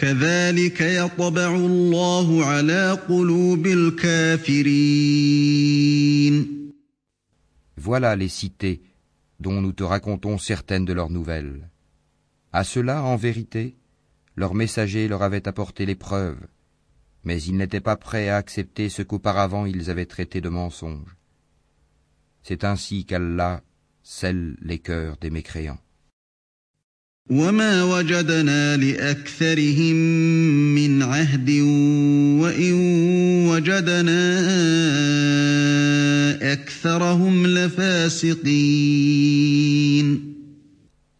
كذلك 0.00 0.80
يطبع 0.80 1.56
الله 1.56 2.44
على 2.44 2.90
قلوب 3.08 3.66
الكافرين 3.66 4.76
Voilà 7.76 8.16
les 8.16 8.28
cités 8.28 8.82
dont 9.40 9.60
nous 9.60 9.72
te 9.72 9.82
racontons 9.84 10.38
certaines 10.38 10.84
de 10.84 10.92
leurs 10.92 11.10
nouvelles. 11.10 11.70
À 12.52 12.64
cela, 12.64 13.02
en 13.02 13.16
vérité, 13.16 13.76
leurs 14.34 14.54
messagers 14.54 15.08
leur 15.08 15.22
avaient 15.22 15.48
apporté 15.48 15.86
les 15.86 15.94
preuves, 15.94 16.46
mais 17.24 17.42
ils 17.42 17.56
n'étaient 17.56 17.80
pas 17.80 17.96
prêts 17.96 18.28
à 18.28 18.36
accepter 18.36 18.88
ce 18.88 19.02
qu'auparavant 19.02 19.66
ils 19.66 19.90
avaient 19.90 20.06
traité 20.06 20.40
de 20.40 20.48
mensonge. 20.48 21.16
C'est 22.42 22.64
ainsi 22.64 23.04
qu'Allah 23.04 23.62
scelle 24.02 24.56
les 24.60 24.78
cœurs 24.78 25.16
des 25.18 25.30
mécréants. 25.30 25.80
وما 27.30 27.84
وجدنا 27.84 28.76
لأكثرهم 28.76 29.96
من 30.74 31.02
عهد 31.02 31.50
وإن 32.40 32.72
وجدنا 33.48 34.42
أكثرهم 36.52 37.46
لفاسقين 37.46 38.46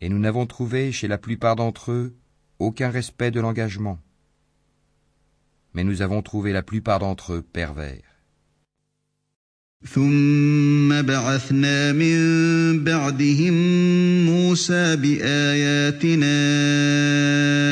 Et 0.01 0.09
nous 0.09 0.19
n'avons 0.21 0.47
trouvé 0.47 0.93
chez 0.93 1.09
la 1.09 1.19
plupart 1.19 1.57
d'entre 1.57 1.91
eux 1.91 2.15
aucun 2.61 2.91
respect 2.91 3.33
de 3.33 3.41
l'engagement. 3.41 3.99
Mais 5.75 5.83
nous 5.83 6.03
avons 6.03 6.23
trouvé 6.23 6.53
la 6.53 6.63
plupart 6.63 7.01
d'entre 7.01 7.33
eux 7.33 7.43
pervers. 7.43 8.10
ثم 9.86 11.02
بعثنا 11.02 11.92
من 11.92 12.84
بعدهم 12.84 13.54
موسى 14.26 14.96
بآياتنا 14.96 16.38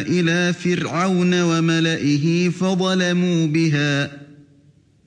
إلى 0.01 0.53
فرعون 0.53 1.41
وملئه 1.41 2.49
فظلموا 2.49 3.47
بها 3.47 4.11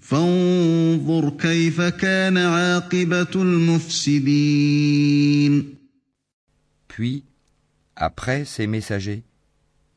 فانظر 0.00 1.30
كيف 1.30 1.80
كان 1.80 2.36
عاقبة 2.36 3.32
المفسدين 3.34 4.62
Puis, 6.88 7.24
après 7.96 8.44
ces 8.44 8.66
messagers, 8.66 9.22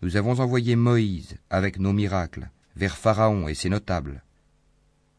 nous 0.01 0.15
avons 0.17 0.39
envoyé 0.39 0.75
Moïse 0.77 1.35
avec 1.49 1.77
nos 1.77 1.93
miracles 1.93 2.49
vers 2.75 2.95
Pharaon 2.97 3.47
et 3.47 3.53
ses 3.53 3.69
notables. 3.69 4.24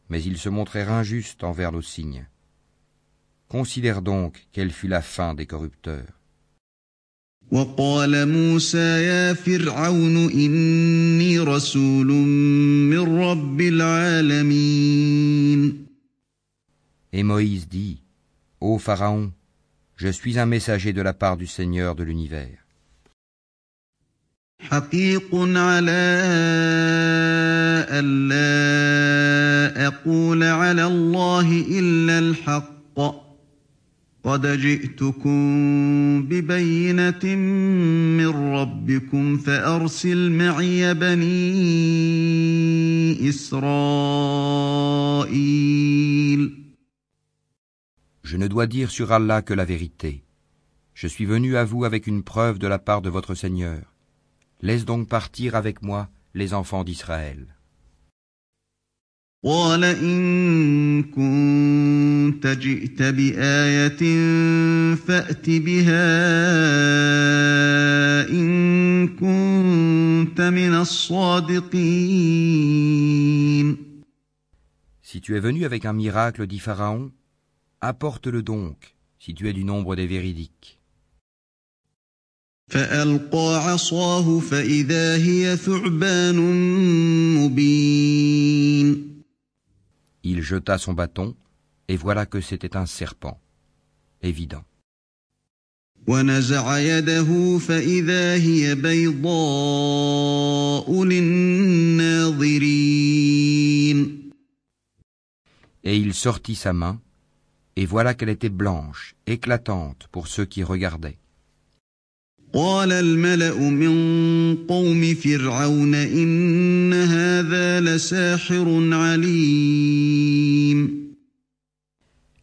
Mais 0.08 0.22
ils 0.22 0.38
se 0.38 0.48
montrèrent 0.48 0.92
injustes 0.92 1.44
envers 1.44 1.72
nos 1.72 1.82
signes. 1.82 2.26
Considère 3.48 4.02
donc 4.02 4.46
quelle 4.52 4.72
fut 4.72 4.88
la 4.88 5.02
fin 5.02 5.34
des 5.34 5.46
corrupteurs. 5.46 6.18
وقال 7.52 8.28
موسى 8.28 9.02
يا 9.02 9.34
فرعون 9.34 10.30
إني 10.30 11.38
رسول 11.38 12.06
من 12.06 13.18
رب 13.20 13.60
العالمين 13.60 15.12
Et 17.12 17.22
Moïse 17.24 17.68
dit, 17.68 18.02
Ô 18.60 18.78
Pharaon, 18.78 19.32
je 19.96 20.08
suis 20.08 20.38
un 20.38 20.46
messager 20.46 20.94
de 20.94 21.02
la 21.02 21.12
part 21.12 21.36
du 21.36 21.46
Seigneur 21.46 21.94
de 21.94 22.04
l'univers. 22.04 22.64
حقيق 24.60 25.34
على 25.34 26.12
ألا 27.90 29.86
أقول 29.86 30.42
على 30.42 30.84
الله 30.86 31.64
إلا 31.70 32.18
الحق 32.18 33.22
قد 34.24 34.46
جئتكم 34.46 35.38
ببينة 36.28 37.24
من 38.16 38.28
ربكم 38.28 39.38
فأرسل 39.38 40.30
معي 40.30 40.94
بني 40.94 41.68
إسرائيل 43.28 44.82
Je 48.24 48.36
ne 48.38 48.46
dois 48.48 48.66
dire 48.66 48.90
sur 48.90 49.12
Allah 49.12 49.42
que 49.42 49.52
la 49.52 49.66
vérité. 49.66 50.22
Je 50.94 51.06
suis 51.06 51.26
venu 51.26 51.56
à 51.56 51.64
vous 51.64 51.84
avec 51.84 52.06
une 52.06 52.22
preuve 52.22 52.58
de 52.58 52.66
la 52.66 52.78
part 52.78 53.02
de 53.02 53.10
votre 53.10 53.34
Seigneur. 53.34 53.92
Laisse 54.61 54.85
donc 54.85 55.07
partir 55.07 55.55
avec 55.55 55.81
moi 55.83 56.09
les 56.33 56.53
enfants 56.53 56.83
d'Israël. 56.83 57.45
Si 75.03 75.21
tu 75.21 75.35
es 75.37 75.39
venu 75.39 75.65
avec 75.65 75.85
un 75.85 75.93
miracle, 75.93 76.47
dit 76.47 76.59
Pharaon, 76.59 77.11
apporte-le 77.79 78.41
donc, 78.41 78.95
si 79.19 79.35
tu 79.35 79.47
es 79.47 79.53
du 79.53 79.63
nombre 79.63 79.95
des 79.95 80.07
véridiques. 80.07 80.76
Il 90.23 90.41
jeta 90.41 90.77
son 90.77 90.93
bâton, 90.93 91.35
et 91.87 91.95
voilà 91.95 92.25
que 92.25 92.41
c'était 92.41 92.75
un 92.75 92.85
serpent, 92.85 93.39
évident. 94.21 94.65
Et 105.83 105.97
il 105.97 106.13
sortit 106.13 106.55
sa 106.55 106.73
main, 106.73 106.99
et 107.77 107.85
voilà 107.85 108.13
qu'elle 108.13 108.29
était 108.29 108.49
blanche, 108.49 109.15
éclatante 109.25 110.07
pour 110.11 110.27
ceux 110.27 110.45
qui 110.45 110.63
regardaient. 110.63 111.17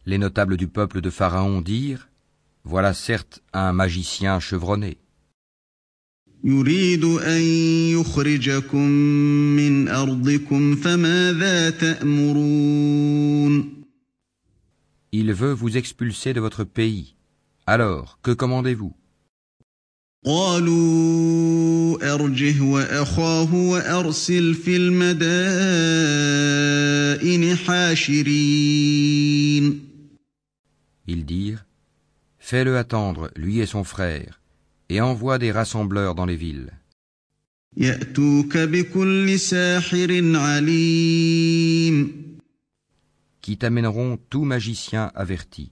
Les 0.05 0.17
notables 0.19 0.57
du 0.57 0.67
peuple 0.67 1.01
de 1.01 1.09
Pharaon 1.09 1.61
dirent 1.61 2.07
Voilà 2.63 2.93
certes 2.93 3.41
un 3.51 3.73
magicien 3.73 4.39
chevronné. 4.39 4.97
Il 15.11 15.33
veut 15.33 15.53
vous 15.53 15.77
expulser 15.77 16.33
de 16.33 16.39
votre 16.39 16.63
pays. 16.63 17.15
Alors, 17.65 18.19
que 18.21 18.29
commandez-vous? 18.31 18.95
Ils 31.07 31.25
dirent 31.25 31.65
Fais-le 32.39 32.77
attendre, 32.77 33.29
lui 33.35 33.59
et 33.59 33.67
son 33.67 33.83
frère, 33.83 34.41
et 34.89 34.99
envoie 34.99 35.37
des 35.37 35.51
rassembleurs 35.51 36.15
dans 36.15 36.25
les 36.25 36.35
villes. 36.35 36.71
Qui 43.41 43.57
t'amèneront 43.57 44.17
tout 44.29 44.43
magicien 44.43 45.11
averti. 45.13 45.71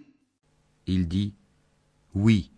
Il 0.93 1.07
dit 1.07 1.33
Oui, 2.13 2.51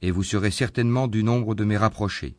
et 0.00 0.12
vous 0.12 0.22
serez 0.22 0.52
certainement 0.52 1.08
du 1.08 1.24
nombre 1.24 1.56
de 1.56 1.64
mes 1.64 1.76
rapprochés. 1.76 2.36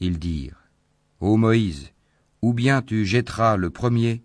Ils 0.00 0.18
dirent 0.18 0.62
Ô 1.20 1.36
Moïse, 1.36 1.92
ou 2.40 2.54
bien 2.54 2.80
tu 2.80 3.04
jetteras 3.04 3.58
le 3.58 3.68
premier, 3.68 4.22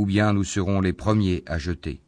ou 0.00 0.06
bien 0.06 0.32
nous 0.32 0.44
serons 0.44 0.80
les 0.80 0.94
premiers 0.94 1.42
à 1.44 1.58
jeter. 1.58 2.00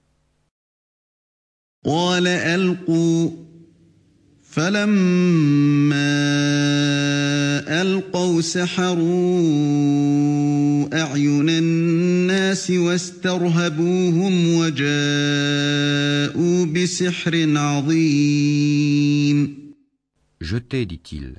Jetez, 20.40 20.86
dit-il. 20.86 21.34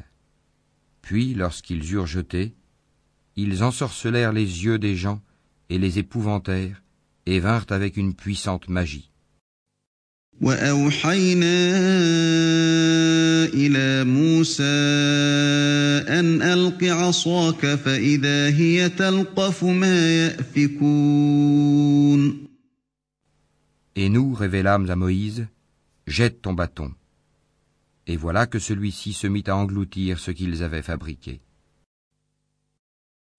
Puis, 1.02 1.34
lorsqu'ils 1.34 1.92
eurent 1.94 2.06
jeté, 2.06 2.54
ils 3.36 3.64
ensorcelèrent 3.64 4.34
les 4.34 4.66
yeux 4.66 4.78
des 4.78 4.96
gens 4.96 5.20
et 5.70 5.78
les 5.78 6.00
épouvantèrent 6.00 6.84
et 7.26 7.40
vinrent 7.40 7.72
avec 7.72 7.98
une 7.98 8.14
puissante 8.14 8.68
magie. 8.70 9.10
Et 23.96 24.10
nous 24.10 24.34
révélâmes 24.34 24.90
à 24.90 24.96
Moïse, 24.96 25.46
jette 26.08 26.42
ton 26.42 26.54
bâton. 26.54 26.92
Et 28.08 28.18
voilà 28.18 28.48
que 28.48 28.60
celui-ci 28.60 29.14
se 29.14 29.28
mit 29.28 29.44
à 29.48 29.56
engloutir 29.56 30.20
ce 30.20 30.32
qu'ils 30.32 30.62
avaient 30.64 30.82
fabriqué. 30.82 31.40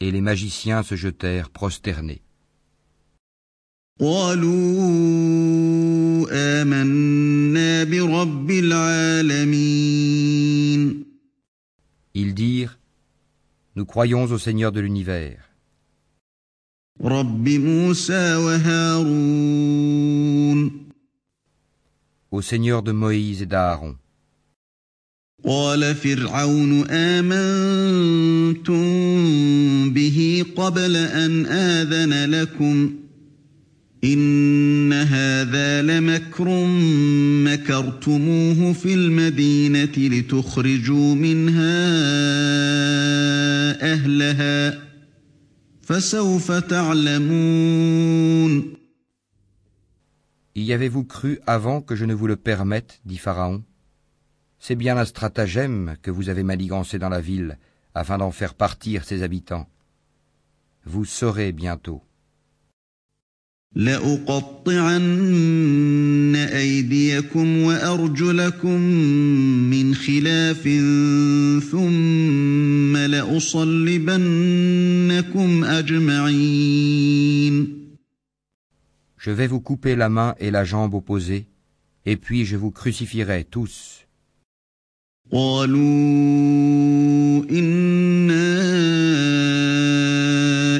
et 0.00 0.10
les 0.10 0.20
magiciens 0.20 0.82
se 0.82 0.94
jetèrent 0.94 1.50
prosternés. 1.50 2.22
Ils 12.14 12.34
dirent, 12.34 12.78
nous 13.74 13.86
croyons 13.86 14.24
au 14.24 14.38
Seigneur 14.38 14.72
de 14.72 14.80
l'univers. 14.80 15.50
Au 22.30 22.42
Seigneur 22.42 22.82
de 22.82 22.92
Moïse 22.92 23.42
et 23.42 23.46
d'Aaron. 23.46 23.96
قال 25.46 25.94
فرعون 25.94 26.90
آمنتم 26.90 28.74
به 29.90 30.44
قبل 30.56 30.96
أن 30.96 31.46
آذن 31.46 32.30
لكم 32.30 32.94
إن 34.04 34.92
هذا 34.92 35.82
لمكر 35.82 36.66
مكرتموه 37.44 38.72
في 38.72 38.94
المدينة 38.94 39.92
لتخرجوا 39.96 41.14
منها 41.14 41.86
أهلها 43.92 44.78
فسوف 45.82 46.52
تعلمون. 46.52 47.96
Y 50.56 50.72
avez-vous 50.72 51.04
cru 51.04 51.38
avant 51.46 51.82
que 51.82 51.94
je 51.94 52.04
ne 52.06 52.14
vous 52.14 52.26
le 52.26 52.36
permette, 52.36 53.00
dit 53.04 53.18
Pharaon? 53.18 53.62
C'est 54.65 54.75
bien 54.75 54.97
un 54.97 55.05
stratagème 55.05 55.95
que 56.01 56.11
vous 56.11 56.29
avez 56.29 56.43
manigancé 56.43 56.99
dans 56.99 57.09
la 57.09 57.21
ville, 57.21 57.57
afin 57.95 58.17
d'en 58.17 58.31
faire 58.31 58.53
partir 58.53 59.03
ses 59.03 59.23
habitants. 59.23 59.67
Vous 60.85 61.05
saurez 61.05 61.51
bientôt. 61.51 62.01
لأقطعن 63.75 65.05
أيديكم 66.35 67.57
وأرجلكم 67.57 68.81
من 69.71 69.95
خلاف 69.95 70.63
ثم 71.71 72.97
لأصلبنكم 72.97 74.03
أجمعين 75.63 77.01
Je 79.17 79.29
vais 79.29 79.47
vous 79.47 79.61
couper 79.61 79.95
la 79.95 80.09
main 80.09 80.33
et 80.39 80.49
la 80.49 80.65
jambe 80.65 80.95
opposée, 80.95 81.45
et 82.07 82.17
puis 82.17 82.43
je 82.43 82.57
vous 82.57 82.71
crucifierai 82.71 83.43
tous. 83.43 83.94
قالوا 85.32 85.80
إنا 87.50 88.56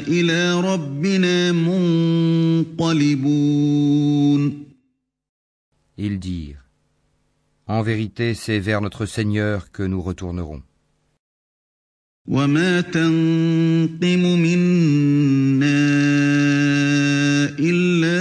إلى 0.07 0.61
ربنا 0.61 1.51
منقلبون 1.51 3.27
Ils 5.99 6.19
dirent 6.19 6.63
En 7.69 7.81
vérité, 7.81 8.33
c'est 8.33 8.59
vers 8.59 8.81
notre 8.81 9.05
Seigneur 9.05 9.71
que 9.71 9.83
nous 9.83 10.01
retournerons. 10.01 10.61
وما 12.27 12.81
تنقم 12.81 14.39
منا 14.39 15.77
إلا 17.59 18.19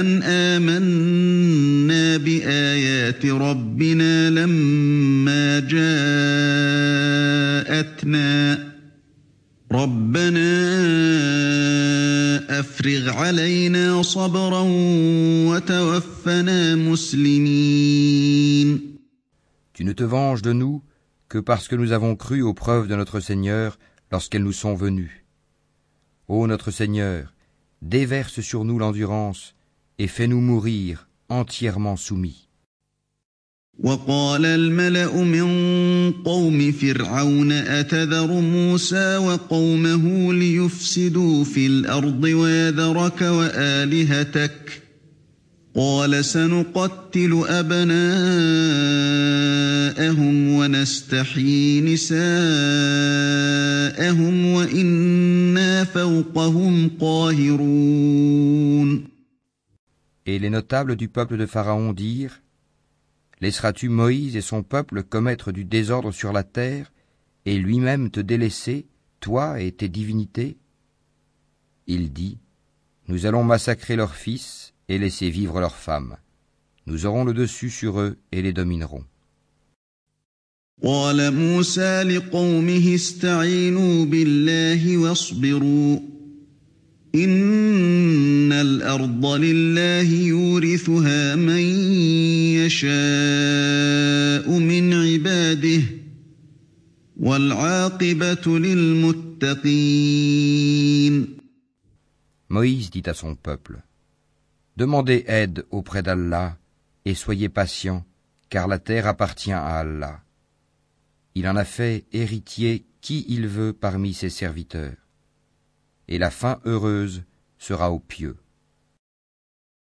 أن 0.00 0.22
آمنا 0.22 0.75
بآيات 3.05 3.25
ربنا 3.25 4.29
لما 4.29 5.59
جاءتنا 7.69 8.31
ربنا 9.71 10.51
أفرغ 12.59 13.09
علينا 13.09 14.01
صبرا 14.01 14.63
وتوفنا 15.47 16.75
مسلمين 16.75 18.21
Tu 19.73 19.83
ne 19.85 19.93
te 19.93 20.03
venges 20.03 20.41
de 20.41 20.53
nous 20.53 20.83
que 21.29 21.37
parce 21.37 21.67
que 21.67 21.75
nous 21.75 21.91
avons 21.91 22.15
cru 22.15 22.41
aux 22.41 22.55
preuves 22.55 22.87
de 22.87 22.95
notre 22.95 23.19
Seigneur 23.19 23.77
lorsqu'elles 24.11 24.43
nous 24.43 24.59
sont 24.63 24.75
venues. 24.75 25.25
Ô 26.27 26.47
notre 26.47 26.71
Seigneur, 26.71 27.33
déverse 27.81 28.41
sur 28.41 28.65
nous 28.65 28.79
l'endurance 28.79 29.55
et 29.97 30.07
fais-nous 30.07 30.41
mourir 30.41 31.07
entièrement 31.29 31.95
soumis. 31.95 32.44
وقال 33.80 34.46
الملأ 34.46 35.22
من 35.22 35.46
قوم 36.12 36.72
فرعون 36.72 37.52
أتذر 37.52 38.26
موسى 38.26 39.16
وقومه 39.16 40.32
ليفسدوا 40.32 41.44
في 41.44 41.66
الأرض 41.66 42.24
ويذرك 42.24 43.22
وآلهتك؟ 43.22 44.82
قال 45.76 46.24
سنقتل 46.24 47.44
أبناءهم 47.48 48.08
ونستحيي 50.48 51.80
نساءهم 51.80 52.16
وإنا 54.46 55.84
فوقهم 55.84 56.90
قاهرون. 57.00 58.36
Et 60.28 60.38
les 60.38 60.50
notables 60.50 60.96
du 60.96 61.08
peuple 61.08 61.36
de 61.36 61.46
Pharaon 61.46 61.92
dirent 61.92 62.40
Laisseras-tu 63.41 63.89
Moïse 63.89 64.35
et 64.35 64.41
son 64.41 64.61
peuple 64.61 65.03
commettre 65.03 65.51
du 65.51 65.65
désordre 65.65 66.11
sur 66.11 66.31
la 66.31 66.43
terre 66.43 66.91
et 67.45 67.57
lui-même 67.57 68.11
te 68.11 68.19
délaisser, 68.19 68.87
toi 69.19 69.59
et 69.59 69.71
tes 69.71 69.89
divinités 69.89 70.57
Il 71.87 72.13
dit 72.13 72.37
Nous 73.07 73.25
allons 73.25 73.43
massacrer 73.43 73.95
leurs 73.95 74.15
fils 74.15 74.73
et 74.89 74.99
laisser 74.99 75.29
vivre 75.29 75.59
leurs 75.59 75.75
femmes. 75.75 76.17
Nous 76.85 77.05
aurons 77.05 77.23
le 77.23 77.33
dessus 77.33 77.69
sur 77.69 77.99
eux 77.99 78.17
et 78.31 78.41
les 78.41 78.53
dominerons. 78.53 79.05
قال 80.83 81.31
موسى 81.33 82.03
لقومه 82.03 82.95
استعينوا 82.95 84.05
بالله 84.05 84.97
واصبروا 84.97 85.99
إن 87.15 88.51
الأرض 88.51 89.25
لله 89.25 90.13
يورثها 90.13 91.35
من 91.35 91.61
يشاء 92.55 94.49
من 94.59 94.93
عباده 94.93 95.81
والعاقبة 97.19 98.59
للمتقين 98.59 100.21
Moïse 102.49 102.89
dit 102.91 103.03
à 103.05 103.13
son 103.13 103.35
peuple 103.35 103.81
Demandez 104.77 105.23
aide 105.27 105.65
auprès 105.71 106.03
d'Allah 106.03 106.57
et 107.05 107.13
soyez 107.15 107.49
patients, 107.49 108.03
car 108.49 108.67
la 108.67 108.79
terre 108.79 109.07
appartient 109.07 109.51
à 109.51 109.79
Allah. 109.79 110.21
Il 111.35 111.47
en 111.47 111.55
a 111.55 111.65
fait 111.65 112.05
héritier 112.11 112.85
qui 113.01 113.25
il 113.29 113.47
veut 113.47 113.73
parmi 113.73 114.13
ses 114.13 114.29
serviteurs. 114.29 114.95
Et 116.08 116.18
la 116.18 116.30
fin 116.30 116.60
heureuse 116.64 117.22
sera 117.58 117.90
aux 117.90 117.98
pieux. 117.98 118.36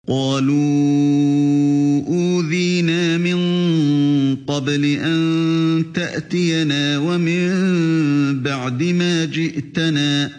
قالوا 0.07 0.55
أوذينا 2.07 3.17
من 3.17 3.37
قبل 4.35 4.85
أن 4.85 5.85
تأتينا 5.93 6.97
ومن 6.97 8.43
بعد 8.43 8.83
ما 8.83 9.25
جئتنا 9.25 10.31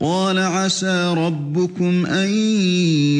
قال 0.00 0.38
عسى 0.38 1.14
ربكم 1.16 2.06
أن 2.06 2.28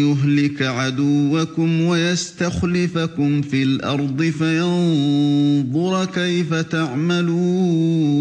يهلك 0.04 0.62
عدوكم 0.62 1.80
ويستخلفكم 1.80 3.42
في 3.42 3.62
الأرض 3.62 4.22
فينظر 4.22 6.04
كيف 6.04 6.54
تعملون 6.54 8.18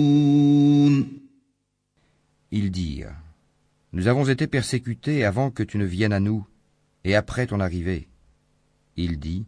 Ils 2.52 2.72
dirent 2.72 3.16
Nous 3.94 4.08
avons 4.08 4.28
été 4.28 4.48
persécutés 4.48 5.26
avant 5.26 5.52
que 5.52 5.64
tu 5.64 5.78
ne 5.78 5.86
viennes 5.86 6.14
à 6.14 6.20
nous, 6.20 6.48
et 7.04 7.16
après 7.16 7.48
ton 7.48 7.60
arrivée. 7.60 8.08
Il 8.96 9.20
dit 9.20 9.46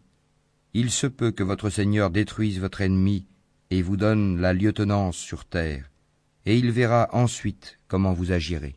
Il 0.73 0.91
se 0.91 1.07
peut 1.07 1.31
que 1.31 1.43
votre 1.43 1.69
Seigneur 1.69 2.09
détruise 2.09 2.59
votre 2.59 2.81
ennemi 2.81 3.25
et 3.69 3.81
vous 3.81 3.97
donne 3.97 4.39
la 4.39 4.53
lieutenance 4.53 5.17
sur 5.17 5.45
terre, 5.45 5.89
et 6.45 6.57
il 6.57 6.71
verra 6.71 7.09
ensuite 7.13 7.79
comment 7.87 8.13
vous 8.13 8.31
agirez. 8.31 8.75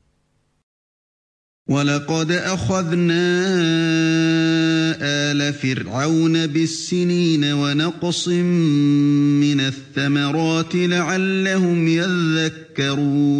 ولقد 4.91 5.01
أخذنا 5.01 5.31
آل 5.31 5.53
فرعون 5.53 6.47
بالسنين 6.47 7.43
ونقص 7.43 8.27
من 8.27 9.59
الثمرات 9.59 10.75
لعلهم 10.75 11.87
يذكرون 11.87 13.37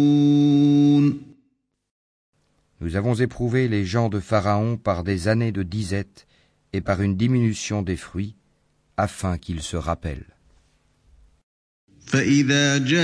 Nous 2.80 2.94
avons 2.94 3.14
éprouvé 3.14 3.66
les 3.66 3.84
gens 3.84 4.08
de 4.08 4.20
Pharaon 4.20 4.76
par 4.76 5.02
des 5.02 5.26
années 5.26 5.50
de 5.50 5.64
disette 5.64 6.28
et 6.72 6.80
par 6.80 7.02
une 7.02 7.16
diminution 7.16 7.82
des 7.82 7.96
fruits, 7.96 8.36
afin 8.96 9.36
qu'ils 9.36 9.62
se 9.62 9.76
rappellent. 9.76 10.36
فإذا 12.05 12.77
جاءتهم 12.77 12.99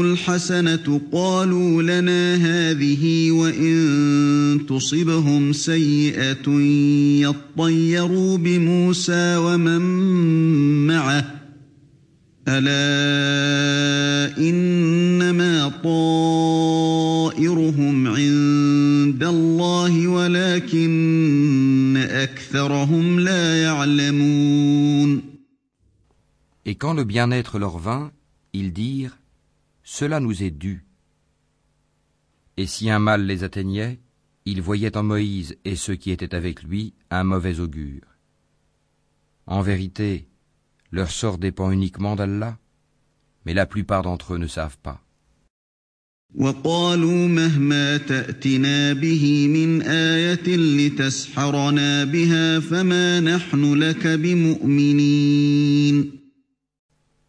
الحسنة 0.00 1.00
قالوا 1.12 1.82
لنا 1.82 2.34
هذه 2.34 3.30
وإن 3.30 4.66
تصبهم 4.68 5.52
سيئة 5.52 6.50
يطيروا 7.20 8.38
بموسى 8.38 9.36
ومن 9.36 9.80
معه. 10.86 11.34
ألا 12.48 14.38
إنما 14.38 15.72
طائرهم 17.28 18.08
عند 18.08 19.24
الله 19.24 20.08
ولكن 20.08 21.96
أكثرهم 22.10 23.13
Et 26.74 26.76
quand 26.76 26.92
le 26.92 27.04
bien-être 27.04 27.60
leur 27.60 27.78
vint, 27.78 28.10
ils 28.52 28.72
dirent 28.72 29.16
Cela 29.84 30.18
nous 30.18 30.42
est 30.42 30.50
dû. 30.50 30.84
Et 32.56 32.66
si 32.66 32.90
un 32.90 32.98
mal 32.98 33.26
les 33.26 33.44
atteignait, 33.44 34.00
ils 34.44 34.60
voyaient 34.60 34.96
en 34.96 35.04
Moïse 35.04 35.56
et 35.64 35.76
ceux 35.76 35.94
qui 35.94 36.10
étaient 36.10 36.34
avec 36.34 36.64
lui 36.64 36.92
un 37.10 37.22
mauvais 37.22 37.60
augure. 37.60 38.02
En 39.46 39.62
vérité, 39.62 40.26
leur 40.90 41.12
sort 41.12 41.38
dépend 41.38 41.70
uniquement 41.70 42.16
d'Allah, 42.16 42.58
mais 43.46 43.54
la 43.54 43.66
plupart 43.66 44.02
d'entre 44.02 44.34
eux 44.34 44.38
ne 44.38 44.48
savent 44.48 44.78
pas. 44.78 45.00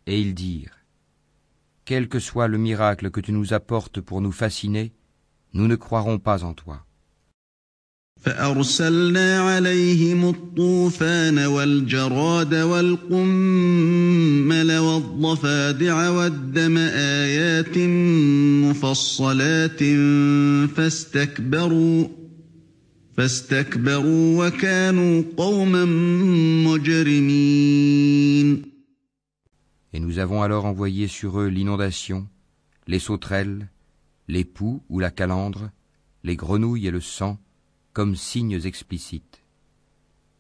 Et 0.08 0.20
ils 0.20 0.34
dirent, 0.34 0.80
Quel 1.86 2.08
que 2.08 2.20
soit 2.20 2.48
le 2.48 2.58
miracle 2.58 3.12
que 3.12 3.22
tu 3.22 3.32
nous 3.32 3.54
apportes 3.54 4.02
pour 4.02 4.22
nous 4.22 4.32
fasciner, 4.32 4.92
nous 5.54 5.68
ne 5.68 5.76
croirons 5.76 6.20
pas 6.20 6.44
en 6.44 6.54
toi. 6.54 6.86
فأرسلنا 8.26 9.40
عليهم 9.40 10.30
الطوفان 10.30 11.40
والجراد 11.40 12.56
والقمل 12.56 13.18
والضفادع 14.78 16.10
والدم 16.10 16.78
آيات 16.78 17.78
مفصلات 18.66 19.84
فاستكبروا 20.76 22.08
فاستكبروا 23.18 24.48
وكانوا 24.48 25.24
قوما 25.38 25.86
مجرمين 26.66 28.75
Et 29.95 30.01
nous 30.01 30.19
avons 30.19 30.43
alors 30.43 30.65
envoyé 30.67 31.09
sur 31.09 31.41
eux 31.41 31.49
l'inondation, 31.49 32.29
les 32.87 32.99
sauterelles, 32.99 33.69
les 34.29 34.45
poux 34.45 34.83
ou 34.89 35.01
la 35.01 35.11
calandre, 35.11 35.71
les 36.23 36.37
grenouilles 36.37 36.87
et 36.87 36.91
le 36.91 37.01
sang, 37.01 37.39
comme 37.93 38.15
signes 38.15 38.61
explicites. 38.65 39.43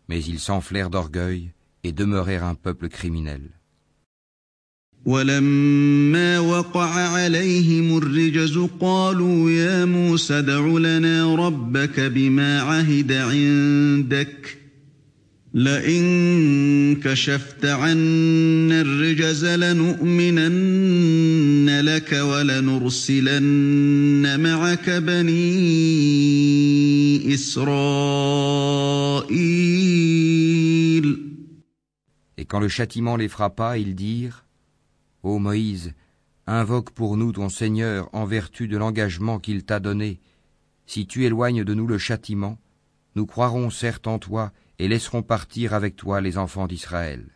Mais 0.08 0.22
ils 0.22 0.38
s'enflèrent 0.38 0.90
d'orgueil 0.90 1.52
et 1.82 1.92
demeurèrent 1.92 2.44
un 2.44 2.54
peuple 2.54 2.88
criminel. 2.88 3.50
ولما 5.04 6.38
وقع 6.38 6.90
عليهم 6.90 7.98
الرجز 7.98 8.58
قالوا 8.80 9.50
يا 9.50 9.84
موسى 9.84 10.38
ادع 10.38 10.66
لنا 10.66 11.34
ربك 11.34 12.00
بما 12.00 12.60
عهد 12.62 13.12
عندك 13.12 14.58
لئن 15.54 17.00
كشفت 17.04 17.64
عنا 17.64 18.80
الرجز 18.80 19.44
لنؤمنن 19.44 21.00
لك 21.80 22.12
ولنرسلن 22.12 23.50
معك 24.40 24.90
بني 24.90 26.50
Et 27.32 27.38
quand 32.44 32.60
le 32.60 32.68
châtiment 32.68 33.16
les 33.16 33.28
frappa, 33.28 33.78
ils 33.78 33.94
dirent 33.94 34.44
Ô 35.22 35.38
Moïse, 35.38 35.92
invoque 36.46 36.90
pour 36.90 37.16
nous 37.16 37.32
ton 37.32 37.48
Seigneur 37.48 38.08
en 38.12 38.24
vertu 38.24 38.68
de 38.68 38.76
l'engagement 38.76 39.38
qu'il 39.38 39.64
t'a 39.64 39.80
donné. 39.80 40.20
Si 40.86 41.06
tu 41.06 41.24
éloignes 41.24 41.62
de 41.62 41.74
nous 41.74 41.86
le 41.86 41.98
châtiment, 41.98 42.58
nous 43.14 43.26
croirons 43.26 43.70
certes 43.70 44.06
en 44.06 44.18
toi 44.18 44.52
et 44.63 44.63
laisserons 44.78 45.22
partir 45.22 45.74
avec 45.74 45.96
toi 45.96 46.20
les 46.20 46.38
enfants 46.38 46.66
d'Israël. 46.66 47.26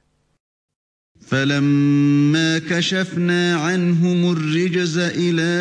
فلما 1.21 2.59
كشفنا 2.59 3.57
عنهم 3.57 4.33
الرجز 4.33 4.99
إلى 4.99 5.53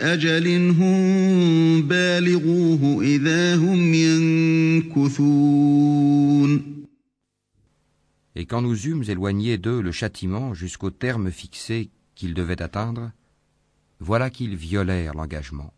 أجل 0.00 0.70
هم 0.70 1.82
بالغوه 1.82 3.02
إذا 3.02 3.56
هم 3.56 3.94
ينكثون 4.94 5.54
Et 8.36 8.46
quand 8.46 8.62
nous 8.62 8.88
eûmes 8.88 9.04
éloigné 9.06 9.58
d'eux 9.58 9.80
le 9.80 9.92
châtiment 9.92 10.54
jusqu'au 10.54 10.90
terme 10.90 11.30
fixé 11.30 11.90
qu'ils 12.16 12.34
devaient 12.34 12.60
atteindre, 12.60 13.12
voilà 14.00 14.28
qu'ils 14.28 14.56
violèrent 14.56 15.14
l'engagement. 15.14 15.72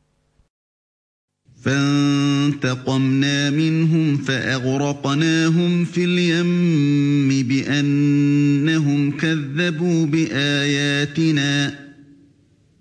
فانتقمنا 1.61 3.49
منهم 3.49 4.17
فأغرقناهم 4.17 5.85
في 5.85 6.03
اليم 6.03 7.47
بأنهم 7.47 9.11
كذبوا 9.11 10.05
بآياتنا 10.05 11.79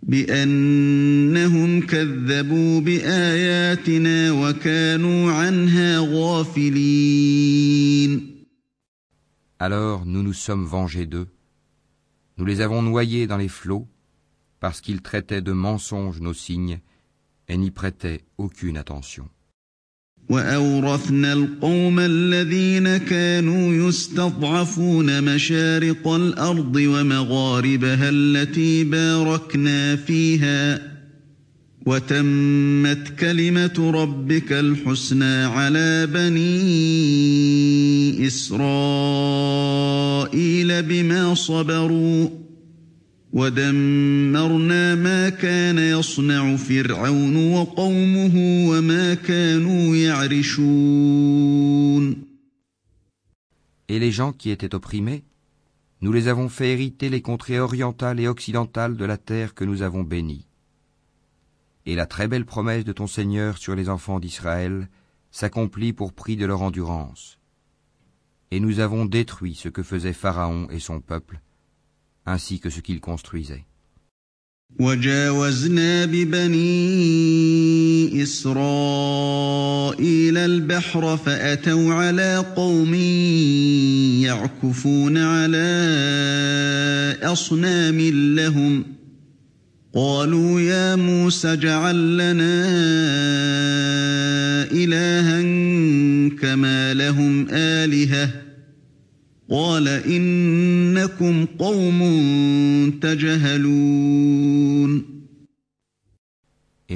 بأنهم 0.03 1.81
كذبوا 1.81 2.81
بآياتنا 2.81 4.33
وكانوا 4.33 5.33
عنها 5.33 5.99
غافلين 5.99 7.51
Alors 9.63 10.07
nous 10.07 10.23
nous 10.23 10.33
sommes 10.33 10.65
vengés 10.65 11.05
d'eux. 11.05 11.29
Nous 12.39 12.47
les 12.47 12.63
avons 12.63 12.81
noyés 12.81 13.27
dans 13.27 13.37
les 13.37 13.49
flots 13.49 13.87
parce 14.59 14.81
qu'ils 14.81 15.03
traitaient 15.03 15.43
de 15.43 15.53
mensonges 15.53 16.23
nos 16.23 16.33
signes 16.33 16.81
et 17.51 17.57
n'y 17.57 17.71
prêtait 17.73 18.21
aucune 18.39 18.77
attention. 18.77 19.27
وأورثنا 20.31 21.33
القوم 21.33 21.99
الذين 21.99 22.97
كانوا 22.97 23.89
يستضعفون 23.89 25.25
مشارق 25.35 26.09
الأرض 26.09 26.77
ومغاربها 26.77 28.09
التي 28.09 28.85
باركنا 28.85 29.97
فيها 29.97 30.91
وتمت 31.87 33.09
كلمة 33.21 33.91
ربك 33.95 34.53
الحسنى 34.53 35.45
على 35.45 36.07
بني 36.07 36.67
إسرائيل 38.27 38.63
بما 40.83 41.35
صبروا 41.35 42.29
Et 53.89 53.99
les 54.01 54.11
gens 54.11 54.33
qui 54.33 54.51
étaient 54.51 54.75
opprimés, 54.75 55.23
nous 56.01 56.13
les 56.13 56.27
avons 56.27 56.49
fait 56.49 56.73
hériter 56.73 57.09
les 57.09 57.23
contrées 57.23 57.61
orientales 57.61 58.19
et 58.19 58.27
occidentales 58.27 58.97
de 58.97 59.05
la 59.05 59.17
terre 59.17 59.55
que 59.55 59.65
nous 59.65 59.83
avons 59.83 60.03
bénie. 60.03 60.49
Et 61.87 61.95
la 61.95 62.07
très 62.07 62.27
belle 62.27 62.45
promesse 62.45 62.85
de 62.85 62.93
ton 62.93 63.07
Seigneur 63.07 63.59
sur 63.59 63.77
les 63.77 63.89
enfants 63.89 64.19
d'Israël 64.19 64.89
s'accomplit 65.31 65.93
pour 65.93 66.15
prix 66.15 66.37
de 66.37 66.47
leur 66.47 66.63
endurance. 66.63 67.39
Et 68.51 68.59
nous 68.59 68.81
avons 68.81 69.05
détruit 69.05 69.55
ce 69.55 69.69
que 69.69 69.85
faisait 69.85 70.15
Pharaon 70.15 70.67
et 70.71 70.81
son 70.81 71.01
peuple, 71.01 71.41
ainsi 72.27 72.61
que 72.61 72.71
ce 72.71 72.81
qu'ils 72.81 73.01
construisaient. 73.01 73.65
وجاوزنا 74.79 76.07
ببني 76.07 76.63
إسرائيل 78.23 79.59
البحر 80.39 81.17
فأتوا 81.17 81.95
على 81.95 82.37
قوم 82.57 82.95
يعكفون 84.25 85.19
على 85.19 85.71
أصنام 87.23 88.01
لهم 88.37 88.85
قالوا 89.95 90.61
يا 90.61 90.97
موسى 90.97 91.53
اجعل 91.53 92.17
لنا 92.17 92.65
إلها 94.73 95.41
كما 96.43 96.95
لهم 96.95 97.47
آلهةٌ 97.51 98.40
Et 99.50 100.20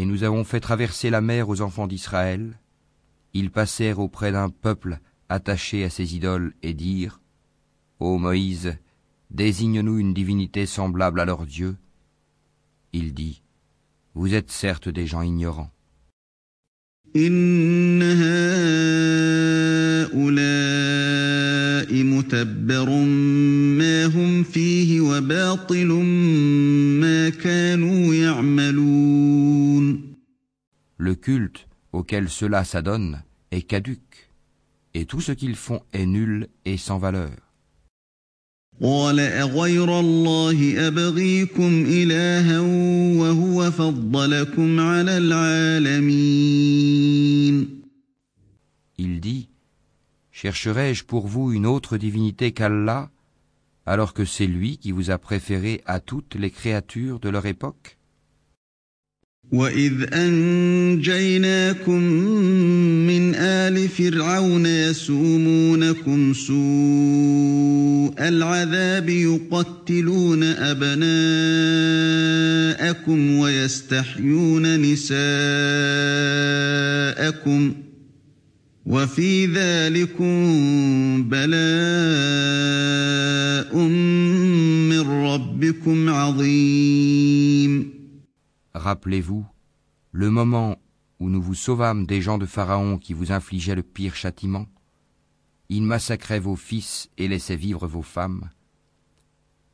nous 0.05 0.23
avons 0.23 0.43
fait 0.43 0.59
traverser 0.59 1.09
la 1.09 1.21
mer 1.21 1.49
aux 1.49 1.61
enfants 1.61 1.87
d'Israël. 1.87 2.59
Ils 3.33 3.51
passèrent 3.51 3.99
auprès 3.99 4.31
d'un 4.31 4.49
peuple 4.49 4.99
attaché 5.29 5.83
à 5.83 5.89
ses 5.89 6.15
idoles 6.15 6.53
et 6.63 6.73
dirent 6.73 7.21
Ô 7.99 8.17
Moïse, 8.17 8.77
désigne-nous 9.29 9.99
une 9.99 10.13
divinité 10.13 10.65
semblable 10.65 11.19
à 11.19 11.25
leur 11.25 11.45
Dieu. 11.45 11.75
Il 12.93 13.13
dit, 13.13 13.43
Vous 14.15 14.33
êtes 14.33 14.49
certes 14.49 14.89
des 14.89 15.05
gens 15.05 15.21
ignorants. 15.21 15.71
إن 17.15 18.01
هؤلاء 20.13 21.32
متبر 22.18 22.90
ما 23.78 24.06
هم 24.06 24.42
فيه 24.42 25.00
وباطل 25.00 25.86
ما 27.00 27.28
كانوا 27.28 28.14
يعملون 28.14 30.14
Le 30.98 31.14
culte 31.14 31.66
auquel 31.92 32.28
cela 32.28 32.64
s'adonne 32.64 33.22
est 33.50 33.62
caduque, 33.62 34.30
et 34.94 35.04
tout 35.06 35.20
ce 35.20 35.32
qu'ils 35.32 35.56
font 35.56 35.80
est 35.92 36.06
nul 36.06 36.48
et 36.64 36.76
sans 36.76 36.98
valeur. 36.98 37.32
قال 38.82 39.20
أغير 39.20 40.00
الله 40.00 40.86
أبغيكم 40.88 41.84
إلها 41.88 42.60
وهو 43.20 43.70
فضلكم 43.70 44.80
على 44.80 45.18
العالمين 45.18 46.74
Il 48.98 49.20
dit 49.20 49.48
Chercherai-je 50.43 51.03
pour 51.03 51.27
vous 51.27 51.51
une 51.51 51.65
autre 51.65 51.97
divinité 51.97 52.51
qu'Allah, 52.51 53.09
alors 53.85 54.13
que 54.13 54.25
c'est 54.25 54.47
lui 54.47 54.77
qui 54.77 54.91
vous 54.91 55.11
a 55.11 55.17
préféré 55.17 55.81
à 55.85 55.99
toutes 55.99 56.35
les 56.35 56.51
créatures 56.51 57.19
de 57.19 57.29
leur 57.29 57.45
époque 57.45 57.97
وإذ 59.51 60.13
أنجيناكم 60.13 62.01
من 63.07 63.35
آل 63.35 63.89
فرعون 63.89 64.65
يسومونكم 64.65 66.33
سوء 66.33 68.13
العذاب 68.27 69.09
يقتلون 69.09 70.43
أبناءكم 70.43 70.99
ويستحيون 73.39 74.81
نساءكم 74.81 75.09
وفي 78.85 79.45
ذلكم 79.45 80.33
بلاء 81.29 81.49
من 84.89 85.01
ربكم 85.25 86.09
عظيم 86.09 87.99
Rappelez-vous 88.73 89.45
le 90.11 90.29
moment 90.29 90.77
où 91.19 91.29
nous 91.29 91.41
vous 91.41 91.53
sauvâmes 91.53 92.05
des 92.05 92.21
gens 92.21 92.37
de 92.37 92.45
Pharaon 92.45 92.97
qui 92.97 93.13
vous 93.13 93.31
infligeaient 93.31 93.75
le 93.75 93.83
pire 93.83 94.15
châtiment. 94.15 94.67
Ils 95.69 95.83
massacraient 95.83 96.39
vos 96.39 96.55
fils 96.55 97.09
et 97.17 97.27
laissaient 97.27 97.55
vivre 97.55 97.87
vos 97.87 98.01
femmes. 98.01 98.49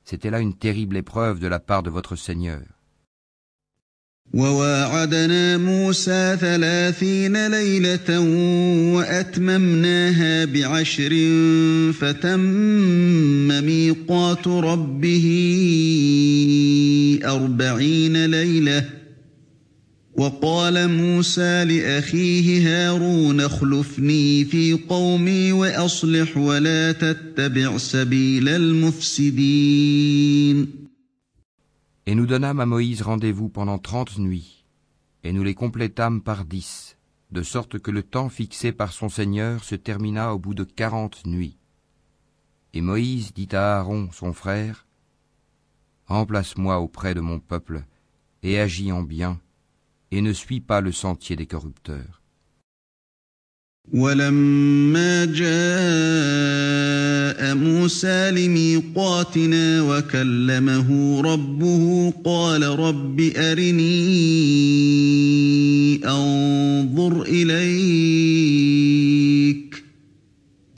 C'était 0.04 0.30
là 0.30 0.40
une 0.40 0.56
terrible 0.56 0.98
épreuve 0.98 1.40
de 1.40 1.48
la 1.48 1.60
part 1.60 1.84
de 1.84 1.90
votre 1.90 2.16
Seigneur. 2.16 2.64
وواعدنا 4.33 5.57
موسى 5.57 6.37
ثلاثين 6.41 7.47
ليلة 7.47 8.21
وأتممناها 8.95 10.45
بعشر 10.45 11.13
فتم 11.93 12.41
ميقات 13.65 14.49
ربه 14.49 15.27
أربعين 17.25 18.27
ليلة. 18.27 18.85
وقال 20.15 20.89
موسى 20.89 21.65
لأخيه 21.65 22.69
هارون 22.69 23.41
اخلفني 23.41 24.45
في 24.45 24.73
قومي 24.89 25.53
وأصلح 25.53 26.37
ولا 26.37 26.93
تتبع 26.93 27.79
سبيل 27.79 28.49
المفسدين. 28.49 29.71
Et 32.11 32.17
nous 32.17 32.27
donnâmes 32.27 32.59
à 32.59 32.67
Moïse 32.67 33.03
rendez-vous 33.03 33.49
pendant 33.49 33.79
trente 33.79 34.19
nuits, 34.19 34.65
et 35.23 35.33
nous 35.33 35.45
les 35.45 35.55
complétâmes 35.55 36.23
par 36.23 36.45
dix, 36.45 36.99
de 37.31 37.45
sorte 37.45 37.79
que 37.79 37.93
le 37.93 38.03
temps 38.03 38.29
fixé 38.29 38.73
par 38.73 38.93
son 38.93 39.09
Seigneur 39.09 39.63
se 39.63 39.77
termina 39.77 40.35
au 40.35 40.41
bout 40.41 40.55
de 40.55 40.65
quarante 40.65 41.25
nuits. 41.25 41.57
Et 42.75 42.81
Moïse 42.81 43.33
dit 43.33 43.51
à 43.53 43.79
Aaron, 43.79 44.09
son 44.11 44.33
frère, 44.33 44.89
Remplace-moi 46.07 46.81
auprès 46.81 47.15
de 47.15 47.21
mon 47.21 47.39
peuple, 47.39 47.85
et 48.43 48.59
agis 48.59 48.91
en 48.91 49.05
bien, 49.05 49.41
et 50.11 50.21
ne 50.21 50.33
suis 50.33 50.61
pas 50.61 50.81
le 50.81 50.91
sentier 50.91 51.37
des 51.37 51.47
corrupteurs. 51.47 52.20
ولما 53.95 55.25
جاء 55.25 55.41
موسى 57.55 58.31
لميقاتنا 58.31 59.83
وكلمه 59.83 61.21
ربه 61.21 62.13
قال 62.25 62.63
رب 62.63 63.21
أرني 63.37 64.01
أنظر 66.07 67.23
إليك. 67.23 68.31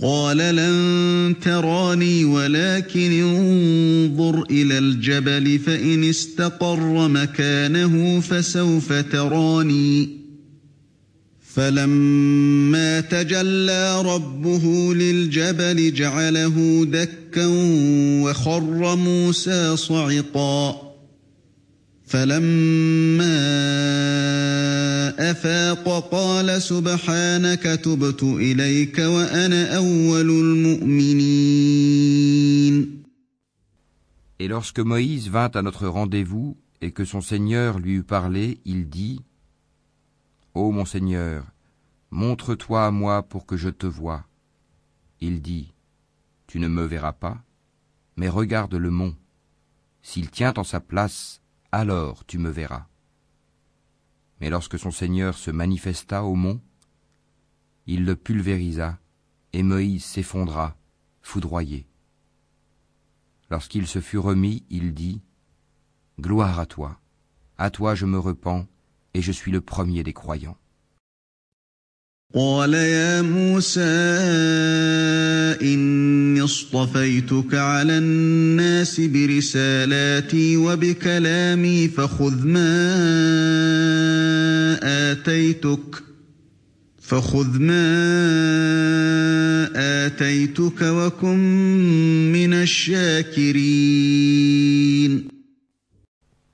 قال 0.03 0.37
لن 0.37 1.35
تراني 1.43 2.25
ولكن 2.25 3.13
انظر 3.13 4.43
إلى 4.51 4.79
الجبل 4.79 5.59
فإن 5.59 6.05
استقر 6.05 7.09
مكانه 7.09 8.21
فسوف 8.21 8.93
تراني. 8.93 10.22
فلما 11.55 13.01
تجلى 13.01 14.03
ربه 14.03 14.95
للجبل 14.95 15.95
جعله 15.95 16.85
دكا 16.85 17.47
وخر 18.25 18.97
موسى 18.97 19.77
صعقا. 19.77 20.93
فلما 22.07 23.39
أفاق 25.31 26.09
قال 26.13 26.63
سبحانك 26.63 27.63
تبت 27.63 28.23
إليك 28.23 28.99
وأنا 28.99 29.77
أول 29.77 30.31
المؤمنين. 30.31 31.43
Et 34.39 34.49
lorsque 34.49 34.81
Moïse 34.81 35.29
vint 35.29 35.51
à 35.55 35.63
notre 35.63 35.87
rendez-vous 35.87 36.57
et 36.81 36.91
que 36.91 37.05
son 37.05 37.21
Seigneur 37.21 37.79
lui 37.79 37.93
eut 37.93 38.03
parlé, 38.03 38.59
il 38.65 38.89
dit 38.89 39.21
Ô 40.55 40.71
mon 40.71 40.85
Seigneur, 40.85 41.47
montre-toi 42.11 42.87
à 42.87 42.91
moi 42.91 43.23
pour 43.23 43.47
que 43.47 43.57
je 43.57 43.71
te 43.71 43.87
voie. 43.87 44.27
Il 45.21 45.41
dit, 45.41 45.73
Tu 46.47 46.61
ne 46.61 46.69
me 46.69 46.85
verras 46.85 47.15
pas, 47.15 47.43
mais 48.17 48.29
regarde 48.29 48.75
le 48.75 48.91
mont. 48.91 49.17
S'il 50.03 50.31
tient 50.31 50.53
en 50.59 50.65
sa 50.65 50.81
place, 50.81 51.41
alors 51.71 52.27
tu 52.27 52.37
me 52.37 52.51
verras. 52.51 52.87
Mais 54.43 54.51
lorsque 54.51 54.79
son 54.79 54.91
Seigneur 54.91 55.39
se 55.39 55.51
manifesta 55.51 56.23
au 56.23 56.35
mont, 56.35 56.61
il 57.87 58.05
le 58.05 58.15
pulvérisa, 58.15 58.99
et 59.55 59.63
Moïse 59.63 60.05
s'effondra, 60.05 60.77
foudroyé. 61.23 61.87
Lorsqu'il 63.49 63.87
se 63.87 64.03
fut 64.03 64.19
remis, 64.19 64.65
il 64.69 64.93
dit, 64.93 65.23
Gloire 66.21 66.61
à 66.61 66.67
toi, 66.67 67.01
à 67.57 67.71
toi 67.71 67.95
je 67.95 68.05
me 68.05 68.19
repens, 68.19 68.67
et 69.14 69.22
je 69.22 69.32
suis 69.32 69.52
le 69.52 69.62
premier 69.62 70.04
des 70.04 70.14
croyants. 70.14 70.58
قال 72.36 72.74
يا 72.74 73.22
موسى 73.22 73.82
إني 75.62 76.44
اصطفيتك 76.44 77.54
على 77.54 77.98
الناس 77.98 79.00
برسالاتي 79.02 80.58
وبكلامي 80.58 81.88
فخذ 81.88 82.48
ما 82.48 82.88
آتيتك 85.12 86.04
فخذ 87.02 87.60
ما 87.60 87.88
آتيتك 89.76 90.82
وكن 90.82 91.38
من 92.32 92.54
الشاكرين 92.54 94.08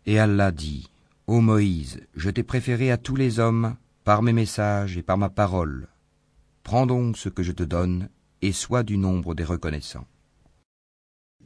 Et 0.05 0.19
Allah 0.19 0.51
dit, 0.51 0.83
Ô 1.27 1.41
Moïse, 1.41 2.01
je 2.15 2.29
t'ai 2.29 2.43
préféré 2.43 2.91
à 2.91 2.97
tous 2.97 3.15
les 3.15 3.39
hommes 3.39 3.75
par 4.03 4.23
mes 4.23 4.33
messages 4.33 4.97
et 4.97 5.03
par 5.03 5.17
ma 5.17 5.29
parole. 5.29 5.87
Prends 6.63 6.85
donc 6.85 7.17
ce 7.17 7.29
que 7.29 7.43
je 7.43 7.51
te 7.51 7.63
donne 7.63 8.09
et 8.41 8.51
sois 8.51 8.83
du 8.83 8.97
nombre 8.97 9.35
des 9.35 9.45
reconnaissants. 9.45 10.07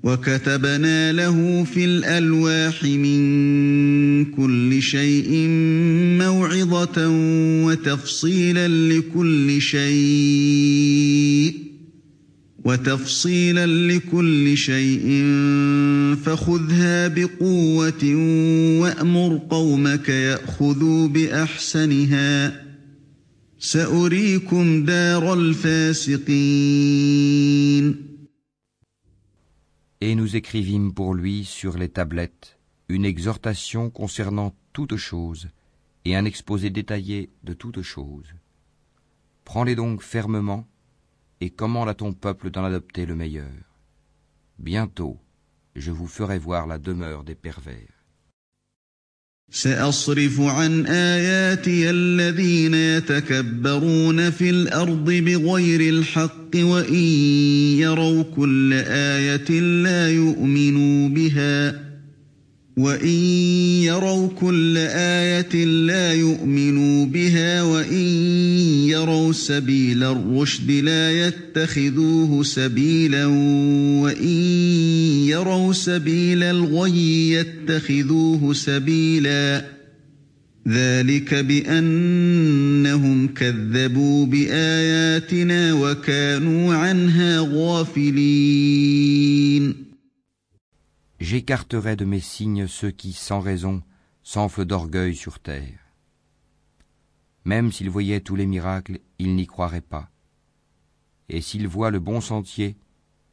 وكتبنا 0.04 1.12
له 1.12 1.64
في 1.64 1.86
الألواح 1.86 2.84
من 2.84 4.26
كل 4.26 4.82
شيء 4.82 5.48
موعظة 6.20 7.08
وتفصيلا 7.66 8.68
لكل 8.68 9.62
شيء 9.62 11.61
وتفصيلا 12.66 13.66
لكل 13.66 14.58
شيء 14.58 15.26
فخذها 16.16 17.08
بقوة 17.08 18.16
وأمر 18.82 19.42
قومك 19.50 20.10
يأخذوا 20.10 21.08
بأحسنها 21.08 22.64
سأريكم 23.60 24.86
دار 24.86 25.34
الفاسقين 25.34 26.38
Et 30.00 30.14
nous 30.14 30.36
écrivîmes 30.36 30.94
pour 30.94 31.16
lui 31.16 31.44
sur 31.44 31.76
les 31.76 31.90
tablettes 31.90 32.60
une 32.88 33.04
exhortation 33.06 33.90
concernant 33.90 34.54
toutes 34.74 34.96
choses 34.96 35.48
et 36.06 36.16
un 36.16 36.24
exposé 36.24 36.70
détaillé 36.70 37.32
de 37.44 37.54
toutes 37.54 37.82
choses. 37.82 38.34
Prends-les 39.44 39.76
donc 39.76 40.02
fermement 40.02 40.68
et 41.42 41.50
commande 41.50 41.90
à 41.90 41.94
ton 41.94 42.14
peuple 42.14 42.50
d'en 42.52 42.64
adopter 42.64 43.06
le 43.06 43.16
meilleur. 43.16 43.52
Bientôt, 44.60 45.18
je 45.76 45.92
vous 45.92 46.08
ferai 46.08 46.40
voir 46.40 46.68
la 46.68 46.78
demeure 46.80 47.24
des 47.24 47.36
pervers. 47.36 47.98
سأصرف 49.52 50.42
عن 50.42 50.86
آياتي 50.86 51.90
الذين 51.90 52.74
يتكبرون 52.74 54.30
في 54.30 54.50
الأرض 54.50 55.12
بغير 55.12 55.82
الحق 55.82 56.56
وإن 56.56 57.04
يروا 57.80 58.24
كل 58.24 58.74
آية 58.88 59.60
لا 59.60 60.10
يؤمنوا 60.12 61.10
بها 61.10 61.88
وإن 62.78 63.20
يروا 63.84 64.28
كل 64.28 64.78
آية 64.78 65.66
لا 65.66 66.14
يؤمنوا 66.14 67.06
بها 67.06 67.64
وإن 67.64 68.06
يروا 69.03 69.33
سبيل 69.33 70.03
الرشد 70.03 70.71
لا 70.71 71.27
يتخذوه 71.27 72.43
سبيلا 72.43 73.27
وإن 74.03 74.27
يروا 75.27 75.73
سبيل 75.73 76.43
الغي 76.43 77.31
يتخذوه 77.31 78.53
سبيلا 78.53 79.65
ذلك 80.69 81.35
بأنهم 81.35 83.29
كذبوا 83.29 84.27
بآياتنا 84.27 85.73
وكانوا 85.73 86.75
عنها 86.75 87.41
غافلين 87.53 88.73
J'écarterai 91.21 91.95
de 91.97 92.05
mes 92.05 92.21
signes 92.21 92.67
ceux 92.67 92.91
qui, 92.91 93.13
sans 93.13 93.41
raison, 93.41 93.83
s'enflent 94.25 94.65
d'orgueil 94.65 95.15
sur 95.15 95.39
terre. 95.39 95.82
Même 97.45 97.73
s'ils 97.73 97.91
voyaient 97.91 98.21
tous 98.21 98.37
les 98.37 98.47
miracles, 98.47 99.01
ils 99.19 99.35
n'y 99.35 99.47
croiraient 99.47 99.81
pas. 99.81 100.11
Et 101.29 101.41
s'ils 101.41 101.67
voient 101.67 101.91
le 101.91 101.99
bon 101.99 102.21
sentier, 102.21 102.77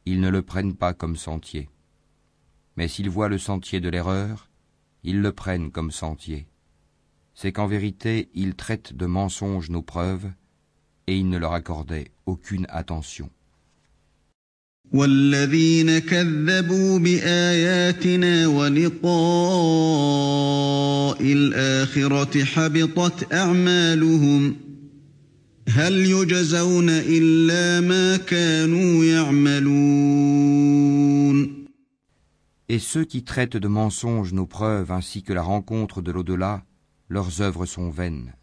ils 0.06 0.20
ne 0.20 0.28
le 0.28 0.42
prennent 0.42 0.74
pas 0.74 0.94
comme 0.94 1.16
sentier. 1.16 1.68
Mais 2.76 2.88
s'ils 2.88 3.10
voient 3.10 3.28
le 3.28 3.38
sentier 3.38 3.80
de 3.80 3.88
l'erreur, 3.88 4.50
ils 5.02 5.20
le 5.20 5.32
prennent 5.32 5.70
comme 5.70 5.90
sentier. 5.90 6.48
C'est 7.34 7.52
qu'en 7.52 7.66
vérité, 7.66 8.30
ils 8.34 8.54
traitent 8.54 8.94
de 8.94 9.06
mensonges 9.06 9.70
nos 9.70 9.82
preuves, 9.82 10.30
et 11.06 11.16
ils 11.16 11.28
ne 11.28 11.38
leur 11.38 11.52
accordaient 11.52 12.10
aucune 12.26 12.66
attention. 12.68 13.30
والذين 14.95 15.99
كذبوا 15.99 16.99
بآياتنا 16.99 18.47
ولقاء 18.47 19.11
الآخرة 21.21 22.43
حبطت 22.43 23.33
أعمالهم 23.33 24.55
هل 25.69 25.93
يجزون 25.93 26.89
إلا 26.89 27.81
ما 27.81 28.17
كانوا 28.17 29.05
يعملون 29.05 29.65
Et 32.67 32.79
ceux 32.79 33.05
qui 33.05 33.23
traitent 33.23 33.57
de 33.57 33.67
mensonges 33.67 34.33
nos 34.33 34.47
preuves 34.47 34.91
ainsi 34.91 35.21
que 35.21 35.33
la 35.33 35.43
rencontre 35.43 36.01
de 36.01 36.11
l'au-delà, 36.11 36.63
leurs 37.09 37.41
œuvres 37.41 37.67
sont 37.67 37.91
vaines. 37.91 38.33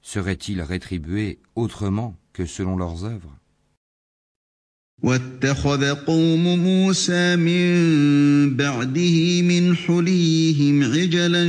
Seraient-ils 0.00 0.62
rétribués 0.62 1.40
autrement 1.56 2.14
que 2.32 2.46
selon 2.46 2.76
leurs 2.76 3.04
œuvres 3.04 3.36
واتخذ 5.03 5.93
قوم 5.93 6.59
موسى 6.59 7.35
من 7.35 8.57
بعده 8.57 9.41
من 9.41 9.75
حليهم 9.75 10.83
عجلا 10.83 11.43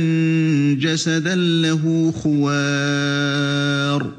جسدا 0.79 1.35
له 1.35 2.11
خوار. 2.11 4.15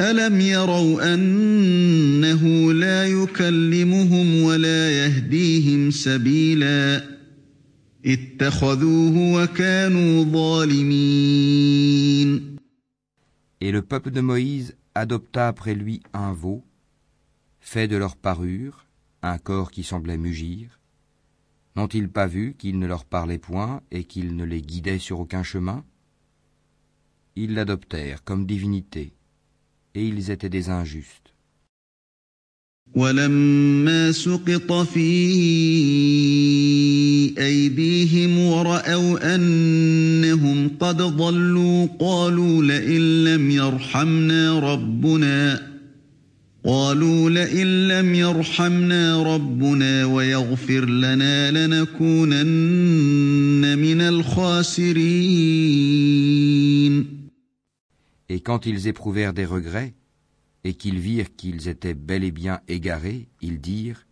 ألم 0.00 0.40
يروا 0.40 1.14
أنه 1.14 2.72
لا 2.72 3.06
يكلمهم 3.06 4.42
ولا 4.42 4.90
يهديهم 4.90 5.90
سبيلا؟ 5.90 7.04
اتخذوه 8.06 9.42
وكانوا 9.42 10.24
ظالمين. 10.24 11.72
Et 13.60 13.70
le 13.70 13.82
peuple 13.82 14.10
de 14.10 14.20
Moïse 14.20 14.74
adopta 14.94 15.48
après 15.48 15.74
lui 15.74 16.00
un 16.14 16.32
veau 16.32 16.64
fait 17.62 17.88
de 17.88 17.96
leur 17.96 18.16
parure 18.16 18.84
un 19.22 19.38
corps 19.38 19.70
qui 19.70 19.84
semblait 19.84 20.18
mugir 20.18 20.80
N'ont-ils 21.74 22.10
pas 22.10 22.26
vu 22.26 22.54
qu'il 22.58 22.78
ne 22.78 22.86
leur 22.86 23.06
parlait 23.06 23.38
point 23.38 23.80
et 23.90 24.04
qu'il 24.04 24.36
ne 24.36 24.44
les 24.44 24.60
guidait 24.60 24.98
sur 24.98 25.20
aucun 25.20 25.42
chemin? 25.42 25.84
Ils 27.34 27.54
l'adoptèrent 27.54 28.24
comme 28.24 28.44
divinité, 28.44 29.14
et 29.94 30.06
ils 30.06 30.30
étaient 30.30 30.50
des 30.50 30.68
injustes. 30.68 31.32
Et 46.64 46.68
quand 58.40 58.66
ils 58.66 58.86
éprouvèrent 58.86 59.32
des 59.32 59.44
regrets, 59.44 59.94
et 60.64 60.74
qu'ils 60.74 61.00
virent 61.00 61.34
qu'ils 61.34 61.66
étaient 61.66 61.94
bel 61.94 62.22
et 62.22 62.30
bien 62.30 62.60
égarés, 62.68 63.28
ils 63.40 63.60
dirent 63.60 64.06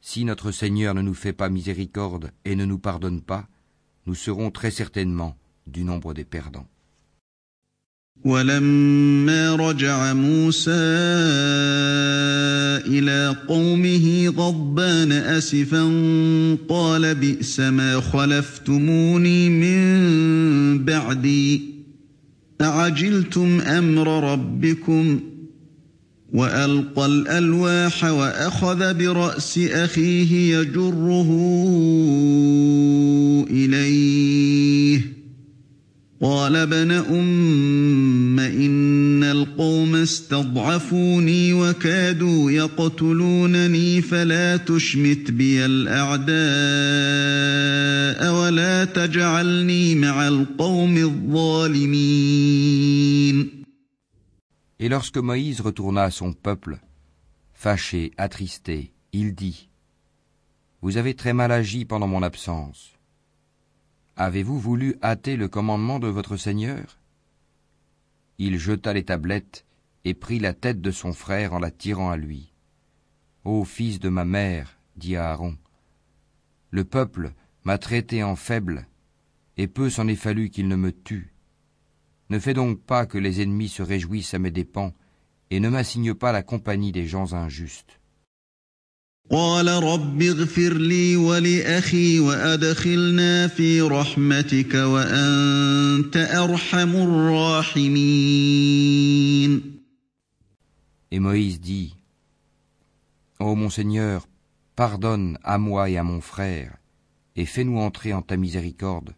Si 0.00 0.24
notre 0.24 0.52
Seigneur 0.52 0.94
ne 0.94 1.02
nous 1.02 1.12
fait 1.12 1.34
pas 1.34 1.50
miséricorde 1.50 2.32
et 2.46 2.56
ne 2.56 2.64
nous 2.64 2.78
pardonne 2.78 3.20
pas, 3.20 3.46
nous 4.06 4.14
serons 4.14 4.50
très 4.50 4.70
certainement 4.70 5.36
du 5.66 5.84
nombre 5.84 6.14
des 6.14 6.24
perdants. 6.24 6.68
ولما 8.24 9.56
رجع 9.56 10.12
موسى 10.12 10.70
إلى 12.86 13.36
قومه 13.48 14.28
غضبان 14.28 15.12
أسفا 15.12 15.82
قال 16.68 17.14
بئس 17.14 17.60
ما 17.60 18.00
خلفتموني 18.00 19.48
من 19.48 20.84
بعدي 20.84 21.62
أعجلتم 22.60 23.60
أمر 23.60 24.32
ربكم 24.32 25.20
وألقى 26.32 27.06
الألواح 27.06 28.04
وأخذ 28.04 28.94
برأس 28.94 29.58
أخيه 29.58 30.58
يجره 30.58 31.30
إليه 33.50 35.19
قال 36.22 36.56
ابن 36.56 36.90
أم 36.90 38.40
إن 38.40 39.24
القوم 39.24 39.96
استضعفوني 39.96 41.52
وكادوا 41.52 42.50
يقتلونني 42.50 44.02
فلا 44.02 44.56
تشمت 44.56 45.30
بي 45.30 45.66
الأعداء 45.66 46.30
ولا 48.34 48.84
تجعلني 48.84 49.94
مع 49.94 50.28
القوم 50.28 50.96
الظالمين 50.96 52.40
Et 54.82 54.88
lorsque 54.88 55.18
Moïse 55.18 55.60
retourna 55.60 56.04
à 56.04 56.10
son 56.10 56.32
peuple, 56.32 56.78
fâché, 57.52 58.12
attristé, 58.16 58.92
il 59.12 59.34
dit 59.34 59.68
Vous 60.82 60.96
avez 60.98 61.14
très 61.14 61.32
mal 61.34 61.52
agi 61.52 61.84
pendant 61.86 62.06
mon 62.08 62.22
absence. 62.22 62.99
Avez-vous 64.22 64.58
voulu 64.58 64.96
hâter 65.02 65.38
le 65.38 65.48
commandement 65.48 65.98
de 65.98 66.06
votre 66.06 66.36
Seigneur? 66.36 66.98
Il 68.36 68.58
jeta 68.58 68.92
les 68.92 69.06
tablettes 69.06 69.64
et 70.04 70.12
prit 70.12 70.38
la 70.38 70.52
tête 70.52 70.82
de 70.82 70.90
son 70.90 71.14
frère 71.14 71.54
en 71.54 71.58
la 71.58 71.70
tirant 71.70 72.10
à 72.10 72.18
lui. 72.18 72.52
Ô 73.44 73.64
fils 73.64 73.98
de 73.98 74.10
ma 74.10 74.26
mère, 74.26 74.76
dit 74.94 75.16
Aaron, 75.16 75.56
le 76.70 76.84
peuple 76.84 77.32
m'a 77.64 77.78
traité 77.78 78.22
en 78.22 78.36
faible, 78.36 78.86
et 79.56 79.68
peu 79.68 79.88
s'en 79.88 80.06
est 80.06 80.16
fallu 80.16 80.50
qu'il 80.50 80.68
ne 80.68 80.76
me 80.76 80.92
tue. 80.92 81.32
Ne 82.28 82.38
fais 82.38 82.52
donc 82.52 82.78
pas 82.78 83.06
que 83.06 83.16
les 83.16 83.40
ennemis 83.40 83.70
se 83.70 83.82
réjouissent 83.82 84.34
à 84.34 84.38
mes 84.38 84.50
dépens, 84.50 84.92
et 85.48 85.60
ne 85.60 85.70
m'assigne 85.70 86.12
pas 86.12 86.32
la 86.32 86.42
compagnie 86.42 86.92
des 86.92 87.06
gens 87.06 87.32
injustes. 87.32 87.99
Et 101.12 101.20
Moïse 101.20 101.60
dit 101.60 101.94
Ô 103.38 103.54
mon 103.54 103.70
Seigneur, 103.70 104.26
Pardonne 104.74 105.38
à 105.44 105.58
moi 105.58 105.88
et 105.90 105.96
à 105.96 106.02
mon 106.02 106.20
frère, 106.20 106.78
et 107.36 107.46
fais-nous 107.46 107.78
entrer 107.78 108.12
en 108.12 108.22
ta 108.22 108.36
miséricorde, 108.36 109.14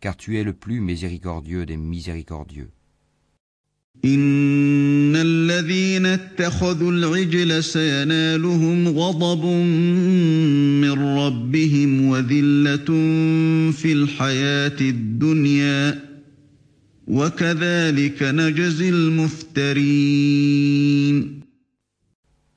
car 0.00 0.16
tu 0.16 0.38
es 0.40 0.42
le 0.42 0.54
plus 0.54 0.80
miséricordieux 0.80 1.66
des 1.66 1.76
miséricordieux. 1.76 2.70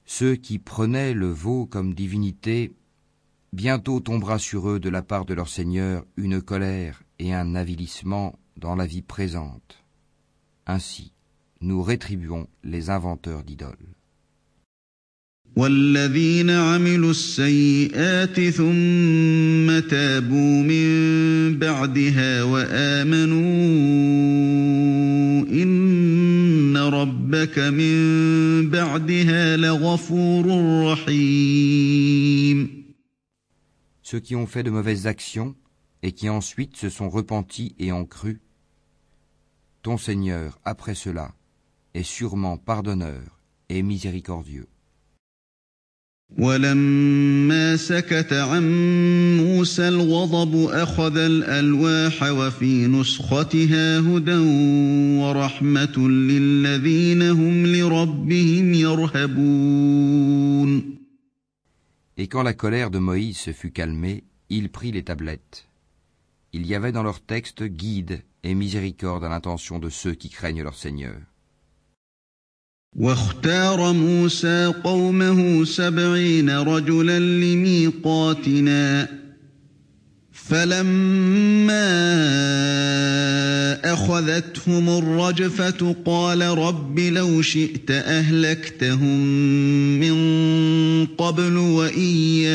Ceux 0.06 0.36
qui 0.36 0.60
prenaient 0.60 1.14
le 1.14 1.32
veau 1.32 1.66
comme 1.66 1.94
divinité, 1.96 2.72
bientôt 3.52 4.00
tombera 4.00 4.38
sur 4.38 4.70
eux 4.70 4.80
de 4.80 4.90
la 4.90 5.02
part 5.02 5.26
de 5.26 5.34
leur 5.34 5.50
Seigneur 5.50 6.06
une 6.18 6.42
colère 6.42 7.02
et 7.18 7.34
un 7.34 7.56
avilissement 7.56 8.38
dans 8.58 8.76
la 8.76 8.86
vie 8.86 9.02
présente. 9.02 9.84
Ainsi, 10.68 11.13
nous 11.64 11.82
rétribuons 11.82 12.48
les 12.64 12.90
inventeurs 12.90 13.44
d'idoles. 13.44 13.78
Ceux 34.02 34.20
qui 34.20 34.36
ont 34.36 34.48
fait 34.48 34.64
de 34.64 34.70
mauvaises 34.70 35.08
actions 35.08 35.56
et 36.02 36.12
qui 36.12 36.30
ensuite 36.30 36.76
se 36.76 36.90
sont 36.90 37.10
repentis 37.10 37.74
et 37.80 37.94
ont 37.94 38.06
cru, 38.06 38.42
ton 39.82 39.98
Seigneur, 39.98 40.60
après 40.66 40.96
cela, 40.96 41.34
est 41.95 42.03
sûrement 42.03 42.57
pardonneur 42.57 43.41
et 43.69 43.83
miséricordieux. 43.83 44.69
ولما 46.39 47.77
سكت 47.77 48.33
عن 48.33 48.63
موسى 49.37 49.89
الغضب 49.89 50.71
أخذ 50.71 51.17
الألواح 51.17 52.23
وفي 52.23 52.87
نسختها 52.87 53.99
هدى 53.99 54.37
ورحمة 55.21 55.99
للذين 56.09 57.23
هم 57.23 57.67
لربهم 57.67 58.75
يرهبون 58.75 60.19
Et 62.21 62.27
quand 62.27 62.43
la 62.43 62.53
colère 62.53 62.91
de 62.91 62.99
Moïse 62.99 63.39
se 63.39 63.53
fut 63.53 63.71
calmée, 63.71 64.25
il 64.51 64.71
prit 64.71 64.91
les 64.91 65.05
tablettes. 65.05 65.69
Il 66.53 66.67
y 66.67 66.75
avait 66.75 66.91
dans 66.91 67.05
leur 67.05 67.21
texte 67.21 67.63
guide 67.63 68.23
et 68.43 68.55
miséricorde 68.55 69.25
à 69.25 69.29
l'intention 69.29 69.79
de 69.79 69.89
ceux 69.89 70.15
qui 70.15 70.29
craignent 70.29 70.65
leur 70.65 70.75
Seigneur. 70.75 71.17
واختار 72.96 73.94
موسى 73.94 74.74
قومه 74.84 75.66
سبعين 75.66 76.50
رجلا 76.50 77.20
لميقاتنا. 77.20 79.08
فلما 80.32 81.84
أخذتهم 83.94 84.90
الرجفة 84.90 85.96
قال 86.06 86.42
رب 86.42 87.00
لو 87.00 87.42
شئت 87.42 87.92
أهلكتهم 87.92 89.20
من 90.00 90.16
قبل 91.06 91.58
وإياي. 91.58 92.54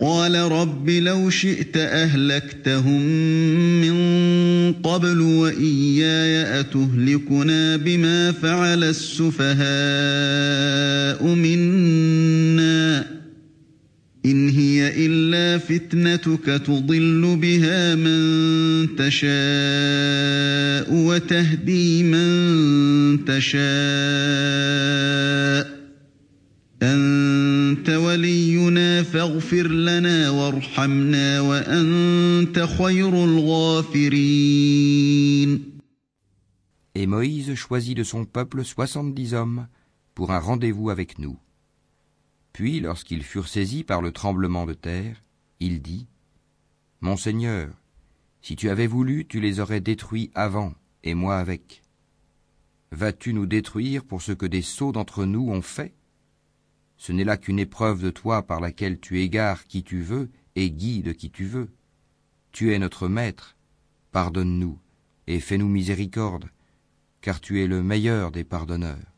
قال 0.00 0.34
رب 0.34 0.90
لو 0.90 1.30
شئت 1.30 1.76
أهلكتهم 1.76 3.02
من 3.80 4.72
قبل 4.72 5.20
وإياي 5.20 6.60
أتهلكنا 6.60 7.76
بما 7.76 8.32
فعل 8.32 8.84
السفهاء 8.84 9.64
منا 11.24 13.06
إن 14.26 14.48
هي 14.48 15.06
إلا 15.06 15.58
فتنتك 15.58 16.44
تضل 16.66 17.38
بها 17.42 17.94
من 17.94 18.96
تشاء 18.96 19.30
وتهدي 20.94 22.02
من 22.02 23.24
تشاء 23.24 23.60
أنت 26.81 27.89
ولينا 27.89 29.03
فاغفر 29.03 29.67
لنا 29.67 30.29
وارحمنا 30.29 31.39
وأنت 31.39 32.59
خير 32.59 33.23
الغافرين 33.23 34.55
Et 36.97 37.07
Moïse 37.07 37.55
choisit 37.55 37.93
de 37.97 38.03
son 38.03 38.23
peuple 38.23 38.63
soixante-dix 38.63 39.33
hommes 39.33 39.67
pour 40.13 40.31
un 40.31 40.39
rendez-vous 40.39 40.89
avec 40.89 41.19
nous. 41.19 41.37
Puis, 42.53 42.79
lorsqu'ils 42.79 43.23
furent 43.23 43.49
saisis 43.49 43.83
par 43.83 44.01
le 44.01 44.13
tremblement 44.13 44.65
de 44.65 44.71
terre, 44.73 45.21
il 45.59 45.81
dit 45.81 46.07
Mon 47.01 47.17
Seigneur, 47.17 47.67
si 48.41 48.55
tu 48.55 48.69
avais 48.69 48.87
voulu, 48.87 49.25
tu 49.27 49.41
les 49.41 49.59
aurais 49.59 49.81
détruits 49.81 50.31
avant, 50.35 50.73
et 51.03 51.15
moi 51.15 51.37
avec. 51.37 51.83
Vas-tu 52.91 53.33
nous 53.33 53.45
détruire 53.45 54.05
pour 54.05 54.21
ce 54.21 54.31
que 54.31 54.45
des 54.45 54.61
sots 54.61 54.93
d'entre 54.93 55.25
nous 55.25 55.49
ont 55.49 55.61
fait 55.61 55.93
Ce 56.99 57.11
n'est 57.11 57.23
là 57.23 57.37
qu'une 57.37 57.59
épreuve 57.59 58.01
de 58.01 58.09
toi 58.09 58.43
par 58.47 58.59
laquelle 58.59 58.99
tu 58.99 59.19
égares 59.19 59.65
qui 59.65 59.83
tu 59.83 60.01
veux 60.01 60.29
et 60.55 60.71
guides 60.71 61.15
qui 61.15 61.29
tu 61.29 61.45
veux. 61.45 61.69
Tu 62.51 62.73
es 62.73 62.79
notre 62.79 63.07
Maître, 63.07 63.57
pardonne-nous 64.11 64.79
et 65.27 65.39
fais-nous 65.39 65.67
miséricorde, 65.67 66.49
car 67.21 67.41
tu 67.41 67.61
es 67.61 67.67
le 67.67 67.83
meilleur 67.83 68.31
des 68.31 68.43
pardonneurs. 68.43 69.11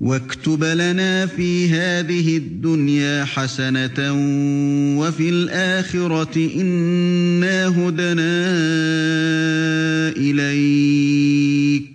واكتب 0.00 0.64
لنا 0.64 1.26
في 1.26 1.68
هذه 1.68 2.36
الدنيا 2.36 3.24
حسنة 3.24 4.12
وفي 4.98 5.28
الآخرة 5.28 6.50
إنا 6.60 7.66
هدنا 7.68 8.38
إليك 10.16 11.91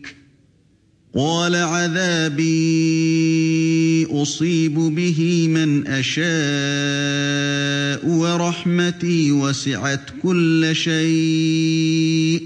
قال 1.18 1.54
عذابي 1.54 2.46
أصيب 4.10 4.74
به 4.74 5.48
من 5.48 5.86
أشاء 5.86 6.28
ورحمتي 8.08 9.32
وسعت 9.32 10.10
كل 10.22 10.70
شيء 10.72 12.42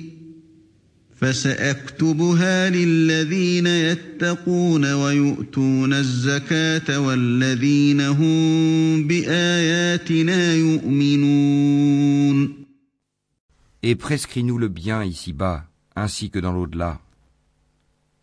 فسأكتبها 1.16 2.70
للذين 2.70 3.66
يتقون 3.66 4.93
ويؤتون 4.93 5.93
الزكاة 5.93 7.01
والذين 7.01 8.01
هم 8.01 9.07
بآياتنا 9.07 10.55
يؤمنون 10.55 12.53
Et 13.82 13.97
prescris-nous 13.97 14.59
le 14.59 14.69
bien 14.69 15.03
ici-bas, 15.05 15.65
ainsi 15.97 16.31
que 16.31 16.39
dans 16.39 16.53
l'au-delà. 16.53 17.01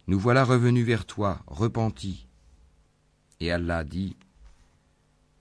Nous 0.09 0.17
voilà 0.17 0.43
revenus 0.43 0.87
vers 0.87 1.05
toi, 1.05 1.43
repentis. 1.45 2.25
Et 3.39 3.51
Allah 3.51 3.83
dit, 3.83 4.17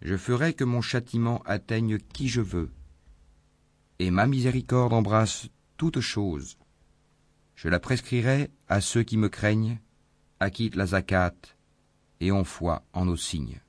Je 0.02 0.14
ferai 0.14 0.52
que 0.52 0.62
mon 0.62 0.82
châtiment 0.82 1.40
atteigne 1.46 1.96
qui 1.96 2.28
je 2.28 2.42
veux, 2.42 2.70
et 3.98 4.10
ma 4.10 4.26
miséricorde 4.26 4.92
embrasse 4.92 5.48
toutes 5.78 6.00
choses. 6.00 6.58
Je 7.54 7.70
la 7.70 7.80
prescrirai 7.80 8.50
à 8.68 8.82
ceux 8.82 9.04
qui 9.04 9.16
me 9.16 9.30
craignent, 9.30 9.78
acquittent 10.38 10.76
la 10.76 10.88
zakat 10.88 11.32
et 12.20 12.30
ont 12.30 12.44
foi 12.44 12.82
en 12.92 13.06
nos 13.06 13.16
signes. 13.16 13.62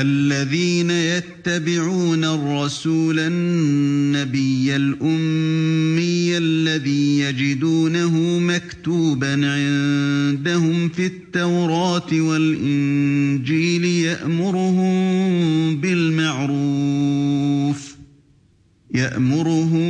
الذين 0.00 0.90
يتبعون 0.90 2.24
الرسول 2.24 3.18
النبي 3.18 4.76
الأمي 4.76 6.38
الذي 6.38 7.20
يجدونه 7.20 8.38
مكتوبا 8.38 9.32
عندهم 9.32 10.88
في 10.88 11.06
التوراة 11.06 12.12
والإنجيل 12.12 13.84
يأمرهم 13.84 14.96
بالمعروف 15.76 17.16
يأمرهم 18.94 19.88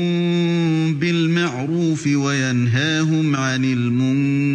بالمعروف 0.94 2.06
وينهاهم 2.06 3.36
عن 3.36 3.64
المنكر. 3.64 4.45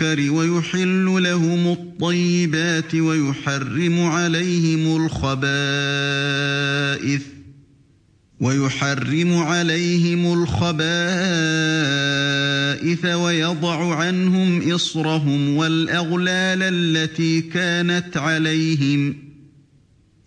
ويحل 0.00 1.22
لهم 1.22 1.72
الطيبات 1.72 2.94
ويحرم 2.94 4.00
عليهم 4.00 5.04
الخبائث 5.04 5.42
ويحرم 8.40 9.34
عليهم 9.36 10.42
الخبائث 10.42 10.74
ويضع 13.04 13.94
عنهم 13.94 14.72
إصرهم 14.72 15.56
والأغلال 15.56 16.62
التي 16.62 17.40
كانت 17.40 18.16
عليهم 18.16 19.31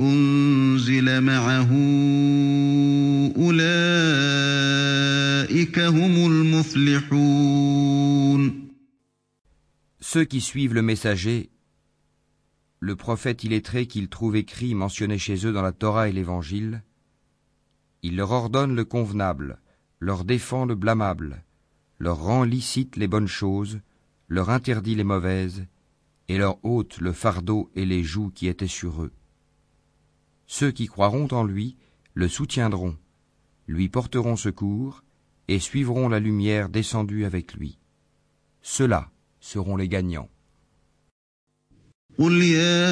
أنزل 0.00 1.20
معه 1.20 1.72
أولئك 3.36 3.78
هم 5.78 6.26
المفلحون 6.26 7.48
Ceux 10.00 10.24
qui 10.24 10.40
suivent 10.40 10.74
le 10.74 10.82
messager, 10.82 11.50
le 12.80 12.96
prophète 12.96 13.44
illettré 13.44 13.86
qu'ils 13.86 14.08
trouvent 14.08 14.36
écrit 14.36 14.74
mentionné 14.74 15.18
chez 15.18 15.44
eux 15.46 15.52
dans 15.52 15.60
la 15.60 15.72
Torah 15.72 16.08
et 16.08 16.12
l'Évangile, 16.12 16.82
il 18.02 18.16
leur 18.16 18.30
ordonne 18.30 18.74
le 18.74 18.84
convenable, 18.84 19.58
leur 20.02 20.24
défend 20.24 20.64
le 20.64 20.74
blâmable, 20.74 21.44
leur 21.98 22.18
rend 22.18 22.44
licite 22.44 22.96
les 22.96 23.08
bonnes 23.08 23.28
choses, 23.28 23.80
leur 24.28 24.50
interdit 24.50 24.94
les 24.94 25.04
mauvaises, 25.04 25.66
et 26.28 26.38
leur 26.38 26.62
ôte 26.64 27.00
le 27.00 27.12
fardeau 27.12 27.70
et 27.74 27.86
les 27.86 28.04
joues 28.04 28.30
qui 28.30 28.46
étaient 28.48 28.66
sur 28.80 29.02
eux. 29.02 29.12
Ceux 30.46 30.70
qui 30.70 30.86
croiront 30.86 31.28
en 31.32 31.44
lui 31.44 31.76
le 32.14 32.28
soutiendront, 32.28 32.96
lui 33.66 33.88
porteront 33.88 34.36
secours, 34.36 35.02
et 35.48 35.58
suivront 35.58 36.08
la 36.08 36.20
lumière 36.20 36.68
descendue 36.68 37.24
avec 37.24 37.54
lui. 37.54 37.78
Ceux-là 38.62 39.10
seront 39.40 39.76
les 39.76 39.88
gagnants. 39.88 40.28
قل 42.18 42.42
يا 42.42 42.88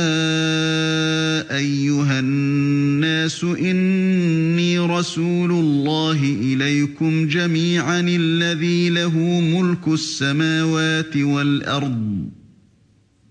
ايها 1.57 2.19
الناس 2.19 3.44
اني 3.44 4.60
رسول 4.90 5.52
الله 5.52 6.24
إليكم 6.41 7.28
جميعا 7.28 7.99
الذي 7.99 8.90
له 8.90 9.18
ملك 9.41 9.88
السماوات 9.88 11.18
والأرض. 11.18 12.30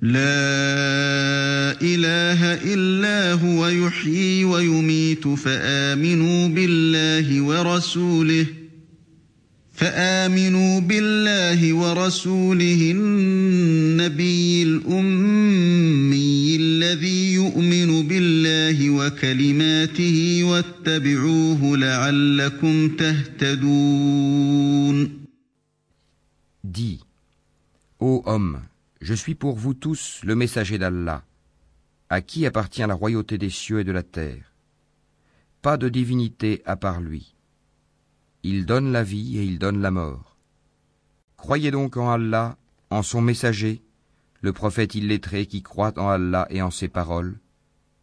لا 0.02 1.81
إله 1.82 2.40
إلا 2.74 3.32
هو 3.32 3.68
يحيي 3.68 4.44
ويميت 4.44 5.28
فآمنوا 5.28 6.48
بالله 6.48 7.40
ورسوله. 7.40 8.47
فآمنوا 9.80 10.80
بالله 10.80 11.73
ورسوله 11.73 12.91
النبي 12.91 14.63
الأمي 14.63 16.55
الذي 16.55 17.34
يؤمن 17.34 18.07
بالله 18.07 18.89
وكلماته 18.89 20.43
واتبعوه 20.43 21.77
لعلكم 21.77 22.95
تهتدون 22.95 24.15
Dis, 26.63 26.99
ô 27.99 28.23
homme, 28.26 28.59
je 29.01 29.13
suis 29.13 29.35
pour 29.35 29.55
vous 29.55 29.73
tous 29.73 30.22
le 30.23 30.35
messager 30.35 30.77
d'Allah, 30.77 31.23
à 32.09 32.22
qui 32.22 32.45
appartient 32.45 32.81
la 32.81 32.93
royauté 32.93 33.38
des 33.38 33.49
cieux 33.49 33.81
et 33.81 33.84
de 33.84 33.91
la 33.91 34.03
terre. 34.03 34.53
Pas 35.61 35.77
de 35.77 35.89
divinité 35.89 36.61
à 36.65 36.76
part 36.76 37.01
lui. 37.01 37.35
Il 38.42 38.64
donne 38.66 38.90
la 38.92 39.02
vie 39.02 39.38
et 39.38 39.44
il 39.44 39.58
donne 39.58 39.82
la 39.82 39.90
mort. 39.90 40.36
Croyez 41.36 41.70
donc 41.70 41.96
en 41.96 42.10
Allah, 42.10 42.56
en 42.90 43.02
son 43.02 43.20
messager, 43.20 43.82
le 44.40 44.52
prophète 44.52 44.94
illettré 44.94 45.46
qui 45.46 45.62
croit 45.62 45.98
en 45.98 46.08
Allah 46.08 46.46
et 46.50 46.62
en 46.62 46.70
ses 46.70 46.88
paroles, 46.88 47.38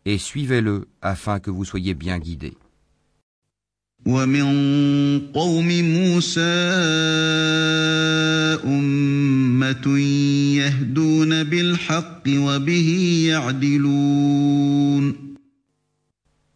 et 0.05 0.17
suivez-le 0.17 0.87
afin 1.01 1.39
que 1.39 1.51
vous 1.51 1.65
soyez 1.65 1.93
bien 1.93 2.19
guidés. 2.19 2.57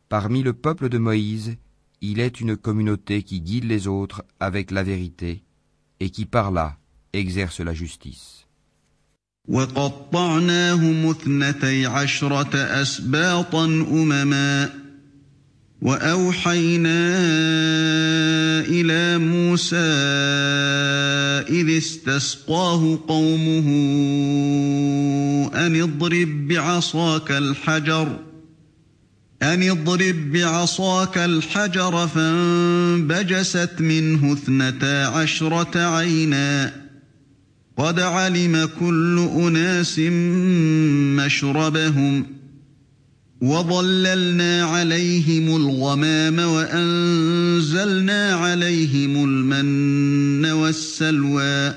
Parmi 0.07 0.43
le 0.43 0.53
peuple 0.53 0.89
de 0.89 0.97
Moïse, 0.97 1.57
il 2.01 2.19
est 2.19 2.41
une 2.41 2.57
communauté 2.57 3.21
qui 3.21 3.41
guide 3.41 3.65
les 3.65 3.87
autres 3.87 4.23
avec 4.39 4.71
la 4.71 4.83
vérité 4.83 5.43
et 5.99 6.09
qui 6.09 6.25
par 6.25 6.51
là 6.51 6.77
exerce 7.13 7.59
la 7.61 7.73
justice. 7.73 8.45
وأوحينا 15.81 17.09
إلى 18.69 19.17
موسى 19.17 19.75
إذ 21.49 21.77
استسقاه 21.77 22.99
قومه 23.07 23.67
أن 25.55 25.81
اضرب 25.81 26.47
بعصاك 26.47 27.31
الحجر 27.31 28.19
ۖ 28.27 28.30
أن 29.41 29.69
اضرب 29.69 30.31
بعصاك 30.31 31.17
الحجر 31.17 32.07
فانبجست 32.07 33.69
منه 33.79 34.33
اثنتا 34.33 35.05
عشرة 35.05 35.79
عينا. 35.79 36.73
قد 37.77 37.99
علم 37.99 38.69
كل 38.79 39.29
أناس 39.37 39.99
مشربهم. 41.25 42.25
وظللنا 43.41 44.63
عليهم 44.63 45.55
الغمام 45.55 46.39
وأنزلنا 46.39 48.33
عليهم 48.33 49.23
المن 49.23 50.51
والسلوى. 50.51 51.73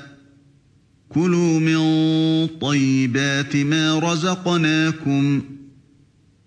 كلوا 1.09 1.59
من 1.59 2.47
طيبات 2.47 3.55
ما 3.55 3.99
رزقناكم 3.99 5.41
ۖ. 5.41 5.54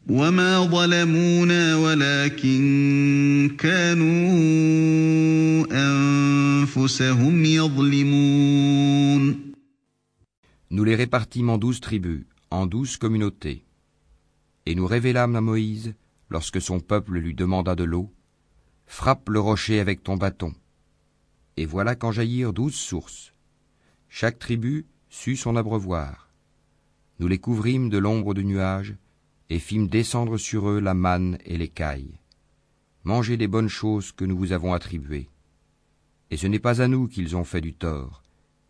وما 0.09 0.65
ظلمونا 0.65 1.75
ولكن 1.75 3.55
كانوا 3.57 5.65
أنفسهم 5.71 7.45
يظلمون 7.45 9.53
Nous 10.69 10.83
les 10.83 10.95
répartîmes 10.95 11.51
en 11.51 11.59
douze 11.59 11.79
tribus, 11.79 12.25
en 12.49 12.65
douze 12.65 12.97
communautés. 12.97 13.63
Et 14.65 14.73
nous 14.73 14.87
révélâmes 14.87 15.35
à 15.35 15.41
Moïse, 15.41 15.93
lorsque 16.31 16.59
son 16.59 16.79
peuple 16.79 17.19
lui 17.19 17.35
demanda 17.35 17.75
de 17.75 17.83
l'eau, 17.83 18.11
Frappe 18.85 19.29
le 19.29 19.39
rocher 19.39 19.79
avec 19.79 20.03
ton 20.03 20.17
bâton. 20.17 20.53
Et 21.57 21.65
voilà 21.65 21.95
qu'en 21.95 22.11
jaillirent 22.11 22.53
douze 22.53 22.75
sources. 22.75 23.33
Chaque 24.09 24.39
tribu 24.39 24.85
sut 25.09 25.37
son 25.37 25.55
abreuvoir. 25.55 26.29
Nous 27.19 27.27
les 27.27 27.37
couvrîmes 27.37 27.89
de 27.89 27.97
l'ombre 27.97 28.33
du 28.33 28.43
nuage, 28.43 28.95
et 29.50 29.58
fîmes 29.58 29.88
descendre 29.88 30.36
sur 30.38 30.68
eux 30.68 30.80
la 30.80 30.94
manne 30.94 31.38
et 31.44 31.56
l'écaille. 31.56 32.18
Mangez 33.04 33.36
des 33.36 33.48
bonnes 33.48 33.68
choses 33.68 34.12
que 34.12 34.24
nous 34.24 34.36
vous 34.36 34.52
avons 34.52 34.72
attribuées. 34.74 35.28
Et 36.30 36.36
ce 36.36 36.46
n'est 36.46 36.58
pas 36.58 36.82
à 36.82 36.88
nous 36.88 37.08
qu'ils 37.08 37.36
ont 37.36 37.44
fait 37.44 37.60
du 37.62 37.72
tort, 37.72 38.22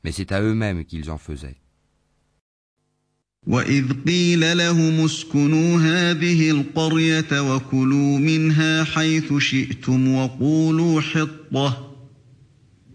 mais 0.05 0.13
c'est 0.13 0.33
à 0.33 0.41
eux-mêmes 0.41 0.85
qu'ils 0.85 1.11
en 1.11 1.19
faisaient. 1.19 1.61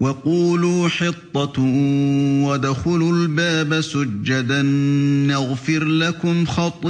وقولوا 0.03 0.89
حطة 0.89 1.63
وادخلوا 2.47 3.13
الباب 3.13 3.81
سجدا 3.81 4.63
نغفر 5.27 5.85
لكم 5.85 6.47
خطيئاتكم 6.47 6.89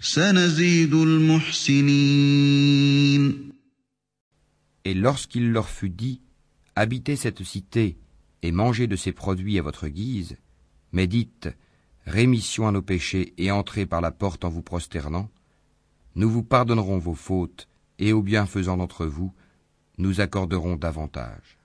سنزيد 0.00 0.94
المحسنين 0.94 2.32
Et 4.84 4.94
lorsqu'il 4.94 5.52
leur 5.52 5.68
fut 5.68 5.90
dit, 5.90 6.20
habitez 6.74 7.14
cette 7.14 7.44
cité 7.44 7.98
et 8.42 8.50
mangez 8.50 8.88
de 8.88 8.96
ses 8.96 9.12
produits 9.12 9.60
à 9.60 9.62
votre 9.62 9.86
guise, 9.86 10.36
mais 10.90 11.06
dites, 11.06 11.48
rémission 12.04 12.66
à 12.66 12.72
nos 12.72 12.82
péchés 12.82 13.32
et 13.38 13.52
entrez 13.52 13.86
par 13.86 14.00
la 14.00 14.10
porte 14.10 14.44
en 14.44 14.48
vous 14.48 14.62
prosternant, 14.62 15.30
nous 16.16 16.28
vous 16.28 16.42
pardonnerons 16.42 16.98
vos 16.98 17.14
fautes 17.14 17.68
et 17.98 18.12
aux 18.12 18.22
bienfaisants 18.22 18.76
d'entre 18.76 19.06
vous, 19.06 19.32
nous 19.98 20.20
accorderons 20.20 20.76
davantage. 20.76 21.58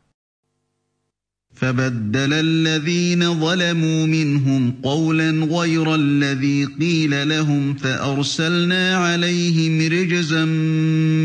فبدل 1.62 2.34
الذين 2.34 3.40
ظلموا 3.40 4.06
منهم 4.06 4.72
قولا 4.84 5.30
غير 5.32 5.96
الذي 5.96 6.66
قيل 6.66 7.30
لهم 7.30 7.74
فأرسلنا 7.74 8.98
عليهم 8.98 9.82
رجزا 9.92 10.46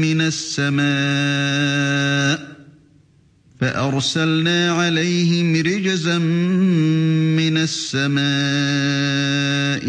من 0.01 0.21
السماء 0.21 0.83
فأرسلنا 3.61 4.73
عليهم 4.73 5.57
رجزا 5.57 6.19
من 7.39 7.57
السماء 7.57 8.23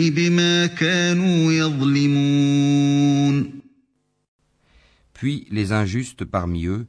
بما 0.09 0.65
كانوا 0.65 1.53
يظلمون 1.53 2.66
Puis 5.17 5.47
les 5.51 5.71
injustes 5.71 6.25
parmi 6.25 6.65
eux 6.65 6.87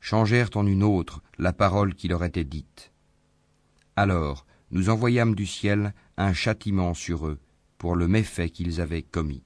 changèrent 0.00 0.50
en 0.54 0.66
une 0.66 0.82
autre 0.82 1.22
la 1.38 1.52
parole 1.52 1.94
qui 1.94 2.08
leur 2.08 2.24
était 2.24 2.44
dite. 2.44 2.92
Alors 3.96 4.46
nous 4.70 4.88
envoyâmes 4.88 5.34
du 5.34 5.46
ciel 5.46 5.94
un 6.16 6.32
châtiment 6.32 6.94
sur 6.94 7.26
eux 7.26 7.38
pour 7.78 7.94
le 7.96 8.08
méfait 8.08 8.50
qu'ils 8.50 8.80
avaient 8.80 9.02
commis. 9.02 9.42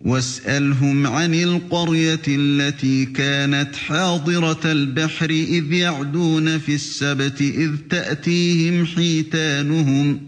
واسألهم 0.00 1.06
عن 1.06 1.34
القرية 1.34 2.22
التي 2.28 3.06
كانت 3.06 3.76
حاضرة 3.76 4.72
البحر 4.72 5.30
إذ 5.30 5.72
يعدون 5.72 6.58
في 6.58 6.74
السبت 6.74 7.40
إذ 7.40 7.76
تأتيهم 7.90 8.86
حيتانهم 8.86 10.20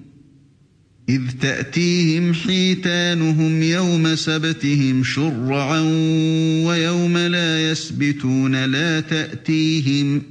إذ 1.11 1.31
تأتيهم 1.41 2.35
حيتانهم 2.35 3.63
يوم 3.63 4.15
سبتهم 4.15 5.05
شرعا 5.05 5.81
ويوم 6.67 7.19
لا 7.19 7.71
يسبتون 7.71 8.65
لا 8.65 9.01
تأتيهم 9.01 10.23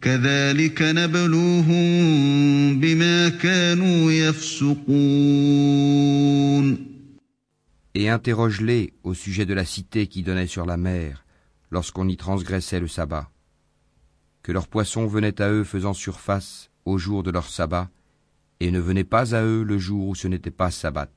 كذلك 0.00 0.82
نبلوهم 0.82 1.84
بما 2.80 3.28
كانوا 3.28 4.12
يفسقون 4.12 5.24
Et 7.96 8.08
interroge-les 8.08 8.92
au 9.04 9.14
sujet 9.14 9.46
de 9.46 9.54
la 9.54 9.64
cité 9.64 10.08
qui 10.08 10.24
donnait 10.24 10.48
sur 10.48 10.66
la 10.66 10.76
mer, 10.76 11.24
lorsqu'on 11.70 12.08
y 12.08 12.16
transgressait 12.16 12.80
le 12.80 12.88
sabbat. 12.88 13.30
Que 14.42 14.50
leurs 14.50 14.66
poissons 14.66 15.06
venaient 15.06 15.40
à 15.40 15.48
eux 15.48 15.62
faisant 15.62 15.94
surface 15.94 16.70
au 16.84 16.98
jour 16.98 17.22
de 17.22 17.30
leur 17.30 17.48
sabbat, 17.48 17.88
et 18.60 18.70
ne 18.70 18.80
venaient 18.80 19.04
pas 19.04 19.34
à 19.34 19.42
eux 19.44 19.62
le 19.62 19.78
jour 19.78 20.08
où 20.08 20.14
ce 20.14 20.28
n'était 20.28 20.50
pas 20.50 20.70
sabbat. 20.70 21.10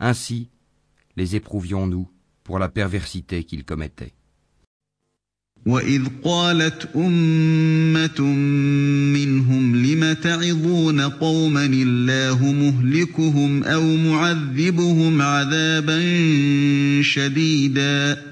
Ainsi, 0.00 0.50
les 1.16 1.36
éprouvions-nous 1.36 2.10
pour 2.42 2.58
la 2.58 2.68
perversité 2.68 3.44
qu'ils 3.44 3.64
commettaient. 3.64 4.14
وإذ 5.66 6.02
قالت 6.24 6.88
أمة 6.96 8.20
منهم 9.12 9.76
لم 9.76 10.12
تعظون 10.12 11.00
قوما 11.00 11.64
الله 11.64 12.52
مهلكهم 12.52 13.62
أو 13.62 13.96
معذبهم 13.96 15.22
عذابا 15.22 16.00
شديدا 17.02 18.27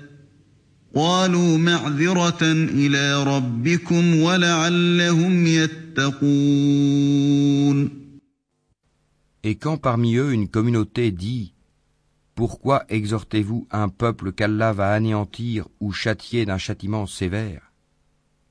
قالوا 0.97 1.59
معذرة 1.59 2.43
إلى 2.53 3.25
ربكم 3.25 4.17
ولعلهم 4.23 5.47
يتقون 5.47 6.93
Et 9.45 9.57
quand 9.57 9.77
parmi 9.77 10.17
eux 10.17 10.33
une 10.33 10.49
communauté 10.49 11.11
dit 11.11 11.55
Pourquoi 12.35 12.85
exhortez-vous 12.89 13.67
un 13.71 13.89
peuple 13.89 14.33
qu'Allah 14.33 14.73
va 14.73 14.93
anéantir 14.93 15.67
ou 15.81 15.93
châtier 15.93 16.45
d'un 16.45 16.59
châtiment 16.59 17.07
sévère 17.07 17.73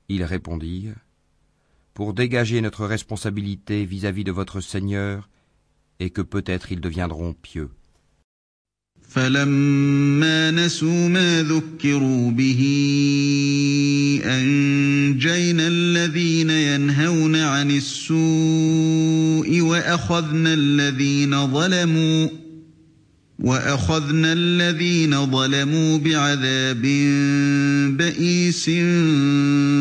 Ils 0.08 0.24
répondirent 0.24 0.98
Pour 1.94 2.12
dégager 2.12 2.60
notre 2.60 2.84
responsabilité 2.86 3.86
vis-à-vis 3.86 4.24
de 4.24 4.32
votre 4.32 4.60
Seigneur 4.60 5.30
et 5.98 6.10
que 6.10 6.22
peut-être 6.22 6.72
ils 6.72 6.80
deviendront 6.80 7.32
pieux. 7.32 7.70
فلما 9.17 10.51
نسوا 10.51 11.07
ما 11.09 11.43
ذكروا 11.43 12.31
به 12.31 12.61
أنجينا 14.25 15.67
الذين 15.67 16.49
ينهون 16.49 17.35
عن 17.35 17.71
السوء 17.71 19.61
وأخذنا 19.61 20.53
الذين 20.53 21.47
ظلموا 21.47 22.27
وأخذنا 23.39 24.33
الذين 24.33 25.25
ظلموا 25.31 25.97
بعذاب 25.97 26.81
بئيس 27.97 28.69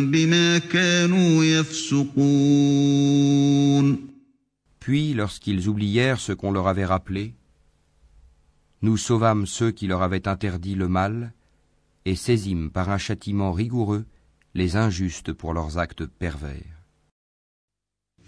بما 0.08 0.58
كانوا 0.58 1.44
يفسقون. 1.44 2.86
Puis 4.80 5.14
lorsqu'ils 5.14 5.68
oublièrent 5.68 6.20
ce 6.20 6.32
qu'on 6.32 6.52
leur 6.52 6.68
avait 6.68 6.86
rappelé, 6.86 7.34
nous 8.85 8.97
sauvâmes 8.97 9.45
ceux 9.45 9.71
qui 9.71 9.87
leur 9.87 10.01
avaient 10.01 10.27
interdit 10.27 10.75
le 10.75 10.87
mal 10.87 11.33
et 12.05 12.15
saisîmes 12.15 12.71
par 12.71 12.89
un 12.89 12.97
châtiment 12.97 13.51
rigoureux 13.51 14.05
les 14.53 14.75
injustes 14.75 15.33
pour 15.33 15.53
leurs 15.53 15.77
actes 15.77 16.05
pervers. 16.05 16.81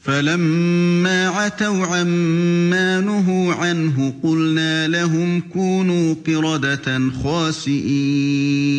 فلما 0.04 1.28
عتوا 1.28 1.86
عما 1.86 3.00
نهوا 3.00 3.54
عنه 3.54 4.14
قلنا 4.24 4.88
لهم 4.88 5.42
كونوا 5.42 6.16
قردة 6.28 7.12
خاسئين 7.24 8.74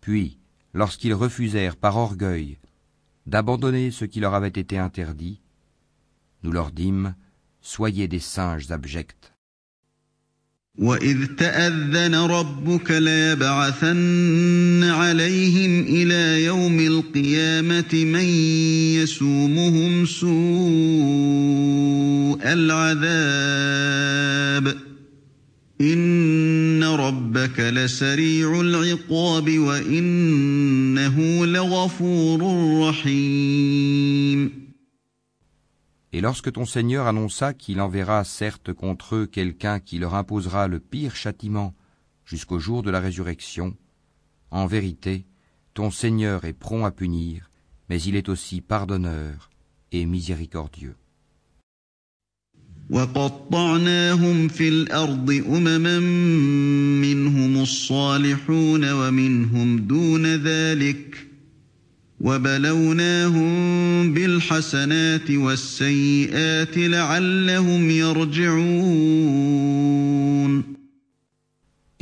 Puis, 0.00 0.38
lorsqu'ils 0.72 1.14
refusèrent 1.14 1.76
par 1.76 1.96
orgueil 1.96 2.58
d'abandonner 3.26 3.90
ce 3.90 4.04
qui 4.04 4.20
leur 4.20 4.34
avait 4.34 4.48
été 4.48 4.78
interdit, 4.78 5.40
nous 6.44 6.52
leur 6.52 6.70
dîmes, 6.70 7.16
soyez 7.60 8.06
des 8.08 8.20
singes 8.20 8.70
abjects. 8.70 9.32
وإذ 10.77 11.25
تأذن 11.37 12.15
ربك 12.15 12.91
ليبعثن 12.91 14.83
عليهم 14.83 15.81
إلى 15.81 16.43
يوم 16.45 16.79
القيامة 16.79 17.93
من 17.93 18.25
يسومهم 18.99 20.05
سوء 20.05 20.35
العذاب 22.53 23.85
إن 25.81 26.83
ربك 26.83 27.59
لسريع 27.59 28.61
العقاب 28.61 29.57
وإنه 29.59 31.45
لغفور 31.45 32.41
رحيم 32.89 34.64
Et 36.15 36.21
lorsque 36.21 36.53
ton 36.53 36.63
Seigneur 36.63 37.07
annonça 37.07 37.53
qu'il 37.53 37.81
enverra 37.81 38.23
certes 38.23 38.71
contre 38.71 39.15
eux 39.15 39.25
quelqu'un 39.25 39.81
qui 39.81 39.97
leur 39.97 40.15
imposera 40.15 40.69
le 40.69 40.79
pire 40.79 41.13
châtiment 41.13 41.75
jusqu'au 42.23 42.57
jour 42.57 42.83
de 42.83 42.89
la 42.89 43.01
résurrection, 43.01 43.75
en 44.49 44.65
vérité, 44.65 45.25
ton 45.73 45.91
Seigneur 45.91 46.45
est 46.45 46.53
prompt 46.53 46.85
à 46.85 46.91
punir, 46.91 47.51
mais 47.89 48.01
il 48.01 48.15
est 48.15 48.29
aussi 48.29 48.61
pardonneur 48.61 49.49
et 49.91 50.05
miséricordieux. 50.05 50.95
Et 62.25 62.29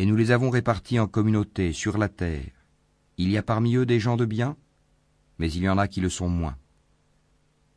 nous 0.06 0.16
les 0.16 0.32
avons 0.32 0.50
répartis 0.50 0.98
en 0.98 1.08
communautés 1.08 1.74
sur 1.74 1.98
la 1.98 2.08
terre. 2.08 2.52
Il 3.18 3.30
y 3.32 3.38
a 3.38 3.44
parmi 3.44 3.76
eux 3.76 3.86
des 3.86 4.00
gens 4.00 4.16
de 4.16 4.24
bien, 4.24 4.56
mais 5.40 5.52
il 5.52 5.64
y 5.64 5.68
en 5.68 5.78
a 5.78 5.90
qui 5.90 6.00
le 6.00 6.08
sont 6.08 6.30
moins. 6.30 6.56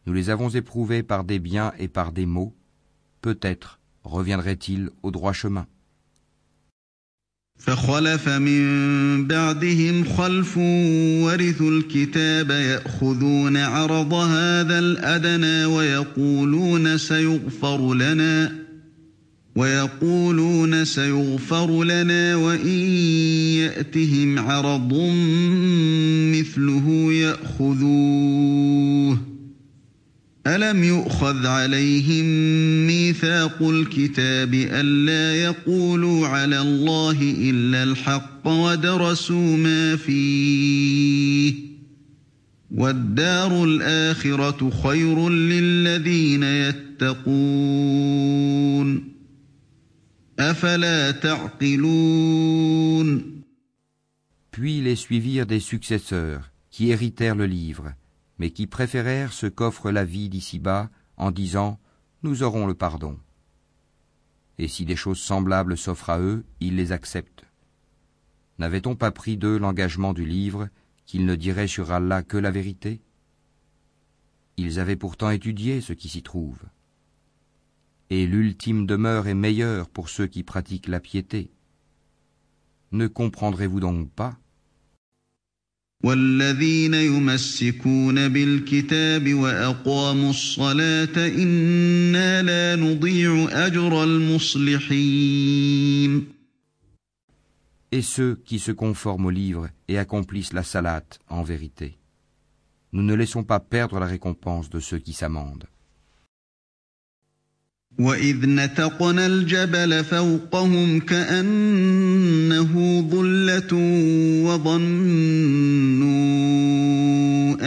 Nous 0.06 0.12
les 0.12 0.30
avons 0.30 0.48
éprouvés 0.48 1.02
par 1.02 1.24
des 1.24 1.40
biens 1.40 1.72
et 1.80 1.88
par 1.88 2.12
des 2.12 2.26
maux. 2.26 2.54
Peut-être 3.22 3.80
reviendraient-ils 4.04 4.90
au 5.02 5.10
droit 5.10 5.32
chemin. 5.32 5.66
فخلف 7.58 8.28
من 8.28 9.26
بعدهم 9.26 10.04
خلف 10.04 10.56
ورثوا 11.22 11.70
الكتاب 11.70 12.50
يأخذون 12.50 13.56
عرض 13.56 14.14
هذا 14.14 14.78
الأدنى 14.78 15.64
ويقولون 15.64 16.98
سيغفر 16.98 17.94
لنا 17.94 18.52
ويقولون 19.56 20.84
سيغفر 20.84 21.84
لنا 21.84 22.36
وإن 22.36 22.78
يأتهم 23.56 24.38
عرض 24.38 24.94
مثله 26.32 27.12
يأخذوه. 27.12 28.56
ألم 30.46 30.84
يؤخذ 30.84 31.46
عليهم 31.46 32.24
ميثاق 32.86 33.62
الكتاب 33.62 34.54
ألا 34.54 35.42
يقولوا 35.42 36.26
على 36.26 36.60
الله 36.60 37.18
إلا 37.22 37.82
الحق 37.82 38.46
ودرسوا 38.48 39.56
ما 39.56 39.96
فيه 39.96 41.54
والدار 42.70 43.64
الآخرة 43.64 44.70
خير 44.82 45.28
للذين 45.28 46.42
يتقون 46.42 47.96
أفلا 50.38 51.10
تعقلون؟ 51.10 52.56
Puis 54.52 54.80
les 54.80 54.96
suivirent 54.96 55.46
des 55.46 55.60
successeurs, 55.60 56.50
qui 56.70 56.90
héritèrent 56.90 57.34
le 57.34 57.46
livre, 57.46 57.92
mais 58.38 58.50
qui 58.50 58.66
préférèrent 58.66 59.32
ce 59.32 59.46
qu'offre 59.46 59.90
la 59.90 60.04
vie 60.04 60.28
d'ici-bas, 60.28 60.90
en 61.16 61.30
disant 61.30 61.78
Nous 62.22 62.42
aurons 62.42 62.66
le 62.66 62.74
pardon. 62.74 63.18
Et 64.58 64.68
si 64.68 64.84
des 64.84 64.96
choses 64.96 65.20
semblables 65.20 65.76
s'offrent 65.76 66.10
à 66.10 66.20
eux, 66.20 66.44
ils 66.60 66.76
les 66.76 66.92
acceptent. 66.92 67.44
N'avait-on 68.58 68.96
pas 68.96 69.10
pris 69.10 69.36
d'eux 69.36 69.58
l'engagement 69.58 70.14
du 70.14 70.24
livre 70.24 70.68
qu'ils 71.04 71.26
ne 71.26 71.34
diraient 71.34 71.66
sur 71.66 71.92
Allah 71.92 72.22
que 72.22 72.36
la 72.38 72.50
vérité? 72.50 73.02
Ils 74.56 74.80
avaient 74.80 74.96
pourtant 74.96 75.30
étudié 75.30 75.80
ce 75.80 75.92
qui 75.92 76.08
s'y 76.08 76.22
trouve. 76.22 76.60
Et 78.08 78.26
l'ultime 78.26 78.86
demeure 78.86 79.26
est 79.26 79.34
meilleure 79.34 79.90
pour 79.90 80.08
ceux 80.08 80.26
qui 80.26 80.42
pratiquent 80.42 80.88
la 80.88 81.00
piété. 81.00 81.52
Ne 82.92 83.08
comprendrez-vous 83.08 83.80
donc 83.80 84.10
pas 84.10 84.38
Et 97.92 98.02
ceux 98.02 98.36
qui 98.44 98.58
se 98.58 98.72
conforment 98.72 99.26
au 99.26 99.30
livre 99.30 99.68
et 99.88 99.98
accomplissent 99.98 100.52
la 100.52 100.62
salate 100.62 101.18
en 101.28 101.42
vérité. 101.42 101.96
Nous 102.92 103.02
ne 103.02 103.14
laissons 103.14 103.42
pas 103.42 103.60
perdre 103.60 103.98
la 103.98 104.06
récompense 104.06 104.70
de 104.70 104.80
ceux 104.80 104.98
qui 104.98 105.12
s'amendent. 105.12 105.66
وإذ 107.98 108.36
نتقنا 108.46 109.26
الجبل 109.26 110.04
فوقهم 110.04 111.00
كأنه 111.00 112.70
ظلة 113.10 113.74
وظنوا 114.44 116.16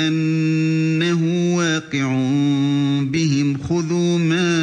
أنه 0.07 1.56
واقع 1.56 2.07
بهم 3.01 3.57
خذوا 3.69 4.18
ما 4.18 4.60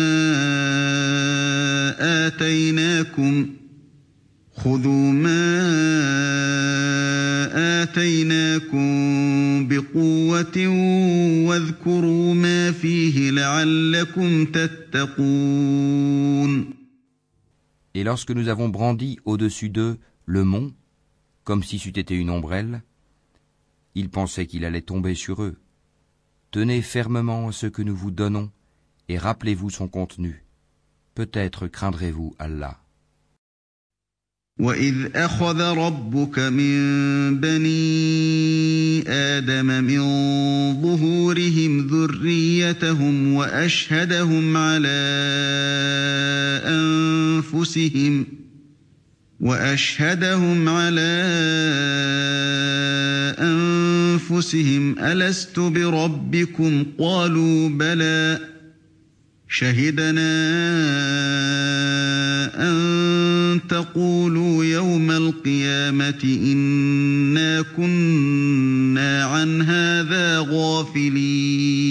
آتيناكم 2.27 3.47
خذوا 4.57 5.13
ما 5.13 5.57
آتيناكم 7.83 9.36
بقوة 9.76 10.68
واذكروا 11.48 12.34
ما 12.34 12.72
فيه 12.72 13.32
لعلكم 13.32 14.46
تتقون 14.46 16.02
Et 17.94 18.04
lorsque 18.04 18.32
nous 18.32 18.48
avons 18.48 18.70
brandi 18.70 19.20
au-dessus 19.26 19.70
d'eux 19.70 19.98
le 20.26 20.44
mont, 20.46 20.72
comme 21.44 21.62
si 21.64 21.78
c'eût 21.78 22.00
été 22.00 22.16
une 22.16 22.30
ombrelle, 22.30 22.84
ils 23.96 24.10
pensaient 24.10 24.48
qu'il 24.48 24.64
allait 24.64 24.82
tomber 24.82 25.14
sur 25.16 25.44
eux. 25.44 25.58
Tenez 26.52 26.82
fermement 26.82 27.52
ce 27.52 27.68
que 27.68 27.82
nous 27.82 27.96
vous 27.96 28.12
donnons 28.12 28.50
et 29.10 29.18
rappelez-vous 29.18 29.70
son 29.70 29.88
contenu. 29.88 30.46
Peut-être 31.16 31.68
craindrez-vous 31.68 32.34
Allah. 32.40 32.82
وإذ 34.59 34.95
أخذ 35.15 35.61
ربك 35.61 36.39
من 36.39 36.77
بني 37.41 39.05
آدم 39.09 39.67
من 39.67 40.01
ظهورهم 40.83 41.87
ذريتهم 41.87 43.33
وأشهدهم 43.33 44.57
على 44.57 44.89
أنفسهم 46.65 48.27
وأشهدهم 49.41 50.69
على 50.69 51.13
أنفسهم 53.39 54.99
ألست 54.99 55.59
بربكم 55.61 56.85
قالوا 56.99 57.69
بلى 57.69 58.56
شهدنا 59.48 60.32
أن 62.56 63.62
تقولوا 63.68 64.66
يوم 64.66 65.12
القيامة 65.12 66.24
إنا 66.24 67.62
كنا 67.62 69.24
عن 69.24 69.62
هذا 69.62 70.40
غافلين 70.40 71.82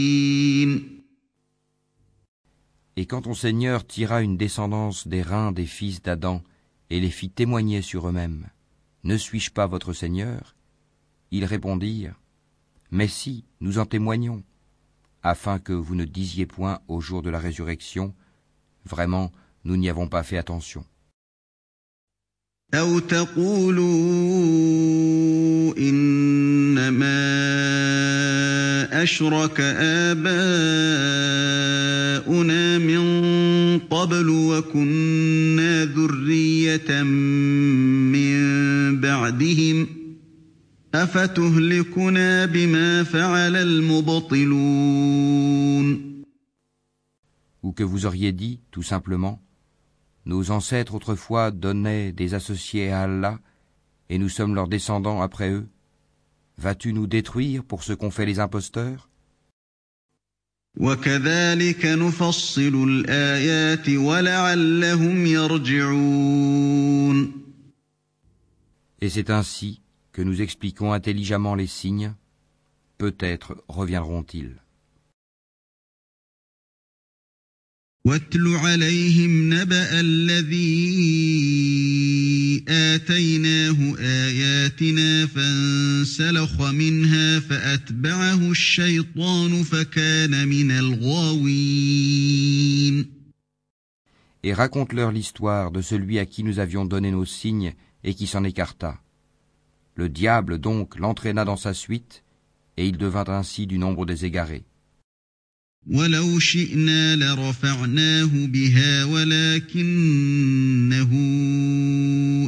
Et 2.97 3.07
quand 3.07 3.23
ton 3.23 3.35
Seigneur 3.35 3.87
tira 3.87 4.20
une 4.20 4.37
descendance 4.37 5.09
des 5.09 5.23
reins 5.23 5.53
des 5.53 5.65
fils 5.65 6.03
d'Adam 6.03 6.43
et 6.91 7.01
les 7.01 7.11
fit 7.11 7.31
témoigner 7.31 7.81
sur 7.82 8.09
eux-mêmes, 8.09 8.47
ne 9.05 9.16
suis-je 9.16 9.51
pas 9.51 9.66
votre 9.66 9.93
Seigneur 9.95 10.55
Ils 11.31 11.47
répondirent, 11.47 12.20
Mais 12.91 13.09
si, 13.09 13.45
nous 13.61 13.78
en 13.78 13.87
témoignons, 13.87 14.43
afin 15.24 15.59
que 15.59 15.73
vous 15.73 15.95
ne 15.95 16.05
disiez 16.05 16.47
point 16.47 16.81
au 16.89 17.01
jour 17.01 17.23
de 17.23 17.31
la 17.31 17.39
résurrection, 17.39 18.15
Vraiment, 18.85 19.31
nous 19.65 19.77
n'y 19.77 19.89
avons 19.91 20.09
pas 20.09 20.23
fait 20.23 20.39
attention. 20.39 20.85
أشرك 28.93 29.61
آباؤنا 29.61 30.28
من 32.78 33.03
قبل 33.78 34.28
وكنا 34.28 35.85
ذرية 35.85 37.03
من 38.12 39.01
بعدهم 39.01 39.87
Ou 47.64 47.74
que 47.74 47.84
vous 47.84 48.06
auriez 48.06 48.32
dit, 48.32 48.62
tout 48.72 48.82
simplement, 48.82 49.42
nos 50.26 50.52
ancêtres 50.52 50.96
autrefois 50.96 51.52
donnaient 51.52 52.14
des 52.14 52.34
associés 52.34 52.92
à 52.94 53.02
Allah, 53.02 53.40
et 54.08 54.18
nous 54.18 54.30
sommes 54.30 54.56
leurs 54.56 54.70
descendants 54.70 55.22
après 55.22 55.50
eux. 55.50 55.68
Vas-tu 56.58 56.94
nous 56.94 57.08
détruire 57.08 57.66
pour 57.66 57.84
ce 57.84 57.92
qu'ont 57.92 58.12
fait 58.12 58.26
les 58.26 58.40
imposteurs? 58.40 59.10
Et 69.02 69.10
c'est 69.10 69.30
ainsi 69.30 69.82
que 70.15 70.23
nous 70.23 70.43
expliquons 70.43 70.93
intelligemment 70.93 71.55
les 71.55 71.66
signes. 71.66 72.15
Peut-être 72.99 73.65
reviendront-ils. 73.69 74.61
واتل 78.05 78.57
عليهم 78.57 79.55
نبأ 79.55 80.01
الذي 80.01 80.85
آتيناه 82.69 83.97
آياتنا 83.99 85.27
فانسلخ 85.27 86.61
منها 86.62 87.41
فأتبعه 87.41 88.51
الشيطان 88.51 89.62
فكان 89.62 90.49
من 90.49 90.70
الغاوين 90.70 92.11
Et 94.43 94.55
raconte-leur 94.55 95.12
l'histoire 95.12 95.70
de 95.70 95.82
celui 95.82 96.19
à 96.19 96.24
qui 96.24 96.43
nous 96.43 96.59
avions 96.61 96.87
donné 96.87 97.11
nos 97.11 97.27
signes 97.27 97.74
et 98.05 98.15
qui 98.15 98.27
s'en 98.27 98.43
écarta. 98.45 98.99
Le 99.95 100.09
diable 100.09 100.59
donc 100.59 100.99
l'entraîna 100.99 101.45
dans 101.45 101.57
sa 101.57 101.74
suite, 101.74 102.23
et 102.77 102.87
il 102.87 102.97
devint 102.97 103.28
ainsi 103.28 103.66
du 103.66 103.78
nombre 103.78 104.07
des 104.07 104.24
égarés. 104.24 104.65
ولو 105.87 106.39
شئنا 106.39 107.16
لرفعناه 107.16 108.47
بها 108.47 109.05
ولكنه 109.05 111.11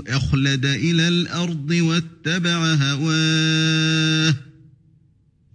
أخلد 0.09 0.67
إلى 0.67 1.09
الأرض 1.09 1.71
واتبع 1.71 2.75
هواه 2.75 4.35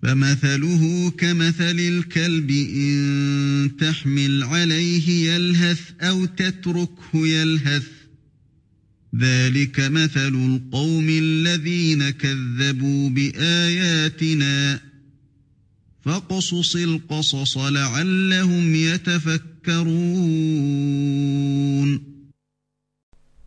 فمثله 0.03 1.11
كمثل 1.17 1.79
الكلب 1.79 2.51
إن 2.51 3.71
تحمل 3.79 4.43
عليه 4.43 5.31
يلهث 5.31 5.81
أو 6.01 6.25
تتركه 6.25 7.27
يلهث 7.27 7.87
ذلك 9.15 9.79
مثل 9.79 10.35
القوم 10.35 11.09
الذين 11.09 12.09
كذبوا 12.09 13.09
بآياتنا 13.09 14.79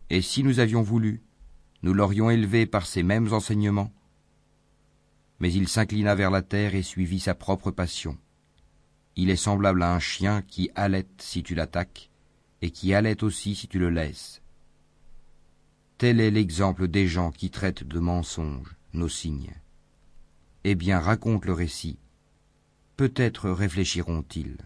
Et 0.09 0.21
si 0.21 0.43
nous 0.43 0.59
avions 0.59 0.83
voulu, 0.83 1.21
nous 1.81 1.93
l'aurions 1.95 2.29
élevé 2.29 2.67
par 2.67 2.85
ces 2.85 3.01
mêmes 3.01 3.33
enseignements. 3.33 3.91
Mais 5.39 5.51
il 5.51 5.67
s'inclina 5.67 6.13
vers 6.13 6.29
la 6.29 6.43
terre 6.43 6.75
et 6.75 6.83
suivit 6.83 7.19
sa 7.19 7.33
propre 7.33 7.71
passion. 7.71 8.15
Il 9.15 9.31
est 9.31 9.35
semblable 9.35 9.81
à 9.81 9.95
un 9.95 9.99
chien 9.99 10.43
qui 10.43 10.69
halète 10.75 11.09
si 11.17 11.41
tu 11.41 11.55
l'attaques, 11.55 12.11
et 12.61 12.69
qui 12.69 12.93
halète 12.93 13.23
aussi 13.23 13.55
si 13.55 13.67
tu 13.67 13.79
le 13.79 13.89
laisses. 13.89 14.43
Tel 15.98 16.20
est 16.20 16.30
l'exemple 16.30 16.88
des 16.88 17.08
gens 17.08 17.30
qui 17.30 17.48
traitent 17.48 17.84
de 17.84 17.98
mensonges 17.98 18.76
nos 18.92 19.08
signes. 19.08 19.54
Eh 20.64 20.74
bien, 20.74 21.00
raconte 21.00 21.46
le 21.46 21.54
récit. 21.54 21.96
Peut-être 22.98 23.48
réfléchiront-ils. 23.48 24.58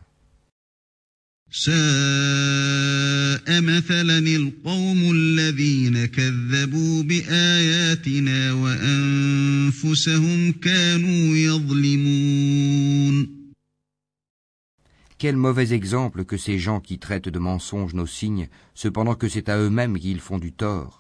Quel 15.19 15.37
mauvais 15.37 15.73
exemple 15.75 16.25
que 16.25 16.37
ces 16.37 16.59
gens 16.59 16.81
qui 16.81 16.99
traitent 16.99 17.29
de 17.29 17.39
mensonges 17.39 17.95
nos 17.95 18.07
signes, 18.07 18.49
cependant 18.75 19.15
que 19.15 19.29
c'est 19.29 19.49
à 19.49 19.59
eux-mêmes 19.59 19.99
qu'ils 19.99 20.21
font 20.21 20.39
du 20.39 20.53
tort. 20.53 21.00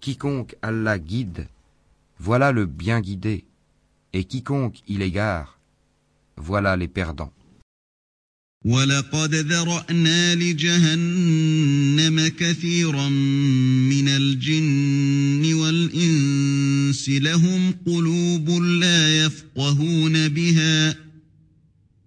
Quiconque 0.00 0.56
Allah 0.62 0.98
guide, 0.98 1.46
voilà 2.18 2.50
le 2.50 2.66
bien 2.66 3.00
guidé, 3.00 3.44
et 4.12 4.24
quiconque 4.24 4.82
il 4.88 5.02
égare, 5.02 5.60
voilà 6.36 6.76
les 6.76 6.88
perdants. 6.88 7.35
ولقد 8.66 9.34
ذرأنا 9.34 10.34
لجهنم 10.34 12.28
كثيرا 12.28 13.08
من 13.88 14.08
الجن 14.08 15.54
والإنس 15.54 17.08
لهم 17.08 17.74
قلوب 17.86 18.50
لا 18.62 19.24
يفقهون 19.24 20.28
بها 20.28 20.96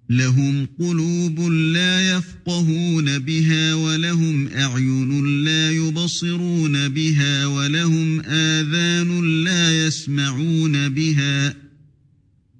لهم 0.09 0.67
قلوب 0.79 1.39
لا 1.49 2.17
يفقهون 2.17 3.19
بها 3.19 3.73
ولهم 3.73 4.47
أعين 4.47 5.43
لا 5.43 5.71
يبصرون 5.71 6.89
بها 6.89 7.45
ولهم 7.45 8.19
آذان 8.19 9.43
لا 9.43 9.85
يسمعون 9.85 10.89
بها 10.89 11.55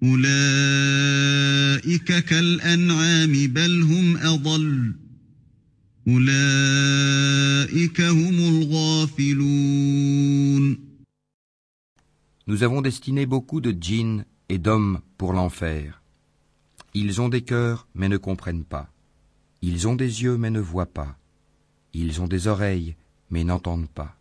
أولئك 0.03 1.59
كالأنعام 2.20 3.47
بل 3.47 3.82
هم 3.82 4.16
أضل 4.16 4.94
أولئك 6.09 8.01
هم 8.01 8.39
الغافلون 8.39 9.74
Nous 12.47 12.62
avons 12.62 12.82
destiné 12.82 13.24
beaucoup 13.24 13.62
de 13.62 13.70
djinns 13.73 14.27
et 14.51 14.59
d'hommes 14.59 15.01
pour 15.16 15.32
l'enfer. 15.32 16.02
Ils 16.93 17.23
ont 17.23 17.31
des 17.31 17.40
cœurs, 17.40 17.89
mais 17.94 18.11
ne 18.11 18.19
comprennent 18.19 18.65
pas. 18.65 18.90
Ils 19.62 19.89
ont 19.89 19.94
des 19.94 20.23
yeux, 20.23 20.36
mais 20.36 20.51
ne 20.51 20.61
voient 20.61 20.93
pas. 20.93 21.16
Ils 21.94 22.20
ont 22.20 22.28
des 22.28 22.47
oreilles, 22.47 22.97
mais 23.31 23.44
n'entendent 23.44 23.89
pas. 23.89 24.15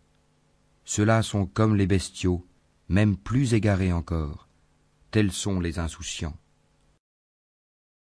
Ceux-là 0.86 1.22
sont 1.22 1.44
comme 1.44 1.76
les 1.76 1.86
bestiaux, 1.86 2.46
même 2.88 3.16
plus 3.16 3.52
égarés 3.52 3.92
encore. 3.92 4.48
Tels 5.10 5.32
sont 5.32 5.60
les 5.60 5.78
insouciants. 5.78 6.36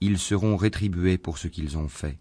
ils 0.00 0.18
seront 0.18 0.56
rétribués 0.56 1.18
pour 1.18 1.38
ce 1.38 1.48
qu'ils 1.48 1.76
ont 1.76 1.88
fait. 1.88 2.18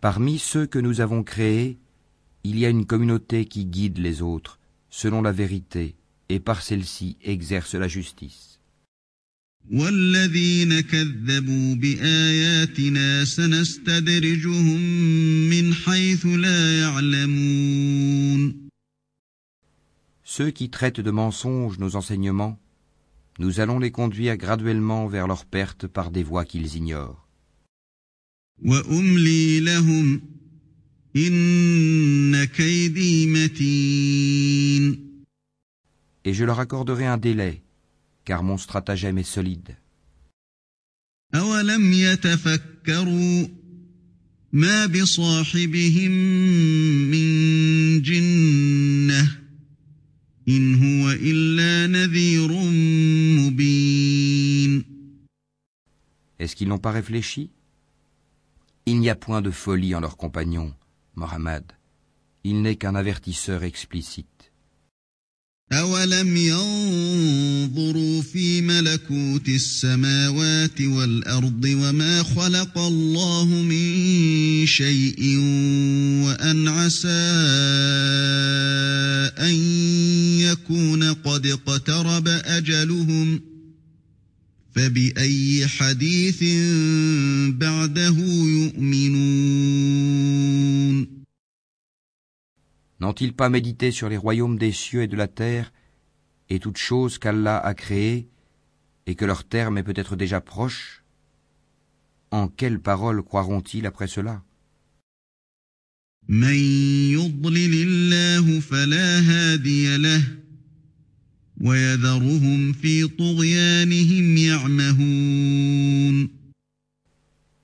Parmi 0.00 0.38
ceux 0.38 0.66
que 0.66 0.78
nous 0.78 1.00
avons 1.00 1.22
créés, 1.22 1.78
il 2.42 2.58
y 2.58 2.66
a 2.66 2.68
une 2.68 2.84
communauté 2.84 3.46
qui 3.46 3.64
guide 3.64 3.98
les 3.98 4.20
autres 4.20 4.58
selon 4.90 5.22
la 5.22 5.32
vérité 5.32 5.94
et 6.28 6.40
par 6.40 6.62
celle-ci 6.62 7.16
exerce 7.22 7.74
la 7.74 7.88
justice. 7.88 8.53
والذين 9.71 10.79
كذبوا 10.81 11.75
بآياتنا 11.75 13.25
سنستدرجهم 13.25 14.79
من 15.49 15.73
حيث 15.73 16.25
لا 16.25 16.79
يعلمون 16.79 18.69
Ceux 20.23 20.51
qui 20.51 20.69
traitent 20.69 21.01
de 21.01 21.11
mensonges 21.11 21.79
nos 21.79 21.95
enseignements, 21.95 22.59
nous 23.39 23.59
allons 23.59 23.79
les 23.79 23.91
conduire 23.91 24.37
graduellement 24.37 25.07
vers 25.07 25.27
leur 25.27 25.45
perte 25.45 25.87
par 25.87 26.11
des 26.11 26.23
voies 26.23 26.45
qu'ils 26.45 26.75
ignorent. 26.75 27.25
وأملي 28.61 29.59
لهم 29.59 30.21
إن 31.15 32.45
كيدي 32.45 33.27
متين 33.27 35.09
Et 36.25 36.33
je 36.33 36.43
leur 36.43 36.59
accorderai 36.59 37.05
un 37.05 37.17
délai 37.17 37.63
car 38.24 38.42
mon 38.42 38.58
stratagème 38.58 39.18
est 39.18 39.22
solide. 39.22 39.76
Est-ce 56.38 56.54
qu'ils 56.56 56.68
n'ont 56.68 56.78
pas 56.78 56.92
réfléchi? 56.92 57.50
Il 58.86 59.00
n'y 59.00 59.08
a 59.08 59.16
point 59.16 59.40
de 59.42 59.50
folie 59.50 59.94
en 59.94 60.00
leur 60.00 60.16
compagnon, 60.16 60.74
Mohammed. 61.14 61.64
Il 62.44 62.60
n'est 62.62 62.76
qu'un 62.76 62.94
avertisseur 62.94 63.64
explicite. 63.64 64.33
أولم 65.72 66.36
ينظروا 66.36 68.22
في 68.22 68.60
ملكوت 68.60 69.48
السماوات 69.48 70.80
والأرض 70.80 71.64
وما 71.64 72.22
خلق 72.22 72.78
الله 72.78 73.44
من 73.46 74.66
شيء 74.66 75.38
وأن 76.24 76.68
عسى 76.68 77.08
أن 79.38 79.54
يكون 80.40 81.02
قد 81.12 81.46
اقترب 81.46 82.28
أجلهم 82.28 83.40
فبأي 84.74 85.66
حديث 85.66 86.42
بعده 87.48 88.16
يؤمنون 88.46 89.94
N'ont-ils 93.04 93.34
pas 93.34 93.50
médité 93.50 93.90
sur 93.90 94.08
les 94.08 94.16
royaumes 94.16 94.56
des 94.56 94.72
cieux 94.72 95.02
et 95.02 95.06
de 95.06 95.14
la 95.14 95.28
terre, 95.28 95.74
et 96.48 96.58
toutes 96.58 96.78
choses 96.78 97.18
qu'Allah 97.18 97.58
a 97.58 97.74
créées, 97.74 98.30
et 99.04 99.14
que 99.14 99.26
leur 99.26 99.44
terme 99.44 99.76
est 99.76 99.82
peut-être 99.82 100.16
déjà 100.16 100.40
proche? 100.40 101.04
En 102.30 102.48
quelles 102.48 102.80
paroles 102.80 103.22
croiront-ils 103.22 103.84
après 103.84 104.06
cela? 104.06 104.42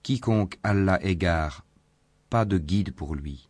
Quiconque 0.03 0.59
Allah 0.63 1.03
égare, 1.03 1.65
pas 2.29 2.45
de 2.45 2.59
guide 2.59 2.93
pour 2.93 3.15
lui 3.15 3.50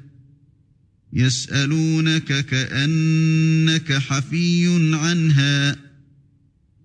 يسألونك 1.12 2.46
كأنك 2.46 3.92
حفي 3.92 4.66
عنها 4.94 5.76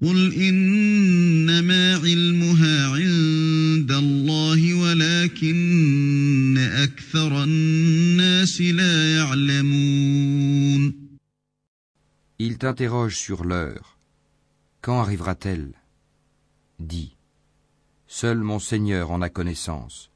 قل 0.02 0.34
إنما 0.34 1.96
علمها 1.96 2.88
عند 2.88 3.92
الله 3.92 4.74
ولكن 4.74 6.58
أكثر 6.58 7.44
الناس 7.44 8.62
لا 8.62 9.16
يعلمون 9.16 11.02
Il 12.40 12.58
t'interroge 12.58 13.18
sur 13.18 13.44
l'heure. 13.44 14.00
Quand 14.82 15.00
arrivera-t-elle 15.00 15.74
Dis. 16.80 17.16
Seul 18.08 18.40
mon 18.40 18.58
Seigneur 18.58 19.12
en 19.12 19.22
a 19.22 19.30
connaissance. 19.30 20.10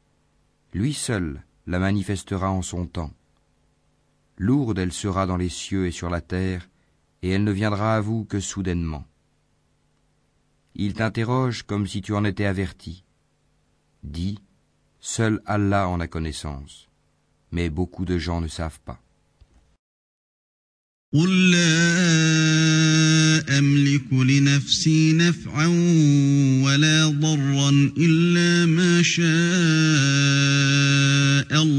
Lui 0.73 0.93
seul 0.93 1.43
la 1.67 1.77
manifestera 1.77 2.49
en 2.49 2.63
son 2.63 2.87
temps. 2.87 3.13
Lourde 4.39 4.79
elle 4.79 4.91
sera 4.91 5.25
dans 5.25 5.37
les 5.37 5.49
cieux 5.49 5.87
et 5.87 5.91
sur 5.91 6.09
la 6.09 6.21
terre, 6.21 6.69
et 7.21 7.29
elle 7.29 7.43
ne 7.43 7.51
viendra 7.51 7.95
à 7.95 8.01
vous 8.01 8.25
que 8.25 8.39
soudainement. 8.39 9.05
Il 10.75 10.93
t'interroge 10.93 11.63
comme 11.63 11.87
si 11.87 12.01
tu 12.01 12.13
en 12.13 12.25
étais 12.25 12.45
averti. 12.45 13.03
Dis, 14.03 14.39
seul 14.99 15.41
Allah 15.45 15.87
en 15.87 15.99
a 15.99 16.07
connaissance, 16.07 16.89
mais 17.51 17.69
beaucoup 17.69 18.05
de 18.05 18.17
gens 18.17 18.41
ne 18.41 18.47
savent 18.47 18.81
pas. 18.81 18.99
قل 21.15 21.51
لا 21.51 21.75
أملك 23.57 24.13
لنفسي 24.13 25.13
نفعا 25.13 25.67
ولا 26.63 27.07
ضرا 27.07 27.69
إلا 27.97 28.65
ما 28.65 29.01
شاء 29.01 29.25
الله 31.63 31.78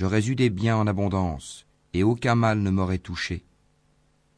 j'aurais 0.00 0.28
eu 0.28 0.34
des 0.34 0.50
biens 0.50 0.76
en 0.76 0.86
abondance, 0.86 1.66
et 1.94 2.02
aucun 2.02 2.34
mal 2.34 2.60
ne 2.60 2.70
m'aurait 2.70 2.98
touché. 2.98 3.44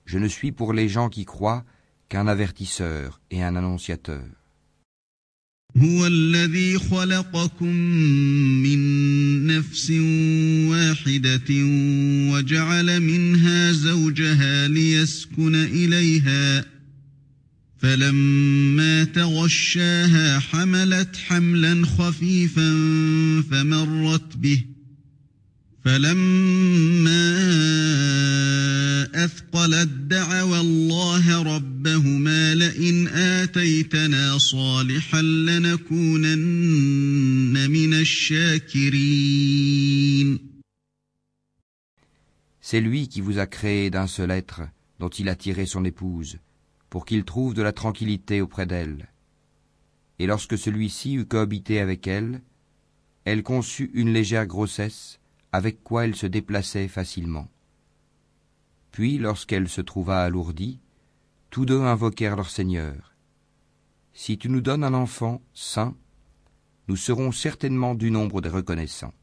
Je 0.05 0.19
ne 0.19 0.29
suis 0.29 0.53
pour 0.53 0.73
les 0.73 0.89
gens 0.89 1.09
qui 1.09 1.25
croient 1.25 1.65
qu'un 2.09 2.27
avertisseur 2.27 3.21
et 3.31 3.43
un 3.43 3.57
annonciateur. 3.57 4.25
هو 5.77 6.07
الذي 6.07 6.79
خلقكم 6.79 7.75
من 8.63 8.79
نفس 9.47 9.91
واحدة 10.71 11.51
وجعل 12.33 13.01
منها 13.01 13.73
زوجها 13.73 14.69
ليسكن 14.69 15.55
إليها 15.55 16.65
فلما 17.79 19.05
تغشاها 19.05 20.39
حملت 20.39 21.17
حملا 21.17 21.87
خفيفا 21.87 22.71
فمرت 23.51 24.37
به 24.37 24.65
فلما 25.85 27.39
أثقلت 29.25 29.89
دعوا 29.89 30.61
الله 30.61 31.43
ربهما 31.43 32.55
لئن 32.55 33.09
آتيتنا 33.09 34.39
صالحا 34.39 35.23
لنكونن 35.23 36.51
من 37.71 37.95
الشاكرين 37.95 39.29
C'est 42.61 42.81
lui 42.83 43.09
qui 43.09 43.23
vous 43.23 43.39
a 43.39 43.47
créé 43.47 43.89
d'un 43.89 44.07
seul 44.07 44.31
être, 44.31 44.61
dont 44.99 45.09
il 45.09 45.31
a 45.31 45.37
tiré 45.37 45.65
son 45.65 45.87
épouse, 45.87 46.39
pour 46.91 47.07
qu'il 47.07 47.25
trouve 47.25 47.55
de 47.55 47.63
la 47.63 47.73
tranquillité 47.73 48.43
auprès 48.43 48.67
d'elle. 48.67 49.09
Et 50.19 50.27
lorsque 50.27 50.59
celui-ci 50.59 51.15
eut 51.15 51.25
cohabité 51.25 51.81
avec 51.81 52.07
elle, 52.07 52.43
elle 53.25 53.43
conçut 53.43 53.91
une 53.95 54.13
légère 54.13 54.47
grossesse, 54.47 55.19
avec 55.53 55.83
quoi 55.83 56.05
elle 56.05 56.15
se 56.15 56.27
déplaçait 56.27 56.89
facilement. 56.89 57.49
Puis, 58.93 59.19
lorsqu'elle 59.19 59.69
se 59.69 59.81
trouva 59.81 60.23
alourdie, 60.23 60.81
tous 61.51 61.65
deux 61.67 61.81
invoquèrent 61.81 62.37
leur 62.37 62.51
Seigneur. 62.51 63.15
Si 64.13 64.37
tu 64.39 64.49
nous 64.49 64.61
donnes 64.61 64.85
un 64.85 64.95
enfant 64.95 65.41
saint, 65.55 65.95
nous 66.89 66.97
serons 66.97 67.33
certainement 67.33 67.95
du 67.95 68.11
nombre 68.11 68.41
des 68.41 68.49
reconnaissants. 68.49 69.15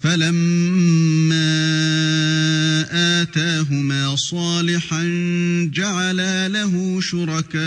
فلما 0.00 1.48
آتاهما 3.22 4.16
صالحا 4.16 5.04
جعلا 5.74 6.48
له 6.48 7.00
شركاء 7.00 7.62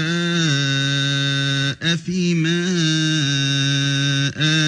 فيما 1.96 2.68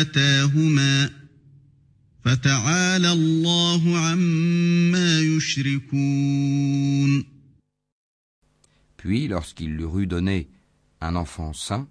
آتاهما 0.02 1.17
Puis, 8.99 9.29
lorsqu'il 9.29 9.77
leur 9.77 9.99
eut 9.99 10.07
donné 10.07 10.51
un 11.01 11.17
enfant 11.17 11.55
saint, 11.55 11.89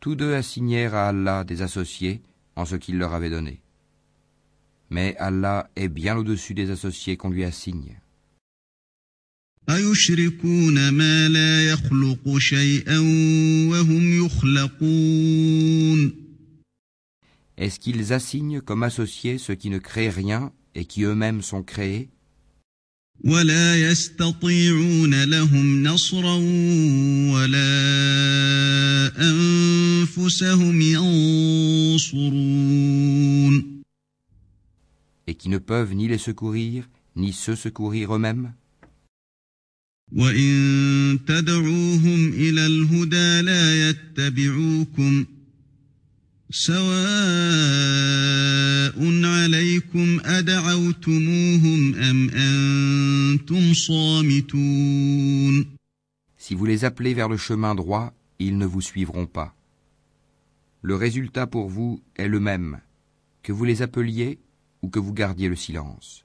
tous 0.00 0.14
deux 0.14 0.32
assignèrent 0.32 0.94
à 0.94 1.08
Allah 1.08 1.44
des 1.44 1.60
associés 1.60 2.22
en 2.54 2.64
ce 2.64 2.76
qu'il 2.76 2.96
leur 2.96 3.12
avait 3.12 3.28
donné. 3.28 3.60
Mais 4.88 5.14
Allah 5.18 5.68
est 5.76 5.88
bien 5.88 6.16
au-dessus 6.16 6.54
des 6.54 6.70
associés 6.70 7.18
qu'on 7.18 7.28
lui 7.28 7.44
assigne. 7.44 8.00
Est-ce 17.57 17.79
qu'ils 17.79 18.13
assignent 18.13 18.61
comme 18.61 18.83
associés 18.83 19.37
ceux 19.37 19.55
qui 19.55 19.69
ne 19.69 19.77
créent 19.77 20.09
rien 20.09 20.51
et 20.75 20.85
qui 20.85 21.03
eux-mêmes 21.03 21.41
sont 21.41 21.63
créés 21.63 22.09
ولا 23.23 23.77
يستطيعون 23.91 25.23
لهم 25.23 25.83
نصرا 25.83 26.35
ولا 27.33 27.71
أنفسهم 29.29 30.81
ينصرون 32.01 32.51
et 35.27 35.35
qui 35.35 35.49
ne 35.49 35.59
peuvent 35.59 35.93
ni 35.93 36.07
les 36.07 36.17
secourir, 36.17 36.89
ni 37.15 37.31
se 37.31 37.55
secourir 37.55 38.15
eux-mêmes 38.15 38.53
وإن 40.11 41.19
تدعوهم 41.27 42.29
إلى 42.33 42.65
الهدى 42.65 43.41
لا 43.41 43.89
يتبعوكم 43.89 45.25
سواء 46.51 47.81
عليكم 49.25 50.19
أدعوتموهم 50.25 51.95
أم 51.95 52.29
أنتم 52.29 53.73
صامتون 53.73 55.65
Si 56.37 56.55
vous 56.55 56.65
les 56.65 56.83
appelez 56.85 57.13
vers 57.13 57.29
le 57.29 57.37
chemin 57.37 57.75
droit, 57.75 58.13
ils 58.39 58.57
ne 58.57 58.65
vous 58.65 58.81
suivront 58.81 59.27
pas. 59.27 59.53
Le 60.81 60.95
résultat 60.95 61.45
pour 61.45 61.69
vous 61.69 62.01
est 62.15 62.27
le 62.27 62.39
même, 62.39 62.79
que 63.43 63.51
vous 63.51 63.63
les 63.63 63.83
appeliez 63.83 64.39
ou 64.81 64.89
que 64.89 64.99
vous 64.99 65.13
gardiez 65.13 65.47
le 65.49 65.55
silence. 65.55 66.24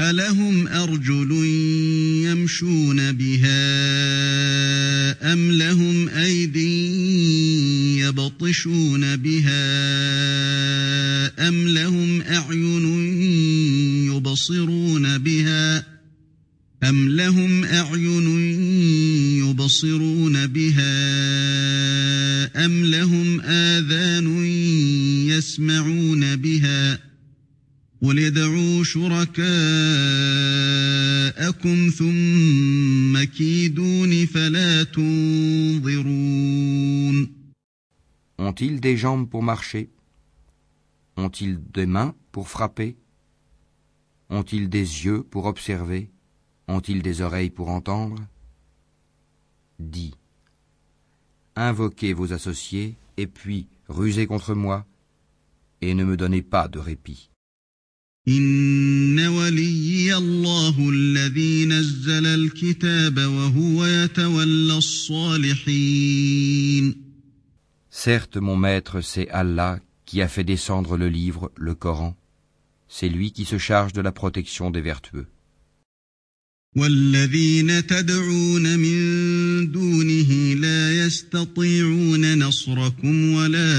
ألهم 0.00 0.68
أرجل 0.68 1.32
يمشون 2.24 3.12
بها 3.12 3.56
أم 5.32 5.50
لهم 5.50 6.08
أيدي 6.08 7.98
يبطشون 7.98 9.16
بها 9.16 9.58
أم 11.48 11.68
لهم 11.68 12.22
أعين 12.22 12.86
يبصرون 14.12 15.18
بها 15.18 15.86
أم 16.84 17.08
لهم 17.08 17.64
أعين 17.64 18.28
يبصرون 19.38 20.46
بها 20.46 20.96
أم 22.64 22.84
لهم 22.84 23.40
آذان 23.40 24.44
يسمعون 25.26 26.36
بها 26.36 26.96
ۖ 26.96 27.05
قل 28.01 28.19
ادعوا 28.19 28.83
شركاءكم 28.83 29.39
ثم 31.89 33.23
كيدون 33.23 34.25
فلا 34.25 34.83
تنظرون 34.83 36.61
Ont-ils 38.39 38.79
des 38.79 38.97
jambes 38.97 39.29
pour 39.29 39.43
marcher 39.43 39.91
Ont-ils 41.15 41.61
des 41.71 41.85
mains 41.85 42.15
pour 42.31 42.49
frapper 42.49 42.97
Ont-ils 44.31 44.67
des 44.67 45.05
yeux 45.05 45.21
pour 45.21 45.45
observer 45.45 46.09
Ont-ils 46.67 47.03
des 47.03 47.21
oreilles 47.21 47.51
pour 47.51 47.69
entendre 47.69 48.25
Dis. 49.79 50.15
Invoquez 51.55 52.13
vos 52.13 52.33
associés 52.33 52.95
et 53.17 53.27
puis 53.27 53.67
rusez 53.89 54.25
contre 54.25 54.55
moi 54.55 54.87
et 55.81 55.93
ne 55.93 56.03
me 56.03 56.17
donnez 56.17 56.41
pas 56.41 56.67
de 56.67 56.79
répit. 56.79 57.29
إن 58.27 59.19
ولي 59.19 60.17
الله 60.17 60.89
الذي 60.89 61.65
نزل 61.65 62.25
الكتاب 62.25 63.17
وهو 63.17 63.85
يتولى 63.85 64.77
الصالحين 64.77 65.91
Certes, 67.89 68.37
mon 68.37 68.55
maître, 68.55 69.01
c'est 69.01 69.29
Allah 69.29 69.79
qui 70.05 70.21
a 70.21 70.27
fait 70.29 70.45
descendre 70.45 70.95
le 70.97 71.09
livre, 71.09 71.51
le 71.57 71.75
Coran. 71.75 72.15
C'est 72.87 73.09
lui 73.09 73.31
qui 73.31 73.43
se 73.43 73.57
charge 73.57 73.91
de 73.91 74.01
la 74.01 74.11
protection 74.13 74.71
des 74.71 74.81
vertueux. 74.81 75.27
والذين 76.75 77.87
تدعون 77.87 78.79
من 78.79 79.71
دونه 79.71 80.53
لا 80.53 81.05
يستطيعون 81.05 82.39
نصركم 82.39 83.33
ولا 83.33 83.71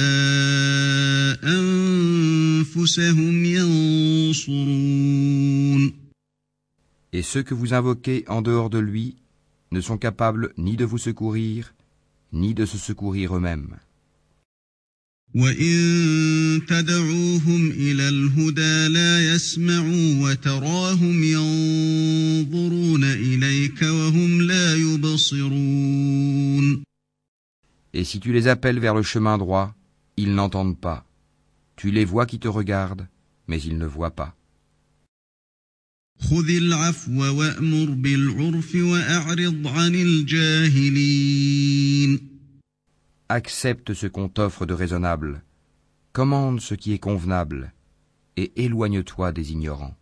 أنفسهم 1.44 3.44
ينصرون 3.44 4.62
Et 7.14 7.20
ceux 7.22 7.42
que 7.42 7.52
vous 7.54 7.74
invoquez 7.74 8.24
en 8.28 8.40
dehors 8.42 8.70
de 8.70 8.78
lui 8.78 9.16
ne 9.70 9.82
sont 9.82 9.98
capables 9.98 10.54
ni 10.56 10.76
de 10.76 10.86
vous 10.86 10.96
secourir, 10.98 11.74
ni 12.32 12.54
de 12.54 12.64
se 12.66 12.78
secourir 12.78 13.36
eux-mêmes. 13.36 13.76
وإن 15.35 16.61
تدعوهم 16.67 17.71
إلى 17.71 18.09
الهدى 18.09 18.87
لا 18.87 19.33
يسمعوا 19.33 20.21
وتراهم 20.21 21.23
ينظرون 21.23 23.03
إليك 23.03 23.81
وهم 23.81 24.41
لا 24.41 24.75
يبصرون 24.75 26.83
Et 27.93 28.03
si 28.03 28.19
tu 28.19 28.31
les 28.31 28.47
appelles 28.47 28.79
vers 28.79 28.93
le 28.93 29.01
chemin 29.01 29.37
droit, 29.37 29.73
ils 30.17 30.35
n'entendent 30.35 30.79
pas. 30.79 31.05
Tu 31.75 31.91
les 31.91 32.05
vois 32.05 32.25
qui 32.25 32.37
te 32.37 32.47
regardent, 32.47 33.07
mais 33.47 33.61
ils 33.61 33.77
ne 33.77 33.85
voient 33.85 34.15
pas. 34.15 34.33
خذ 36.19 36.49
العفو 36.49 37.21
وأمر 37.21 37.91
بالعرف 37.91 38.75
وأعرض 38.75 39.67
عن 39.67 39.95
الجاهلين 39.95 41.57
accepte 43.29 43.93
ce 43.93 44.07
qu'on 44.07 44.29
t'offre 44.29 44.65
de 44.65 44.73
raisonnable, 44.73 45.43
commande 46.13 46.61
ce 46.61 46.73
qui 46.75 46.93
est 46.93 46.99
convenable, 46.99 47.73
et 48.37 48.51
éloigne-toi 48.63 49.31
des 49.31 49.51
ignorants. 49.51 49.95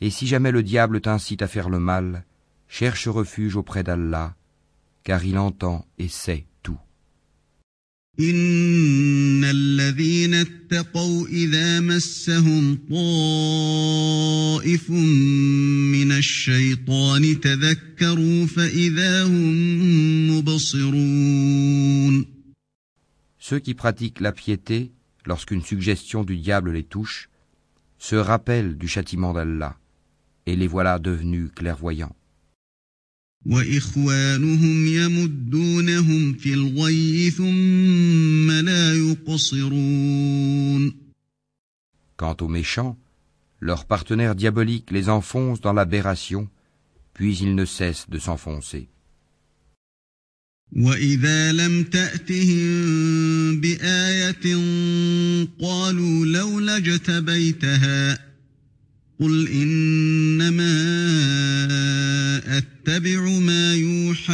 Et 0.00 0.10
si 0.10 0.26
jamais 0.26 0.50
le 0.50 0.62
diable 0.62 1.00
t'incite 1.00 1.42
à 1.42 1.48
faire 1.48 1.68
le 1.68 1.78
mal, 1.78 2.24
cherche 2.71 3.07
refuge 3.07 3.55
auprès 3.55 3.83
d'Allah, 3.83 4.35
car 5.03 5.23
il 5.23 5.37
entend 5.37 5.85
et 5.97 6.07
sait 6.07 6.45
tout. 6.63 6.79
إن 8.19 9.43
الذين 9.43 10.33
اتقوا 10.33 11.27
إذا 11.27 11.79
مسهم 11.79 12.79
طائف 12.89 14.89
من 14.89 16.11
الشيطان 16.11 17.39
تذكروا 17.39 18.45
فإذا 18.45 19.23
هم 19.23 20.37
مبصرون 20.37 22.25
Ceux 23.39 23.59
qui 23.59 23.75
pratiquent 23.75 24.19
la 24.19 24.33
piété, 24.33 24.91
lorsqu'une 25.25 25.61
suggestion 25.61 26.23
du 26.23 26.37
diable 26.37 26.71
les 26.71 26.83
touche, 26.83 27.29
se 27.99 28.15
rappellent 28.15 28.77
du 28.77 28.87
châtiment 28.87 29.33
d'Allah, 29.33 29.77
et 30.47 30.55
les 30.55 30.67
voilà 30.67 30.99
devenus 30.99 31.51
clairvoyants. 31.55 32.15
وإخوانهم 33.46 34.86
يمدونهم 34.86 36.32
في 36.32 36.54
الغي 36.54 37.30
ثم 37.30 38.50
لا 38.50 38.94
يقصرون 38.94 40.92
Quant 42.16 42.36
aux 42.40 42.48
méchants, 42.48 42.96
leurs 43.58 43.84
partenaires 43.84 44.36
diaboliques 44.36 44.90
les 44.92 45.08
enfoncent 45.08 45.60
dans 45.60 45.72
l'aberration, 45.72 46.48
puis 47.14 47.36
ils 47.38 47.54
ne 47.56 47.64
cessent 47.64 48.08
de 48.08 48.18
s'enfoncer. 48.18 48.88
وإذا 50.76 51.52
لم 51.52 51.84
تأتهم 51.84 53.60
بآية 53.60 54.56
قالوا 55.60 56.26
لولا 56.26 56.76
اجتبيتها 56.76 58.18
قل 59.20 59.48
إنما 59.48 60.72
أتبع 62.81 63.21
ما 63.39 63.75
يوحى 63.75 64.33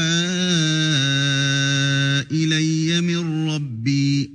إلي 2.32 3.02
من 3.02 3.50
ربي 3.50 4.32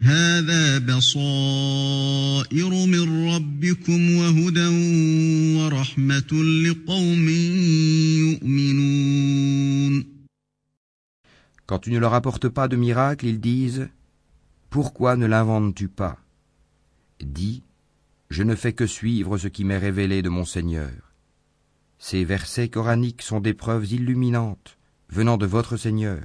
هذا 0.00 0.78
بصائر 0.78 2.70
من 2.86 3.28
ربكم 3.34 4.10
وهدى 4.10 4.66
ورحمة 5.58 6.32
لقوم 6.64 7.28
يؤمنون 8.18 10.04
Quand 11.66 11.78
tu 11.78 11.90
ne 11.92 11.98
leur 11.98 12.14
apportes 12.14 12.48
pas 12.48 12.66
de 12.66 12.76
miracle, 12.76 13.26
ils 13.26 13.40
disent 13.40 13.88
Pourquoi 14.70 15.16
ne 15.16 15.26
l'inventes-tu 15.26 15.88
pas 15.88 16.18
Dis 17.20 17.62
Je 18.28 18.42
ne 18.42 18.54
fais 18.54 18.72
que 18.72 18.86
suivre 18.86 19.38
ce 19.38 19.48
qui 19.48 19.64
m'est 19.64 19.78
révélé 19.78 20.22
de 20.22 20.28
mon 20.28 20.44
Seigneur. 20.44 20.90
Ces 21.98 22.24
versets 22.24 22.68
coraniques 22.68 23.22
sont 23.22 23.40
des 23.40 23.54
preuves 23.54 23.92
illuminantes 23.92 24.78
venant 25.10 25.36
de 25.36 25.46
votre 25.46 25.76
Seigneur, 25.76 26.22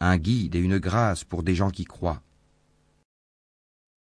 un 0.00 0.16
guide 0.16 0.54
et 0.54 0.60
une 0.60 0.78
grâce 0.78 1.24
pour 1.24 1.42
des 1.42 1.54
gens 1.54 1.70
qui 1.70 1.84
croient. 1.84 2.22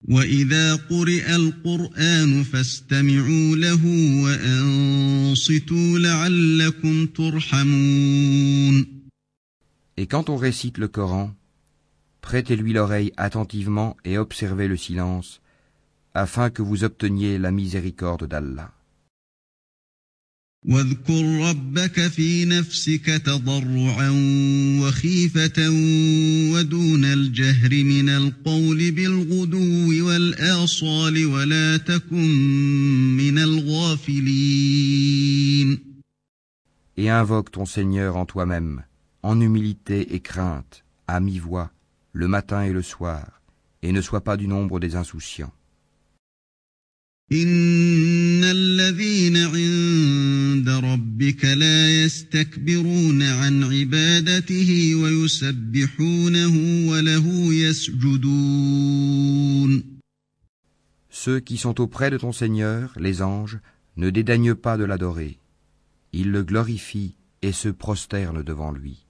وإذا 0.08 0.76
قرئ 0.76 1.36
القرآن 1.36 2.44
فاستمعوا 2.44 3.56
له 3.56 3.86
وأنصتوا 4.24 6.00
لعلكم 6.00 7.06
ترحمون 7.06 8.86
Et 9.98 10.08
quand 10.08 10.30
on 10.30 10.38
récite 10.38 10.78
le 10.78 10.88
Coran, 10.88 11.36
prêtez-lui 12.22 12.72
l'oreille 12.72 13.12
attentivement 13.18 13.98
et 14.06 14.18
observez 14.18 14.70
le 14.70 14.78
silence, 14.78 15.42
afin 16.14 16.50
que 16.50 16.62
vous 16.62 16.86
obteniez 16.86 17.38
la 17.38 17.52
miséricorde 17.52 18.26
d'Allah. 18.26 18.72
واذكر 20.66 21.50
ربك 21.50 22.08
في 22.08 22.46
نفسك 22.46 23.06
تضرعا 23.06 24.10
وخيفة 24.82 25.70
ودون 26.54 27.06
الجهر 27.06 27.84
من 27.84 28.10
القول 28.10 28.92
بالغدو 28.92 30.08
والآصال 30.08 31.26
ولا 31.26 31.78
تكن 31.78 32.30
من 33.18 33.38
الغافلين 33.40 34.60
Et 36.98 37.10
invoque 37.10 37.52
ton 37.52 37.66
Seigneur 37.66 38.18
en 38.18 38.26
toi-même, 38.26 38.84
en 39.24 39.40
humilité 39.40 40.14
et 40.16 40.20
crainte, 40.20 40.84
à 41.08 41.22
mi-voix, 41.22 41.72
le 42.12 42.28
matin 42.28 42.64
et 42.64 42.74
le 42.74 42.82
soir, 42.82 43.42
et 43.82 43.94
ne 43.94 44.02
sois 44.02 44.20
pas 44.20 44.36
du 44.36 44.50
nombre 44.50 44.82
des 44.82 44.98
insouciants. 44.98 45.54
إن 47.32 48.44
الذين 48.44 49.38
عند 49.38 50.70
ربك 50.70 51.46
لا 51.46 52.04
يستكبرون 52.04 53.24
عن 53.24 53.64
عبادته 53.64 54.96
ويسبحونه 54.96 56.56
وله 56.90 57.54
يسجدون 57.54 58.80
Ceux 61.12 61.40
qui 61.40 61.58
sont 61.58 61.82
auprès 61.82 62.10
de 62.10 62.18
ton 62.18 62.32
Seigneur, 62.32 62.94
les 62.98 63.22
anges, 63.22 63.60
ne 63.98 64.10
dédaignent 64.10 64.56
pas 64.56 64.78
de 64.78 64.86
l'adorer. 64.86 65.38
Ils 66.14 66.32
le 66.32 66.44
glorifient 66.44 67.16
et 67.44 67.52
se 67.52 67.70
prosternent 67.70 68.42
devant 68.42 68.72
lui. 68.72 69.03